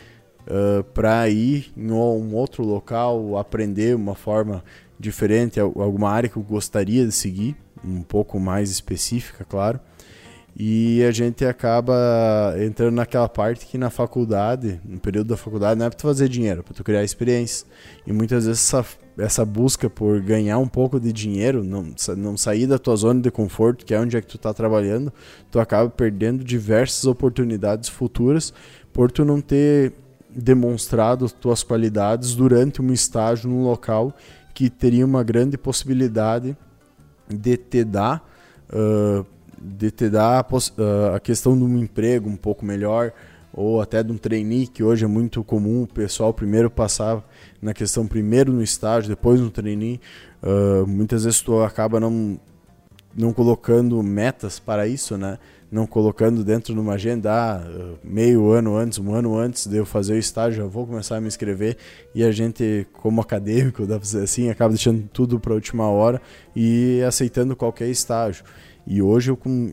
uh, 0.47 0.85
para 0.85 1.29
ir 1.29 1.73
em 1.77 1.91
um 1.91 2.35
outro 2.35 2.63
local, 2.63 3.39
aprender 3.39 3.97
uma 3.97 4.15
forma 4.15 4.63
diferente, 5.01 5.59
al- 5.59 5.73
alguma 5.81 6.11
área 6.11 6.29
que 6.29 6.37
eu 6.37 6.43
gostaria 6.43 7.05
de 7.07 7.13
seguir, 7.13 7.57
um 7.83 8.03
pouco 8.03 8.39
mais 8.39 8.71
específica, 8.71 9.45
claro. 9.45 9.81
E 10.57 11.03
a 11.03 11.11
gente 11.11 11.45
acaba 11.45 12.55
entrando 12.65 12.95
naquela 12.95 13.29
parte 13.29 13.67
que 13.67 13.77
na 13.77 13.91
faculdade, 13.91 14.81
no 14.85 15.01
período 15.01 15.29
da 15.29 15.37
faculdade, 15.37 15.79
não 15.79 15.87
é 15.87 15.91
para 15.91 15.99
tu 15.99 16.03
fazer 16.03 16.29
dinheiro, 16.29 16.61
é 16.61 16.63
para 16.63 16.75
tu 16.75 16.85
criar 16.85 17.03
experiência. 17.03 17.67
E 18.07 18.13
muitas 18.13 18.47
vezes 18.47 18.63
essa, 18.63 18.87
essa 19.19 19.45
busca 19.45 19.91
por 19.91 20.21
ganhar 20.21 20.59
um 20.59 20.69
pouco 20.69 21.01
de 21.01 21.13
dinheiro, 21.13 21.65
não, 21.65 21.93
não 22.17 22.37
sair 22.37 22.69
da 22.69 22.79
tua 22.79 22.95
zona 22.95 23.21
de 23.21 23.33
conforto, 23.33 23.85
que 23.85 23.93
é 23.93 23.99
onde 23.99 24.17
é 24.17 24.21
que 24.21 24.29
tu 24.29 24.39
tá 24.39 24.55
trabalhando, 24.55 25.13
tu 25.51 25.59
acaba 25.59 25.91
perdendo 25.91 26.45
diversas 26.45 27.05
oportunidades 27.05 27.89
futuras 27.89 28.55
por 28.93 29.11
tu 29.11 29.25
não 29.25 29.41
ter 29.41 29.93
demonstrado 30.31 31.29
tuas 31.31 31.65
qualidades 31.65 32.37
durante 32.37 32.81
um 32.81 32.93
estágio 32.93 33.51
num 33.51 33.65
local 33.65 34.15
que 34.55 34.71
teria 34.71 35.05
uma 35.05 35.25
grande 35.25 35.59
possibilidade 35.59 36.57
de 37.29 37.57
te 37.57 37.83
dar 37.83 38.25
ah, 38.71 39.25
de 39.65 39.91
te 39.91 40.11
dar 40.11 40.41
a, 40.41 40.47
ah, 40.47 41.17
a 41.17 41.21
questão 41.21 41.57
de 41.57 41.65
um 41.65 41.79
emprego 41.79 42.29
um 42.29 42.37
pouco 42.37 42.65
melhor, 42.65 43.13
ou 43.53 43.81
até 43.81 44.03
de 44.03 44.13
um 44.13 44.19
trainee, 44.19 44.67
que 44.67 44.83
hoje 44.83 45.05
é 45.05 45.09
muito 45.09 45.43
comum 45.43 45.85
o 45.85 45.87
pessoal 45.87 46.35
primeiro 46.35 46.69
passar 46.69 47.25
na 47.63 47.73
questão 47.73 48.07
primeiro 48.07 48.53
no 48.53 48.63
estágio, 48.63 49.09
depois 49.09 49.41
no 49.41 49.51
trainee. 49.51 50.01
Uh, 50.43 50.87
muitas 50.87 51.25
vezes 51.25 51.41
tu 51.41 51.63
acaba 51.63 51.99
não, 52.01 52.39
não 53.17 53.33
colocando 53.33 54.03
metas 54.03 54.59
para 54.59 54.87
isso, 54.87 55.17
né? 55.17 55.39
Não 55.71 55.87
colocando 55.87 56.45
dentro 56.45 56.73
de 56.73 56.79
uma 56.79 56.95
agenda, 56.95 57.33
ah, 57.33 57.97
meio 58.03 58.51
ano 58.51 58.77
antes, 58.77 58.99
um 58.99 59.15
ano 59.15 59.37
antes 59.37 59.67
de 59.67 59.77
eu 59.77 59.85
fazer 59.85 60.15
o 60.15 60.19
estágio, 60.19 60.63
já 60.63 60.69
vou 60.69 60.87
começar 60.87 61.17
a 61.17 61.21
me 61.21 61.27
inscrever. 61.27 61.77
E 62.15 62.23
a 62.23 62.31
gente, 62.31 62.87
como 62.93 63.21
acadêmico, 63.21 63.83
dá 63.87 63.97
pra 63.97 64.05
dizer 64.05 64.23
assim, 64.23 64.49
acaba 64.51 64.75
deixando 64.75 65.09
tudo 65.13 65.41
para 65.41 65.53
a 65.53 65.57
última 65.57 65.89
hora 65.89 66.21
e 66.55 67.03
aceitando 67.07 67.57
qualquer 67.57 67.89
estágio. 67.89 68.45
E 68.87 69.03
hoje 69.03 69.31
eu 69.31 69.37
com, 69.37 69.73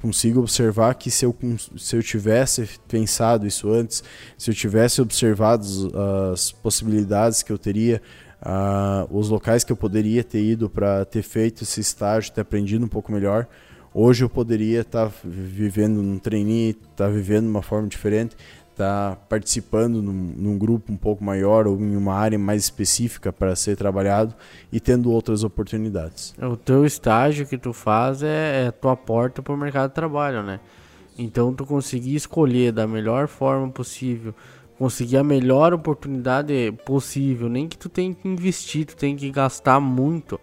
consigo 0.00 0.40
observar 0.40 0.94
que 0.94 1.10
se 1.10 1.24
eu, 1.24 1.36
se 1.76 1.96
eu 1.96 2.02
tivesse 2.02 2.68
pensado 2.88 3.46
isso 3.46 3.70
antes, 3.70 4.02
se 4.36 4.50
eu 4.50 4.54
tivesse 4.54 5.00
observado 5.00 5.64
as 6.32 6.50
possibilidades 6.50 7.42
que 7.42 7.52
eu 7.52 7.58
teria, 7.58 8.00
uh, 8.42 9.16
os 9.16 9.28
locais 9.28 9.64
que 9.64 9.72
eu 9.72 9.76
poderia 9.76 10.24
ter 10.24 10.42
ido 10.42 10.68
para 10.68 11.04
ter 11.04 11.22
feito 11.22 11.62
esse 11.62 11.80
estágio, 11.80 12.32
ter 12.32 12.40
aprendido 12.40 12.84
um 12.84 12.88
pouco 12.88 13.12
melhor, 13.12 13.46
hoje 13.98 14.24
eu 14.24 14.28
poderia 14.28 14.82
estar 14.82 15.08
tá 15.08 15.14
vivendo 15.24 16.02
num 16.02 16.18
trainee, 16.18 16.70
estar 16.70 17.06
tá 17.06 17.08
vivendo 17.08 17.44
de 17.44 17.50
uma 17.50 17.62
forma 17.62 17.88
diferente, 17.88 18.36
estar 18.70 19.10
tá 19.10 19.16
participando 19.28 20.00
num, 20.00 20.12
num, 20.12 20.56
grupo 20.56 20.92
um 20.92 20.96
pouco 20.96 21.24
maior 21.24 21.66
ou 21.66 21.76
em 21.80 21.96
uma 21.96 22.14
área 22.14 22.38
mais 22.38 22.62
específica 22.62 23.32
para 23.32 23.56
ser 23.56 23.76
trabalhado 23.76 24.34
e 24.72 24.78
tendo 24.78 25.10
outras 25.10 25.42
oportunidades. 25.42 26.34
O 26.40 26.56
teu 26.56 26.86
estágio 26.86 27.46
que 27.46 27.58
tu 27.58 27.72
faz 27.72 28.22
é, 28.22 28.66
é 28.66 28.70
tua 28.70 28.96
porta 28.96 29.42
para 29.42 29.52
o 29.52 29.56
mercado 29.56 29.88
de 29.88 29.94
trabalho, 29.94 30.42
né? 30.44 30.60
Então 31.18 31.52
tu 31.52 31.66
conseguir 31.66 32.14
escolher 32.14 32.70
da 32.70 32.86
melhor 32.86 33.26
forma 33.26 33.68
possível, 33.68 34.32
conseguir 34.78 35.16
a 35.16 35.24
melhor 35.24 35.74
oportunidade 35.74 36.72
possível, 36.86 37.48
nem 37.48 37.66
que 37.66 37.76
tu 37.76 37.88
tenha 37.88 38.14
que 38.14 38.28
investir, 38.28 38.86
tu 38.86 38.96
tem 38.96 39.16
que 39.16 39.28
gastar 39.28 39.80
muito, 39.80 40.38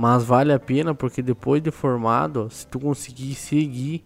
mas 0.00 0.22
vale 0.22 0.52
a 0.52 0.60
pena 0.60 0.94
porque 0.94 1.20
depois 1.20 1.60
de 1.60 1.72
formado, 1.72 2.48
se 2.52 2.64
tu 2.64 2.78
conseguir 2.78 3.34
seguir 3.34 4.04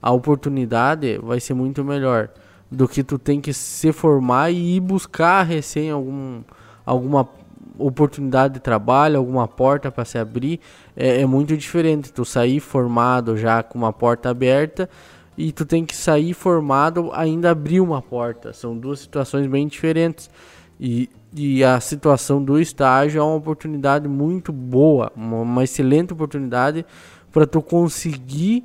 a 0.00 0.12
oportunidade, 0.12 1.18
vai 1.18 1.40
ser 1.40 1.54
muito 1.54 1.82
melhor 1.82 2.30
do 2.70 2.86
que 2.86 3.02
tu 3.02 3.18
tem 3.18 3.40
que 3.40 3.52
se 3.52 3.92
formar 3.92 4.52
e 4.52 4.76
ir 4.76 4.80
buscar 4.80 5.42
recém 5.42 5.90
algum, 5.90 6.40
alguma 6.86 7.28
oportunidade 7.76 8.54
de 8.54 8.60
trabalho, 8.60 9.18
alguma 9.18 9.48
porta 9.48 9.90
para 9.90 10.04
se 10.04 10.18
abrir, 10.18 10.60
é, 10.96 11.22
é, 11.22 11.26
muito 11.26 11.56
diferente. 11.56 12.12
Tu 12.12 12.24
sair 12.24 12.60
formado 12.60 13.36
já 13.36 13.60
com 13.60 13.76
uma 13.76 13.92
porta 13.92 14.30
aberta 14.30 14.88
e 15.36 15.50
tu 15.50 15.66
tem 15.66 15.84
que 15.84 15.96
sair 15.96 16.32
formado 16.32 17.10
ainda 17.12 17.50
abrir 17.50 17.80
uma 17.80 18.00
porta. 18.00 18.52
São 18.52 18.78
duas 18.78 19.00
situações 19.00 19.48
bem 19.48 19.66
diferentes. 19.66 20.30
E, 20.78 21.10
e 21.34 21.64
a 21.64 21.80
situação 21.80 22.42
do 22.42 22.60
estágio 22.60 23.20
é 23.20 23.22
uma 23.22 23.34
oportunidade 23.34 24.08
muito 24.08 24.52
boa, 24.52 25.10
uma, 25.16 25.40
uma 25.40 25.64
excelente 25.64 26.12
oportunidade 26.12 26.86
para 27.32 27.46
tu 27.46 27.60
conseguir 27.60 28.64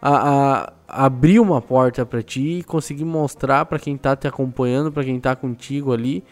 a, 0.00 0.72
a 0.86 1.06
abrir 1.06 1.40
uma 1.40 1.60
porta 1.60 2.06
para 2.06 2.22
ti 2.22 2.58
e 2.58 2.62
conseguir 2.62 3.04
mostrar 3.04 3.64
para 3.64 3.78
quem 3.78 3.96
está 3.96 4.14
te 4.14 4.28
acompanhando, 4.28 4.92
para 4.92 5.02
quem 5.02 5.16
está 5.16 5.34
contigo 5.34 5.92
ali, 5.92 6.22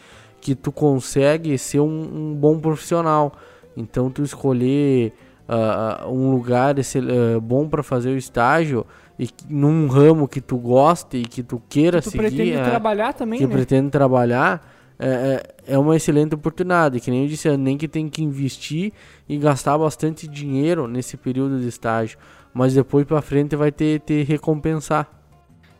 que 0.40 0.54
tu 0.54 0.70
consegue 0.70 1.56
ser 1.58 1.80
um, 1.80 2.32
um 2.32 2.34
bom 2.34 2.60
profissional. 2.60 3.32
Então 3.76 4.10
tu 4.10 4.22
escolher 4.22 5.12
uh, 5.48 6.08
um 6.08 6.30
lugar 6.30 6.78
esse, 6.78 6.98
uh, 6.98 7.40
bom 7.40 7.68
para 7.68 7.82
fazer 7.82 8.10
o 8.10 8.16
estágio 8.16 8.86
e 9.18 9.28
num 9.48 9.86
ramo 9.86 10.28
que 10.28 10.40
tu 10.40 10.56
goste 10.56 11.18
e 11.18 11.22
que 11.22 11.42
tu 11.42 11.60
queira 11.68 11.98
que 11.98 12.04
tu 12.04 12.10
seguir, 12.10 12.22
pretende 12.22 12.52
é, 12.52 12.62
trabalhar 12.62 13.12
também, 13.14 13.38
que 13.38 13.46
né? 13.46 13.52
pretende 13.52 13.90
trabalhar, 13.90 14.60
é, 15.04 15.42
é, 15.66 15.74
é 15.74 15.78
uma 15.78 15.96
excelente 15.96 16.34
oportunidade. 16.34 17.00
Que 17.00 17.10
nem 17.10 17.22
eu 17.22 17.28
disse, 17.28 17.54
nem 17.56 17.76
que 17.76 17.88
tem 17.88 18.08
que 18.08 18.22
investir 18.22 18.92
e 19.28 19.36
gastar 19.36 19.76
bastante 19.78 20.26
dinheiro 20.26 20.86
nesse 20.86 21.16
período 21.16 21.60
de 21.60 21.68
estágio 21.68 22.18
mas 22.52 22.74
depois 22.74 23.06
para 23.06 23.22
frente 23.22 23.56
vai 23.56 23.72
ter, 23.72 24.00
ter 24.00 24.24
recompensar. 24.24 25.08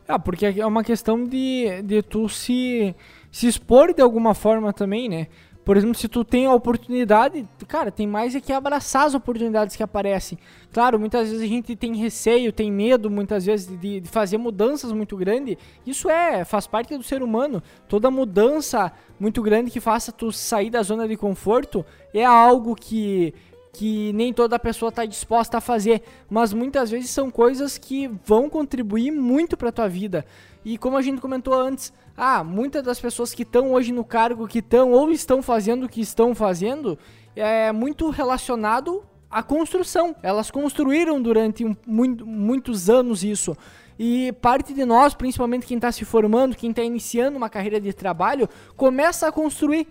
Ah, 0.07 0.19
porque 0.19 0.45
é 0.45 0.65
uma 0.65 0.83
questão 0.83 1.23
de, 1.23 1.81
de 1.83 2.01
tu 2.01 2.27
se, 2.27 2.93
se 3.31 3.47
expor 3.47 3.93
de 3.93 4.01
alguma 4.01 4.33
forma 4.33 4.73
também, 4.73 5.07
né? 5.07 5.27
Por 5.63 5.77
exemplo, 5.77 5.95
se 5.95 6.07
tu 6.09 6.25
tem 6.25 6.45
a 6.45 6.53
oportunidade, 6.53 7.47
cara, 7.67 7.89
tem 7.89 8.05
mais 8.05 8.35
é 8.35 8.41
que 8.41 8.51
abraçar 8.51 9.05
as 9.05 9.13
oportunidades 9.13 9.75
que 9.75 9.83
aparecem. 9.83 10.37
Claro, 10.73 10.99
muitas 10.99 11.29
vezes 11.29 11.41
a 11.41 11.47
gente 11.47 11.75
tem 11.75 11.95
receio, 11.95 12.51
tem 12.51 12.69
medo, 12.69 13.09
muitas 13.09 13.45
vezes, 13.45 13.67
de, 13.79 14.01
de 14.01 14.09
fazer 14.09 14.37
mudanças 14.37 14.91
muito 14.91 15.15
grandes. 15.15 15.55
Isso 15.85 16.09
é, 16.09 16.43
faz 16.43 16.67
parte 16.67 16.97
do 16.97 17.03
ser 17.03 17.23
humano. 17.23 17.63
Toda 17.87 18.11
mudança 18.11 18.91
muito 19.17 19.41
grande 19.41 19.71
que 19.71 19.79
faça 19.79 20.11
tu 20.11 20.31
sair 20.31 20.69
da 20.69 20.83
zona 20.83 21.07
de 21.07 21.15
conforto 21.15 21.85
é 22.13 22.25
algo 22.25 22.75
que 22.75 23.33
que 23.75 24.13
nem 24.13 24.31
toda 24.31 24.59
pessoa 24.59 24.89
está 24.89 25.03
disposta 25.03 25.57
a 25.57 25.61
fazer, 25.61 26.03
mas 26.29 26.53
muitas 26.53 26.91
vezes 26.91 27.09
são 27.09 27.31
coisas 27.31 27.75
que 27.75 28.07
vão 28.23 28.47
contribuir 28.47 29.09
muito 29.09 29.57
para 29.57 29.71
tua 29.71 29.87
vida. 29.89 30.23
E 30.65 30.77
como 30.77 30.97
a 30.97 31.01
gente 31.01 31.21
comentou 31.21 31.53
antes, 31.53 31.93
ah, 32.15 32.43
muitas 32.43 32.83
das 32.83 32.99
pessoas 32.99 33.33
que 33.33 33.43
estão 33.43 33.73
hoje 33.73 33.91
no 33.91 34.03
cargo 34.03 34.47
que 34.47 34.59
estão 34.59 34.91
ou 34.91 35.11
estão 35.11 35.41
fazendo 35.41 35.85
o 35.85 35.89
que 35.89 36.01
estão 36.01 36.33
fazendo 36.33 36.97
é 37.35 37.71
muito 37.71 38.09
relacionado 38.09 39.03
à 39.29 39.41
construção. 39.41 40.15
Elas 40.21 40.49
construíram 40.49 41.21
durante 41.21 41.65
um, 41.65 41.75
muito, 41.85 42.25
muitos 42.25 42.89
anos 42.89 43.23
isso. 43.23 43.57
E 43.97 44.31
parte 44.41 44.73
de 44.73 44.85
nós, 44.85 45.13
principalmente 45.13 45.65
quem 45.65 45.77
está 45.77 45.91
se 45.91 46.05
formando, 46.05 46.55
quem 46.55 46.69
está 46.69 46.83
iniciando 46.83 47.37
uma 47.37 47.49
carreira 47.49 47.79
de 47.79 47.93
trabalho, 47.93 48.49
começa 48.75 49.27
a 49.27 49.31
construir. 49.31 49.87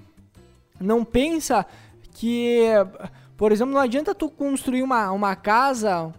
Não 0.80 1.04
pensa 1.04 1.66
que 2.12 2.68
por 3.42 3.50
exemplo, 3.50 3.74
não 3.74 3.80
adianta 3.80 4.14
tu 4.14 4.28
construir 4.28 4.84
uma, 4.84 5.10
uma 5.10 5.34
casa 5.34 6.14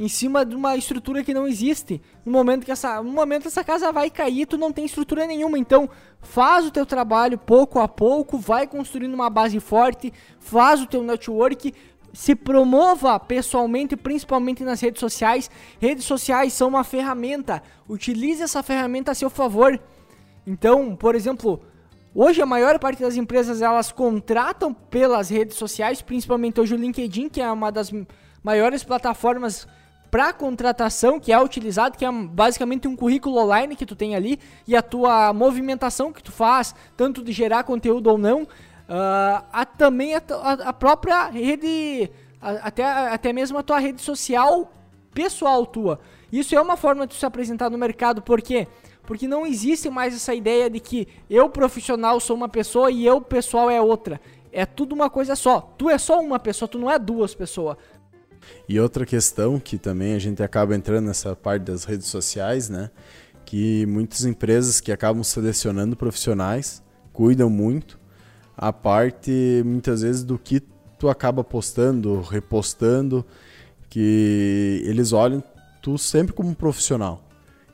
em 0.00 0.08
cima 0.08 0.46
de 0.46 0.56
uma 0.56 0.74
estrutura 0.78 1.22
que 1.22 1.34
não 1.34 1.46
existe. 1.46 2.00
No 2.24 2.32
momento 2.32 2.64
que 2.64 2.72
essa, 2.72 3.02
no 3.02 3.12
momento 3.12 3.48
essa 3.48 3.62
casa 3.62 3.92
vai 3.92 4.08
cair, 4.08 4.46
tu 4.46 4.56
não 4.56 4.72
tem 4.72 4.86
estrutura 4.86 5.26
nenhuma. 5.26 5.58
Então, 5.58 5.90
faz 6.22 6.64
o 6.64 6.70
teu 6.70 6.86
trabalho 6.86 7.36
pouco 7.36 7.78
a 7.78 7.86
pouco, 7.86 8.38
vai 8.38 8.66
construindo 8.66 9.12
uma 9.12 9.28
base 9.28 9.60
forte, 9.60 10.10
faz 10.38 10.80
o 10.80 10.86
teu 10.86 11.02
network, 11.02 11.74
se 12.14 12.34
promova 12.34 13.20
pessoalmente, 13.20 13.94
principalmente 13.94 14.64
nas 14.64 14.80
redes 14.80 15.00
sociais. 15.00 15.50
Redes 15.78 16.06
sociais 16.06 16.54
são 16.54 16.68
uma 16.68 16.82
ferramenta. 16.82 17.62
Utilize 17.86 18.42
essa 18.42 18.62
ferramenta 18.62 19.10
a 19.10 19.14
seu 19.14 19.28
favor. 19.28 19.78
Então, 20.46 20.96
por 20.96 21.14
exemplo, 21.14 21.60
Hoje 22.12 22.42
a 22.42 22.46
maior 22.46 22.76
parte 22.80 23.02
das 23.02 23.14
empresas 23.14 23.62
elas 23.62 23.92
contratam 23.92 24.74
pelas 24.74 25.30
redes 25.30 25.56
sociais, 25.56 26.02
principalmente 26.02 26.60
hoje 26.60 26.74
o 26.74 26.76
LinkedIn, 26.76 27.28
que 27.28 27.40
é 27.40 27.48
uma 27.48 27.70
das 27.70 27.92
maiores 28.42 28.82
plataformas 28.82 29.68
para 30.10 30.32
contratação 30.32 31.20
que 31.20 31.32
é 31.32 31.40
utilizado, 31.40 31.96
que 31.96 32.04
é 32.04 32.10
basicamente 32.10 32.88
um 32.88 32.96
currículo 32.96 33.38
online 33.38 33.76
que 33.76 33.86
tu 33.86 33.94
tem 33.94 34.16
ali 34.16 34.38
e 34.66 34.74
a 34.74 34.82
tua 34.82 35.32
movimentação 35.32 36.12
que 36.12 36.22
tu 36.22 36.32
faz, 36.32 36.74
tanto 36.96 37.22
de 37.22 37.32
gerar 37.32 37.62
conteúdo 37.62 38.08
ou 38.08 38.18
não, 38.18 38.42
uh, 38.42 39.44
a, 39.52 39.64
também 39.64 40.14
a, 40.14 40.22
a, 40.64 40.72
própria 40.72 41.28
rede, 41.28 42.10
a, 42.40 42.50
até, 42.50 42.84
até 42.84 43.32
mesmo 43.32 43.58
a 43.58 43.62
tua 43.62 43.78
rede 43.78 44.02
social 44.02 44.72
pessoal 45.14 45.64
tua. 45.64 46.00
Isso 46.32 46.54
é 46.54 46.60
uma 46.60 46.76
forma 46.76 47.06
de 47.06 47.14
se 47.14 47.26
apresentar 47.26 47.70
no 47.70 47.78
mercado, 47.78 48.22
porque 48.22 48.64
quê? 48.64 48.68
Porque 49.02 49.26
não 49.26 49.44
existe 49.44 49.90
mais 49.90 50.14
essa 50.14 50.32
ideia 50.32 50.70
de 50.70 50.78
que 50.78 51.08
eu 51.28 51.48
profissional 51.48 52.20
sou 52.20 52.36
uma 52.36 52.48
pessoa 52.48 52.92
e 52.92 53.04
eu 53.04 53.20
pessoal 53.20 53.68
é 53.68 53.80
outra. 53.80 54.20
É 54.52 54.64
tudo 54.64 54.94
uma 54.94 55.10
coisa 55.10 55.34
só. 55.34 55.72
Tu 55.76 55.90
é 55.90 55.98
só 55.98 56.20
uma 56.20 56.38
pessoa, 56.38 56.68
tu 56.68 56.78
não 56.78 56.88
é 56.88 56.96
duas 56.96 57.34
pessoas. 57.34 57.76
E 58.68 58.78
outra 58.78 59.04
questão 59.04 59.58
que 59.58 59.78
também 59.78 60.14
a 60.14 60.18
gente 60.18 60.42
acaba 60.42 60.74
entrando 60.74 61.06
nessa 61.06 61.34
parte 61.34 61.62
das 61.62 61.84
redes 61.84 62.06
sociais, 62.06 62.68
né? 62.68 62.90
Que 63.44 63.84
muitas 63.86 64.24
empresas 64.24 64.80
que 64.80 64.92
acabam 64.92 65.22
selecionando 65.24 65.96
profissionais 65.96 66.82
cuidam 67.12 67.50
muito 67.50 67.98
a 68.56 68.72
parte 68.72 69.62
muitas 69.64 70.02
vezes 70.02 70.22
do 70.22 70.38
que 70.38 70.62
tu 70.98 71.08
acaba 71.08 71.42
postando, 71.42 72.20
repostando, 72.20 73.24
que 73.88 74.82
eles 74.84 75.12
olham 75.12 75.42
tu 75.82 75.96
sempre 75.96 76.32
como 76.32 76.54
profissional. 76.54 77.24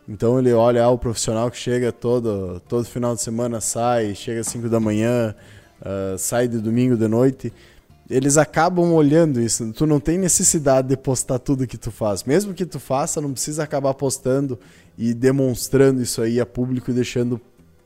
Então 0.08 0.38
ele 0.38 0.52
olha 0.52 0.84
ah, 0.84 0.90
o 0.90 0.98
profissional 0.98 1.50
que 1.50 1.56
chega 1.56 1.90
todo, 1.90 2.60
todo 2.68 2.84
final 2.84 3.14
de 3.14 3.22
semana, 3.22 3.60
sai, 3.60 4.14
chega 4.14 4.40
às 4.40 4.46
5 4.46 4.68
da 4.68 4.78
manhã, 4.78 5.34
uh, 5.80 6.16
sai 6.16 6.46
de 6.46 6.58
domingo 6.58 6.96
de 6.96 7.08
noite. 7.08 7.52
Eles 8.08 8.36
acabam 8.36 8.92
olhando 8.92 9.40
isso. 9.40 9.72
Tu 9.72 9.86
não 9.86 9.98
tem 9.98 10.16
necessidade 10.16 10.88
de 10.88 10.96
postar 10.96 11.38
tudo 11.38 11.66
que 11.66 11.76
tu 11.76 11.90
faz. 11.90 12.22
Mesmo 12.22 12.54
que 12.54 12.64
tu 12.64 12.78
faça, 12.78 13.20
não 13.20 13.32
precisa 13.32 13.64
acabar 13.64 13.94
postando 13.94 14.58
e 14.96 15.12
demonstrando 15.12 16.00
isso 16.00 16.22
aí 16.22 16.40
a 16.40 16.46
público 16.46 16.90
e 16.90 16.94
deixando 16.94 17.40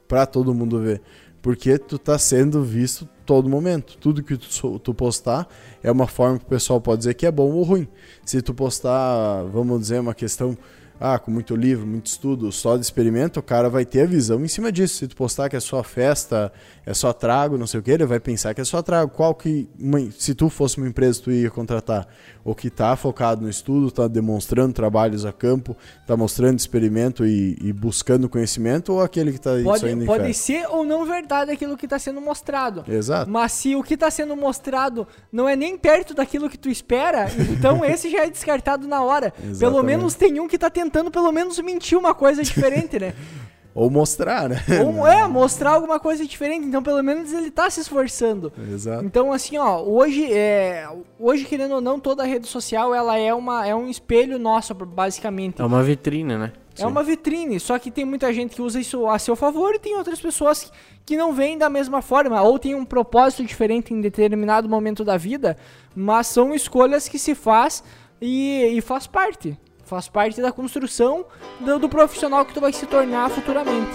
para 0.07 0.27
todo 0.27 0.55
mundo 0.55 0.81
ver. 0.81 1.01
Porque 1.41 1.79
tu 1.79 1.99
tá 1.99 2.19
sendo 2.19 2.63
visto 2.63 3.09
todo 3.25 3.49
momento. 3.49 3.97
Tudo 3.97 4.23
que 4.23 4.37
tu, 4.37 4.93
postar 4.93 5.49
é 5.83 5.91
uma 5.91 6.07
forma 6.07 6.39
que 6.39 6.45
o 6.45 6.49
pessoal 6.49 6.81
pode 6.81 6.99
dizer 6.99 7.15
que 7.15 7.25
é 7.25 7.31
bom 7.31 7.51
ou 7.53 7.63
ruim. 7.63 7.89
Se 8.27 8.43
tu 8.43 8.53
postar, 8.53 9.45
vamos 9.45 9.81
dizer, 9.81 10.01
uma 10.01 10.15
questão 10.15 10.57
ah, 11.01 11.19
com 11.19 11.31
muito 11.31 11.57
livro, 11.57 11.87
muito 11.87 12.07
estudo, 12.07 12.53
só 12.53 12.77
de 12.77 12.83
experimento, 12.83 13.41
o 13.41 13.43
cara 13.43 13.71
vai 13.71 13.87
ter 13.87 14.03
a 14.03 14.07
visão 14.07 14.45
em 14.45 14.49
cima 14.49 14.71
disso. 14.71 14.97
Se 14.97 15.09
tu 15.09 15.17
postar 15.17 15.49
que 15.49 15.57
é 15.57 15.61
só 15.61 15.83
festa, 15.83 16.53
é 16.91 16.95
só 16.95 17.13
trago, 17.13 17.57
não 17.57 17.67
sei 17.67 17.81
o 17.81 17.83
que, 17.83 17.91
ele 17.91 18.05
vai 18.05 18.21
pensar 18.21 18.55
que 18.55 18.61
é 18.61 18.65
só 18.65 18.83
trago. 18.83 19.11
Qual 19.11 19.35
que, 19.35 19.69
uma, 19.79 20.01
se 20.19 20.35
tu 20.35 20.49
fosse 20.49 20.79
uma 20.79 20.89
empresa, 20.89 21.21
tu 21.23 21.31
ia 21.31 21.51
contratar? 21.51 22.07
O 22.45 22.55
que 22.55 22.69
está 22.69 22.97
focado 22.97 23.43
no 23.43 23.51
estudo, 23.51 23.89
está 23.89 24.09
demonstrando 24.09 24.73
trabalhos 24.73 25.27
a 25.27 25.33
campo, 25.33 25.77
está 26.01 26.17
mostrando 26.17 26.59
experimento 26.59 27.27
e, 27.27 27.57
e, 27.61 27.73
buscando 27.73 28.29
conhecimento, 28.29 28.93
ou 28.93 29.03
aquele 29.03 29.31
que 29.31 29.37
está 29.37 29.51
Pode, 29.63 30.07
pode 30.07 30.35
ser 30.35 30.67
ou 30.69 30.85
não 30.85 31.05
verdade 31.05 31.51
aquilo 31.51 31.77
que 31.77 31.87
está 31.87 31.99
sendo 31.99 32.21
mostrado. 32.21 32.85
Exato. 32.89 33.31
Mas 33.31 33.53
se 33.53 33.77
o 33.77 33.83
que 33.83 33.95
está 33.95 34.11
sendo 34.11 34.35
mostrado 34.37 35.07
não 35.31 35.49
é 35.49 35.55
nem 35.55 35.77
perto 35.77 36.15
daquilo 36.15 36.49
que 36.49 36.59
tu 36.59 36.69
espera, 36.69 37.27
então 37.51 37.85
esse 37.87 38.11
já 38.11 38.25
é 38.25 38.31
descartado 38.31 38.89
na 38.89 39.03
hora. 39.03 39.27
Exatamente. 39.37 39.59
Pelo 39.59 39.83
menos 39.83 40.15
tem 40.15 40.41
um 40.41 40.49
que 40.49 40.57
está 40.57 40.71
tentando 40.71 40.91
tentando 40.91 41.11
pelo 41.11 41.31
menos 41.33 41.59
mentir 41.61 41.97
uma 41.97 42.15
coisa 42.15 42.43
diferente, 42.43 42.99
né? 42.99 43.15
Ou 43.75 43.89
mostrar, 43.89 44.49
né? 44.49 44.57
Ou, 44.85 45.07
é, 45.07 45.27
mostrar 45.29 45.71
alguma 45.71 46.01
coisa 46.01 46.27
diferente. 46.27 46.67
Então, 46.67 46.83
pelo 46.83 47.03
menos 47.03 47.33
ele 47.33 47.51
tá 47.51 47.71
se 47.71 47.81
esforçando. 47.81 48.53
Exato. 48.73 49.05
Então, 49.05 49.33
assim, 49.33 49.59
ó, 49.59 49.81
hoje, 49.81 50.33
é, 50.33 50.89
hoje 51.19 51.45
querendo 51.45 51.75
ou 51.75 51.81
não, 51.81 52.01
toda 52.01 52.25
rede 52.25 52.47
social, 52.47 52.95
ela 52.95 53.17
é, 53.17 53.33
uma, 53.33 53.67
é 53.67 53.75
um 53.75 53.89
espelho 53.89 54.39
nosso, 54.39 54.75
basicamente. 54.75 55.61
É 55.61 55.65
uma 55.65 55.83
vitrine, 55.83 56.37
né? 56.37 56.53
É 56.77 56.83
Sim. 56.83 56.87
uma 56.87 57.03
vitrine, 57.03 57.61
só 57.61 57.79
que 57.79 57.91
tem 57.91 58.05
muita 58.05 58.33
gente 58.33 58.55
que 58.55 58.63
usa 58.63 58.81
isso 58.81 59.07
a 59.07 59.19
seu 59.19 59.37
favor 59.37 59.75
e 59.75 59.79
tem 59.79 59.97
outras 59.97 60.21
pessoas 60.21 60.73
que 61.05 61.17
não 61.17 61.33
veem 61.33 61.59
da 61.59 61.69
mesma 61.69 62.01
forma, 62.01 62.41
ou 62.41 62.59
tem 62.59 62.75
um 62.75 62.85
propósito 62.85 63.45
diferente 63.45 63.93
em 63.93 64.01
determinado 64.01 64.69
momento 64.69 65.05
da 65.05 65.17
vida, 65.17 65.57
mas 65.95 66.29
são 66.29 66.55
escolhas 66.55 67.09
que 67.09 67.19
se 67.19 67.35
faz 67.35 67.83
e, 68.21 68.77
e 68.77 68.81
faz 68.81 69.07
parte. 69.07 69.59
Faz 69.91 70.09
parte 70.09 70.41
da 70.41 70.53
construção 70.53 71.25
do, 71.59 71.81
do 71.81 71.89
profissional 71.89 72.47
que 72.47 72.55
tu 72.55 72.61
vai 72.61 72.73
se 72.73 72.87
tornar 72.87 73.29
futuramente. 73.29 73.91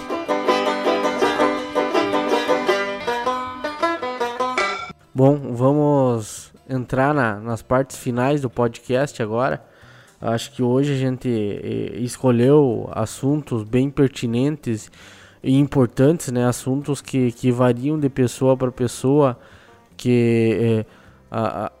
Bom, 5.14 5.54
vamos 5.54 6.52
entrar 6.68 7.14
na, 7.14 7.40
nas 7.40 7.62
partes 7.62 7.96
finais 7.96 8.42
do 8.42 8.50
podcast 8.50 9.22
agora. 9.22 9.64
Acho 10.20 10.52
que 10.52 10.62
hoje 10.62 10.92
a 10.92 10.98
gente 10.98 11.30
eh, 11.30 11.98
escolheu 12.00 12.90
assuntos 12.92 13.62
bem 13.62 13.88
pertinentes 13.88 14.92
e 15.42 15.58
importantes, 15.58 16.30
né? 16.30 16.44
Assuntos 16.44 17.00
que, 17.00 17.32
que 17.32 17.50
variam 17.50 17.98
de 17.98 18.10
pessoa 18.10 18.54
para 18.54 18.70
pessoa, 18.70 19.38
que 19.96 20.58
eh, 20.60 20.86
a, 21.30 21.72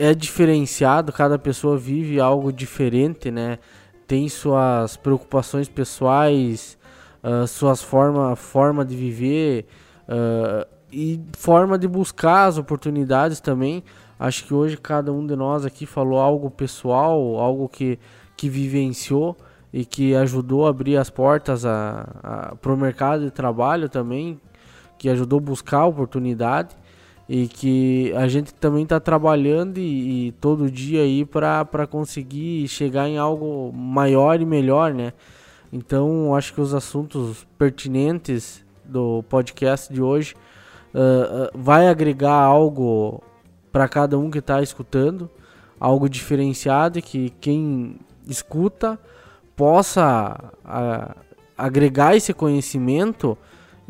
é 0.00 0.14
diferenciado, 0.14 1.12
cada 1.12 1.38
pessoa 1.38 1.76
vive 1.76 2.18
algo 2.18 2.50
diferente, 2.50 3.30
né? 3.30 3.58
Tem 4.06 4.30
suas 4.30 4.96
preocupações 4.96 5.68
pessoais, 5.68 6.78
uh, 7.22 7.46
suas 7.46 7.82
forma, 7.82 8.34
forma 8.34 8.82
de 8.82 8.96
viver 8.96 9.66
uh, 10.08 10.66
e 10.90 11.20
forma 11.36 11.78
de 11.78 11.86
buscar 11.86 12.46
as 12.46 12.56
oportunidades 12.56 13.40
também. 13.40 13.84
Acho 14.18 14.46
que 14.46 14.54
hoje 14.54 14.78
cada 14.78 15.12
um 15.12 15.26
de 15.26 15.36
nós 15.36 15.66
aqui 15.66 15.84
falou 15.84 16.18
algo 16.18 16.50
pessoal, 16.50 17.38
algo 17.38 17.68
que, 17.68 17.98
que 18.38 18.48
vivenciou 18.48 19.36
e 19.70 19.84
que 19.84 20.14
ajudou 20.14 20.66
a 20.66 20.70
abrir 20.70 20.96
as 20.96 21.10
portas 21.10 21.62
para 21.62 22.72
o 22.72 22.76
mercado 22.76 23.24
de 23.24 23.30
trabalho 23.30 23.86
também, 23.86 24.40
que 24.96 25.10
ajudou 25.10 25.40
a 25.40 25.42
buscar 25.42 25.84
oportunidade 25.84 26.74
e 27.32 27.46
que 27.46 28.12
a 28.16 28.26
gente 28.26 28.52
também 28.52 28.82
está 28.82 28.98
trabalhando 28.98 29.78
e, 29.78 30.26
e, 30.26 30.32
todo 30.32 30.68
dia 30.68 31.02
aí 31.02 31.24
para 31.24 31.86
conseguir 31.88 32.66
chegar 32.66 33.08
em 33.08 33.18
algo 33.18 33.72
maior 33.72 34.40
e 34.40 34.44
melhor, 34.44 34.92
né? 34.92 35.12
Então, 35.72 36.34
acho 36.34 36.52
que 36.52 36.60
os 36.60 36.74
assuntos 36.74 37.46
pertinentes 37.56 38.64
do 38.84 39.22
podcast 39.28 39.94
de 39.94 40.02
hoje 40.02 40.34
uh, 40.92 40.98
uh, 41.44 41.50
vai 41.54 41.86
agregar 41.86 42.34
algo 42.34 43.22
para 43.70 43.86
cada 43.86 44.18
um 44.18 44.28
que 44.28 44.38
está 44.38 44.60
escutando, 44.60 45.30
algo 45.78 46.08
diferenciado 46.08 46.98
e 46.98 47.02
que 47.02 47.30
quem 47.40 47.94
escuta 48.26 48.98
possa 49.54 50.52
uh, 50.64 51.14
agregar 51.56 52.16
esse 52.16 52.34
conhecimento 52.34 53.38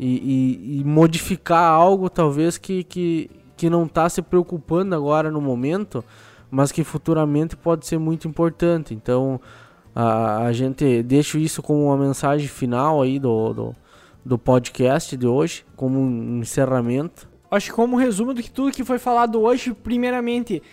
e, 0.01 0.79
e, 0.79 0.79
e 0.79 0.83
modificar 0.83 1.71
algo 1.71 2.09
talvez 2.09 2.57
que, 2.57 2.83
que, 2.83 3.29
que 3.55 3.69
não 3.69 3.85
está 3.85 4.09
se 4.09 4.19
preocupando 4.23 4.95
agora 4.95 5.29
no 5.29 5.39
momento, 5.39 6.03
mas 6.49 6.71
que 6.71 6.83
futuramente 6.83 7.55
pode 7.55 7.85
ser 7.85 7.99
muito 7.99 8.27
importante. 8.27 8.95
Então 8.95 9.39
a, 9.93 10.45
a 10.45 10.53
gente 10.53 11.03
deixa 11.03 11.37
isso 11.37 11.61
como 11.61 11.85
uma 11.85 11.97
mensagem 11.97 12.47
final 12.47 13.03
aí 13.03 13.19
do, 13.19 13.53
do, 13.53 13.75
do 14.25 14.39
podcast 14.39 15.15
de 15.15 15.27
hoje, 15.27 15.63
como 15.75 15.99
um 15.99 16.39
encerramento. 16.39 17.29
Acho 17.51 17.69
que 17.69 17.75
como 17.75 17.95
resumo 17.95 18.33
do 18.33 18.41
que 18.41 18.49
tudo 18.49 18.71
que 18.71 18.83
foi 18.83 18.97
falado 18.97 19.39
hoje, 19.39 19.71
primeiramente, 19.71 20.63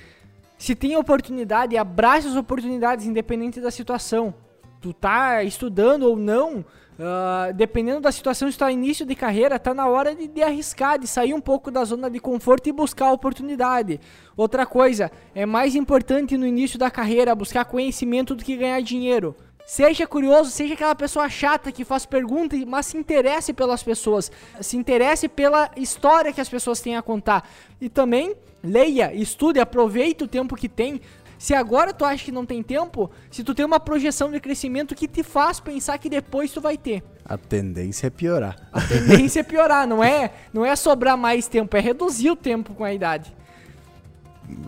se 0.56 0.74
tem 0.74 0.96
oportunidade, 0.96 1.76
abrace 1.76 2.28
as 2.28 2.36
oportunidades 2.36 3.04
independente 3.04 3.60
da 3.60 3.70
situação. 3.70 4.32
Tu 4.80 4.94
tá 4.94 5.42
estudando 5.42 6.04
ou 6.04 6.16
não, 6.16 6.64
Uh, 6.98 7.54
dependendo 7.54 8.00
da 8.00 8.10
situação, 8.10 8.48
está 8.48 8.72
início 8.72 9.06
de 9.06 9.14
carreira, 9.14 9.54
está 9.54 9.72
na 9.72 9.86
hora 9.86 10.16
de, 10.16 10.26
de, 10.26 10.42
arriscar, 10.42 10.98
de 10.98 11.06
sair 11.06 11.32
um 11.32 11.40
pouco 11.40 11.70
da 11.70 11.84
zona 11.84 12.10
de 12.10 12.18
conforto 12.18 12.68
e 12.68 12.72
buscar 12.72 13.06
a 13.06 13.12
oportunidade. 13.12 14.00
Outra 14.36 14.66
coisa, 14.66 15.08
é 15.32 15.46
mais 15.46 15.76
importante 15.76 16.36
no 16.36 16.44
início 16.44 16.76
da 16.76 16.90
carreira 16.90 17.36
buscar 17.36 17.64
conhecimento 17.66 18.34
do 18.34 18.42
que 18.42 18.56
ganhar 18.56 18.80
dinheiro. 18.82 19.36
Seja 19.64 20.06
curioso, 20.06 20.50
seja 20.50 20.74
aquela 20.74 20.94
pessoa 20.94 21.28
chata 21.28 21.70
que 21.70 21.84
faz 21.84 22.04
perguntas, 22.04 22.58
mas 22.64 22.86
se 22.86 22.96
interesse 22.96 23.52
pelas 23.52 23.82
pessoas, 23.82 24.32
se 24.60 24.76
interesse 24.76 25.28
pela 25.28 25.70
história 25.76 26.32
que 26.32 26.40
as 26.40 26.48
pessoas 26.48 26.80
têm 26.80 26.96
a 26.96 27.02
contar. 27.02 27.48
E 27.80 27.88
também 27.88 28.34
leia, 28.62 29.14
estude, 29.14 29.60
aproveite 29.60 30.24
o 30.24 30.28
tempo 30.28 30.56
que 30.56 30.68
tem. 30.68 31.00
Se 31.38 31.54
agora 31.54 31.92
tu 31.92 32.04
acha 32.04 32.24
que 32.24 32.32
não 32.32 32.44
tem 32.44 32.62
tempo, 32.62 33.10
se 33.30 33.44
tu 33.44 33.54
tem 33.54 33.64
uma 33.64 33.78
projeção 33.78 34.30
de 34.30 34.40
crescimento 34.40 34.94
que 34.94 35.06
te 35.06 35.22
faz 35.22 35.60
pensar 35.60 35.96
que 35.98 36.10
depois 36.10 36.50
tu 36.50 36.60
vai 36.60 36.76
ter. 36.76 37.02
A 37.24 37.38
tendência 37.38 38.08
é 38.08 38.10
piorar. 38.10 38.56
A 38.72 38.80
tendência 38.80 39.40
é 39.40 39.42
piorar, 39.42 39.86
não 39.86 40.02
é, 40.02 40.32
não 40.52 40.64
é 40.64 40.74
sobrar 40.74 41.16
mais 41.16 41.46
tempo, 41.46 41.76
é 41.76 41.80
reduzir 41.80 42.30
o 42.30 42.36
tempo 42.36 42.74
com 42.74 42.82
a 42.82 42.92
idade. 42.92 43.32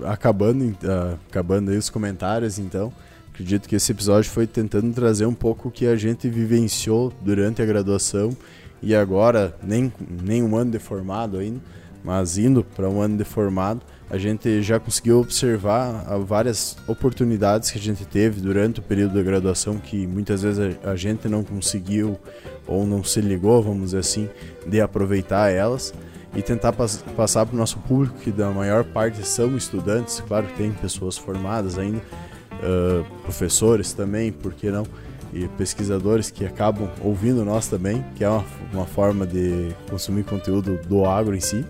Acabando, 0.04 0.64
uh, 0.64 1.18
acabando 1.28 1.70
aí 1.70 1.76
os 1.76 1.90
comentários, 1.90 2.58
então, 2.58 2.92
acredito 3.32 3.68
que 3.68 3.74
esse 3.74 3.90
episódio 3.90 4.30
foi 4.30 4.46
tentando 4.46 4.92
trazer 4.94 5.26
um 5.26 5.34
pouco 5.34 5.68
o 5.68 5.70
que 5.72 5.86
a 5.86 5.96
gente 5.96 6.28
vivenciou 6.28 7.12
durante 7.22 7.60
a 7.60 7.66
graduação 7.66 8.36
e 8.82 8.94
agora, 8.94 9.56
nem, 9.62 9.92
nem 10.22 10.42
um 10.42 10.56
ano 10.56 10.70
de 10.70 10.78
formado 10.78 11.38
ainda, 11.38 11.60
mas 12.02 12.38
indo 12.38 12.64
para 12.64 12.88
um 12.88 13.00
ano 13.00 13.18
de 13.18 13.24
formado, 13.24 13.82
a 14.10 14.18
gente 14.18 14.60
já 14.60 14.80
conseguiu 14.80 15.20
observar 15.20 16.04
várias 16.26 16.76
oportunidades 16.88 17.70
que 17.70 17.78
a 17.78 17.80
gente 17.80 18.04
teve 18.04 18.40
durante 18.40 18.80
o 18.80 18.82
período 18.82 19.14
da 19.14 19.22
graduação 19.22 19.78
que 19.78 20.04
muitas 20.04 20.42
vezes 20.42 20.76
a 20.82 20.96
gente 20.96 21.28
não 21.28 21.44
conseguiu 21.44 22.18
ou 22.66 22.84
não 22.84 23.04
se 23.04 23.20
ligou, 23.20 23.62
vamos 23.62 23.86
dizer 23.86 23.98
assim, 23.98 24.28
de 24.66 24.80
aproveitar 24.80 25.50
elas 25.50 25.94
e 26.34 26.42
tentar 26.42 26.72
pas 26.72 27.02
passar 27.16 27.46
para 27.46 27.54
o 27.54 27.58
nosso 27.58 27.78
público, 27.78 28.18
que 28.18 28.32
da 28.32 28.50
maior 28.50 28.84
parte 28.84 29.24
são 29.26 29.56
estudantes, 29.56 30.22
claro 30.26 30.46
que 30.48 30.54
tem 30.54 30.72
pessoas 30.72 31.16
formadas 31.16 31.78
ainda, 31.78 31.98
uh, 31.98 33.04
professores 33.22 33.92
também, 33.92 34.32
por 34.32 34.54
que 34.54 34.70
não? 34.70 34.84
E 35.32 35.46
pesquisadores 35.56 36.30
que 36.30 36.44
acabam 36.44 36.88
ouvindo 37.00 37.44
nós 37.44 37.68
também, 37.68 38.04
que 38.16 38.24
é 38.24 38.28
uma, 38.28 38.44
uma 38.72 38.86
forma 38.86 39.24
de 39.24 39.68
consumir 39.88 40.24
conteúdo 40.24 40.78
do 40.88 41.04
agro 41.04 41.36
em 41.36 41.40
si 41.40 41.64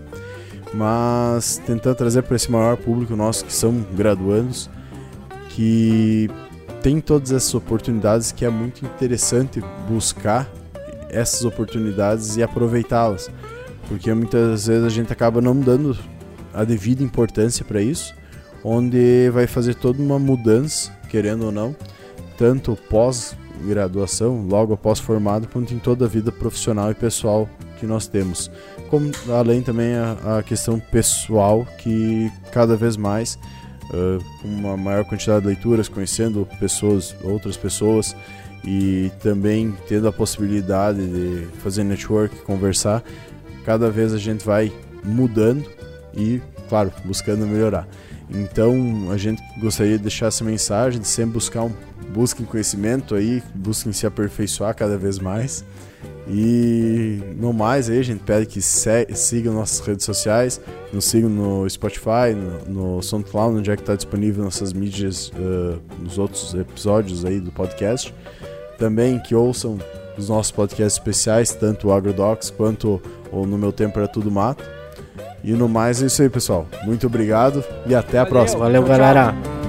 mas 0.73 1.61
tentando 1.65 1.95
trazer 1.95 2.23
para 2.23 2.35
esse 2.35 2.51
maior 2.51 2.77
público 2.77 3.15
nosso 3.15 3.45
que 3.45 3.53
são 3.53 3.85
graduandos, 3.95 4.69
que 5.49 6.29
tem 6.81 6.99
todas 6.99 7.31
essas 7.31 7.53
oportunidades 7.53 8.31
que 8.31 8.45
é 8.45 8.49
muito 8.49 8.85
interessante 8.85 9.61
buscar 9.87 10.49
essas 11.09 11.43
oportunidades 11.43 12.37
e 12.37 12.43
aproveitá-las, 12.43 13.29
porque 13.87 14.13
muitas 14.13 14.67
vezes 14.67 14.83
a 14.83 14.89
gente 14.89 15.11
acaba 15.11 15.41
não 15.41 15.59
dando 15.59 15.97
a 16.53 16.63
devida 16.63 17.03
importância 17.03 17.65
para 17.65 17.81
isso, 17.81 18.13
onde 18.63 19.29
vai 19.31 19.47
fazer 19.47 19.75
toda 19.75 20.01
uma 20.01 20.17
mudança, 20.17 20.91
querendo 21.09 21.45
ou 21.45 21.51
não, 21.51 21.75
tanto 22.37 22.77
pós 22.89 23.35
graduação, 23.67 24.45
logo 24.47 24.73
após 24.73 24.99
formado, 24.99 25.47
quanto 25.47 25.73
em 25.73 25.79
toda 25.79 26.05
a 26.05 26.07
vida 26.07 26.31
profissional 26.31 26.89
e 26.91 26.95
pessoal 26.95 27.47
que 27.81 27.87
nós 27.87 28.07
temos 28.07 28.49
como 28.89 29.11
além 29.29 29.61
também 29.63 29.95
a, 29.95 30.37
a 30.37 30.43
questão 30.43 30.79
pessoal 30.79 31.65
que 31.79 32.31
cada 32.51 32.75
vez 32.75 32.95
mais 32.95 33.39
uh, 33.89 34.23
com 34.41 34.47
uma 34.47 34.77
maior 34.77 35.03
quantidade 35.03 35.41
de 35.41 35.47
leituras, 35.47 35.89
conhecendo 35.89 36.47
pessoas, 36.59 37.15
outras 37.23 37.57
pessoas 37.57 38.15
e 38.63 39.11
também 39.19 39.75
tendo 39.87 40.07
a 40.07 40.13
possibilidade 40.13 40.99
de 41.07 41.47
fazer 41.63 41.83
network, 41.83 42.35
conversar, 42.41 43.03
cada 43.65 43.89
vez 43.89 44.13
a 44.13 44.17
gente 44.17 44.45
vai 44.45 44.71
mudando 45.03 45.65
e, 46.13 46.39
claro, 46.69 46.93
buscando 47.03 47.47
melhorar. 47.47 47.87
Então 48.29 49.09
a 49.11 49.17
gente 49.17 49.41
gostaria 49.59 49.97
de 49.97 50.03
deixar 50.03 50.27
essa 50.27 50.43
mensagem 50.43 51.01
de 51.01 51.07
sempre 51.07 51.33
buscar 51.33 51.63
um 51.63 51.73
busquem 52.13 52.45
conhecimento 52.45 53.15
aí, 53.15 53.41
busquem 53.55 53.91
se 53.91 54.05
aperfeiçoar 54.05 54.75
cada 54.75 54.97
vez 54.97 55.17
mais. 55.17 55.65
E 56.33 57.19
no 57.35 57.51
mais 57.51 57.89
aí, 57.89 57.99
a 57.99 58.03
gente 58.03 58.23
pede 58.23 58.45
que 58.45 58.61
sigam 58.61 59.53
nossas 59.53 59.85
redes 59.85 60.05
sociais, 60.05 60.61
nos 60.93 61.03
sigam 61.03 61.29
no 61.29 61.69
Spotify, 61.69 62.33
no, 62.67 62.95
no 62.95 63.01
SoundCloud, 63.01 63.57
onde 63.57 63.69
é 63.69 63.75
que 63.75 63.81
está 63.81 63.95
disponível 63.95 64.41
nossas 64.45 64.71
mídias, 64.71 65.27
uh, 65.29 65.81
nos 65.99 66.17
outros 66.17 66.53
episódios 66.53 67.25
aí 67.25 67.41
do 67.41 67.51
podcast. 67.51 68.15
Também 68.77 69.19
que 69.19 69.35
ouçam 69.35 69.77
os 70.17 70.29
nossos 70.29 70.53
podcasts 70.53 70.93
especiais, 70.93 71.53
tanto 71.53 71.89
o 71.89 71.93
AgroDocs 71.93 72.49
quanto 72.49 73.01
o 73.29 73.45
No 73.45 73.57
Meu 73.57 73.73
Tempo 73.73 73.99
Era 73.99 74.07
Tudo 74.07 74.31
Mato. 74.31 74.63
E 75.43 75.51
no 75.51 75.67
mais 75.67 76.01
é 76.01 76.05
isso 76.05 76.21
aí, 76.21 76.29
pessoal. 76.29 76.65
Muito 76.85 77.07
obrigado 77.07 77.63
e 77.85 77.93
até 77.93 78.19
a 78.19 78.23
Valeu. 78.23 78.33
próxima. 78.33 78.59
Valeu, 78.63 78.83
galera. 78.83 79.60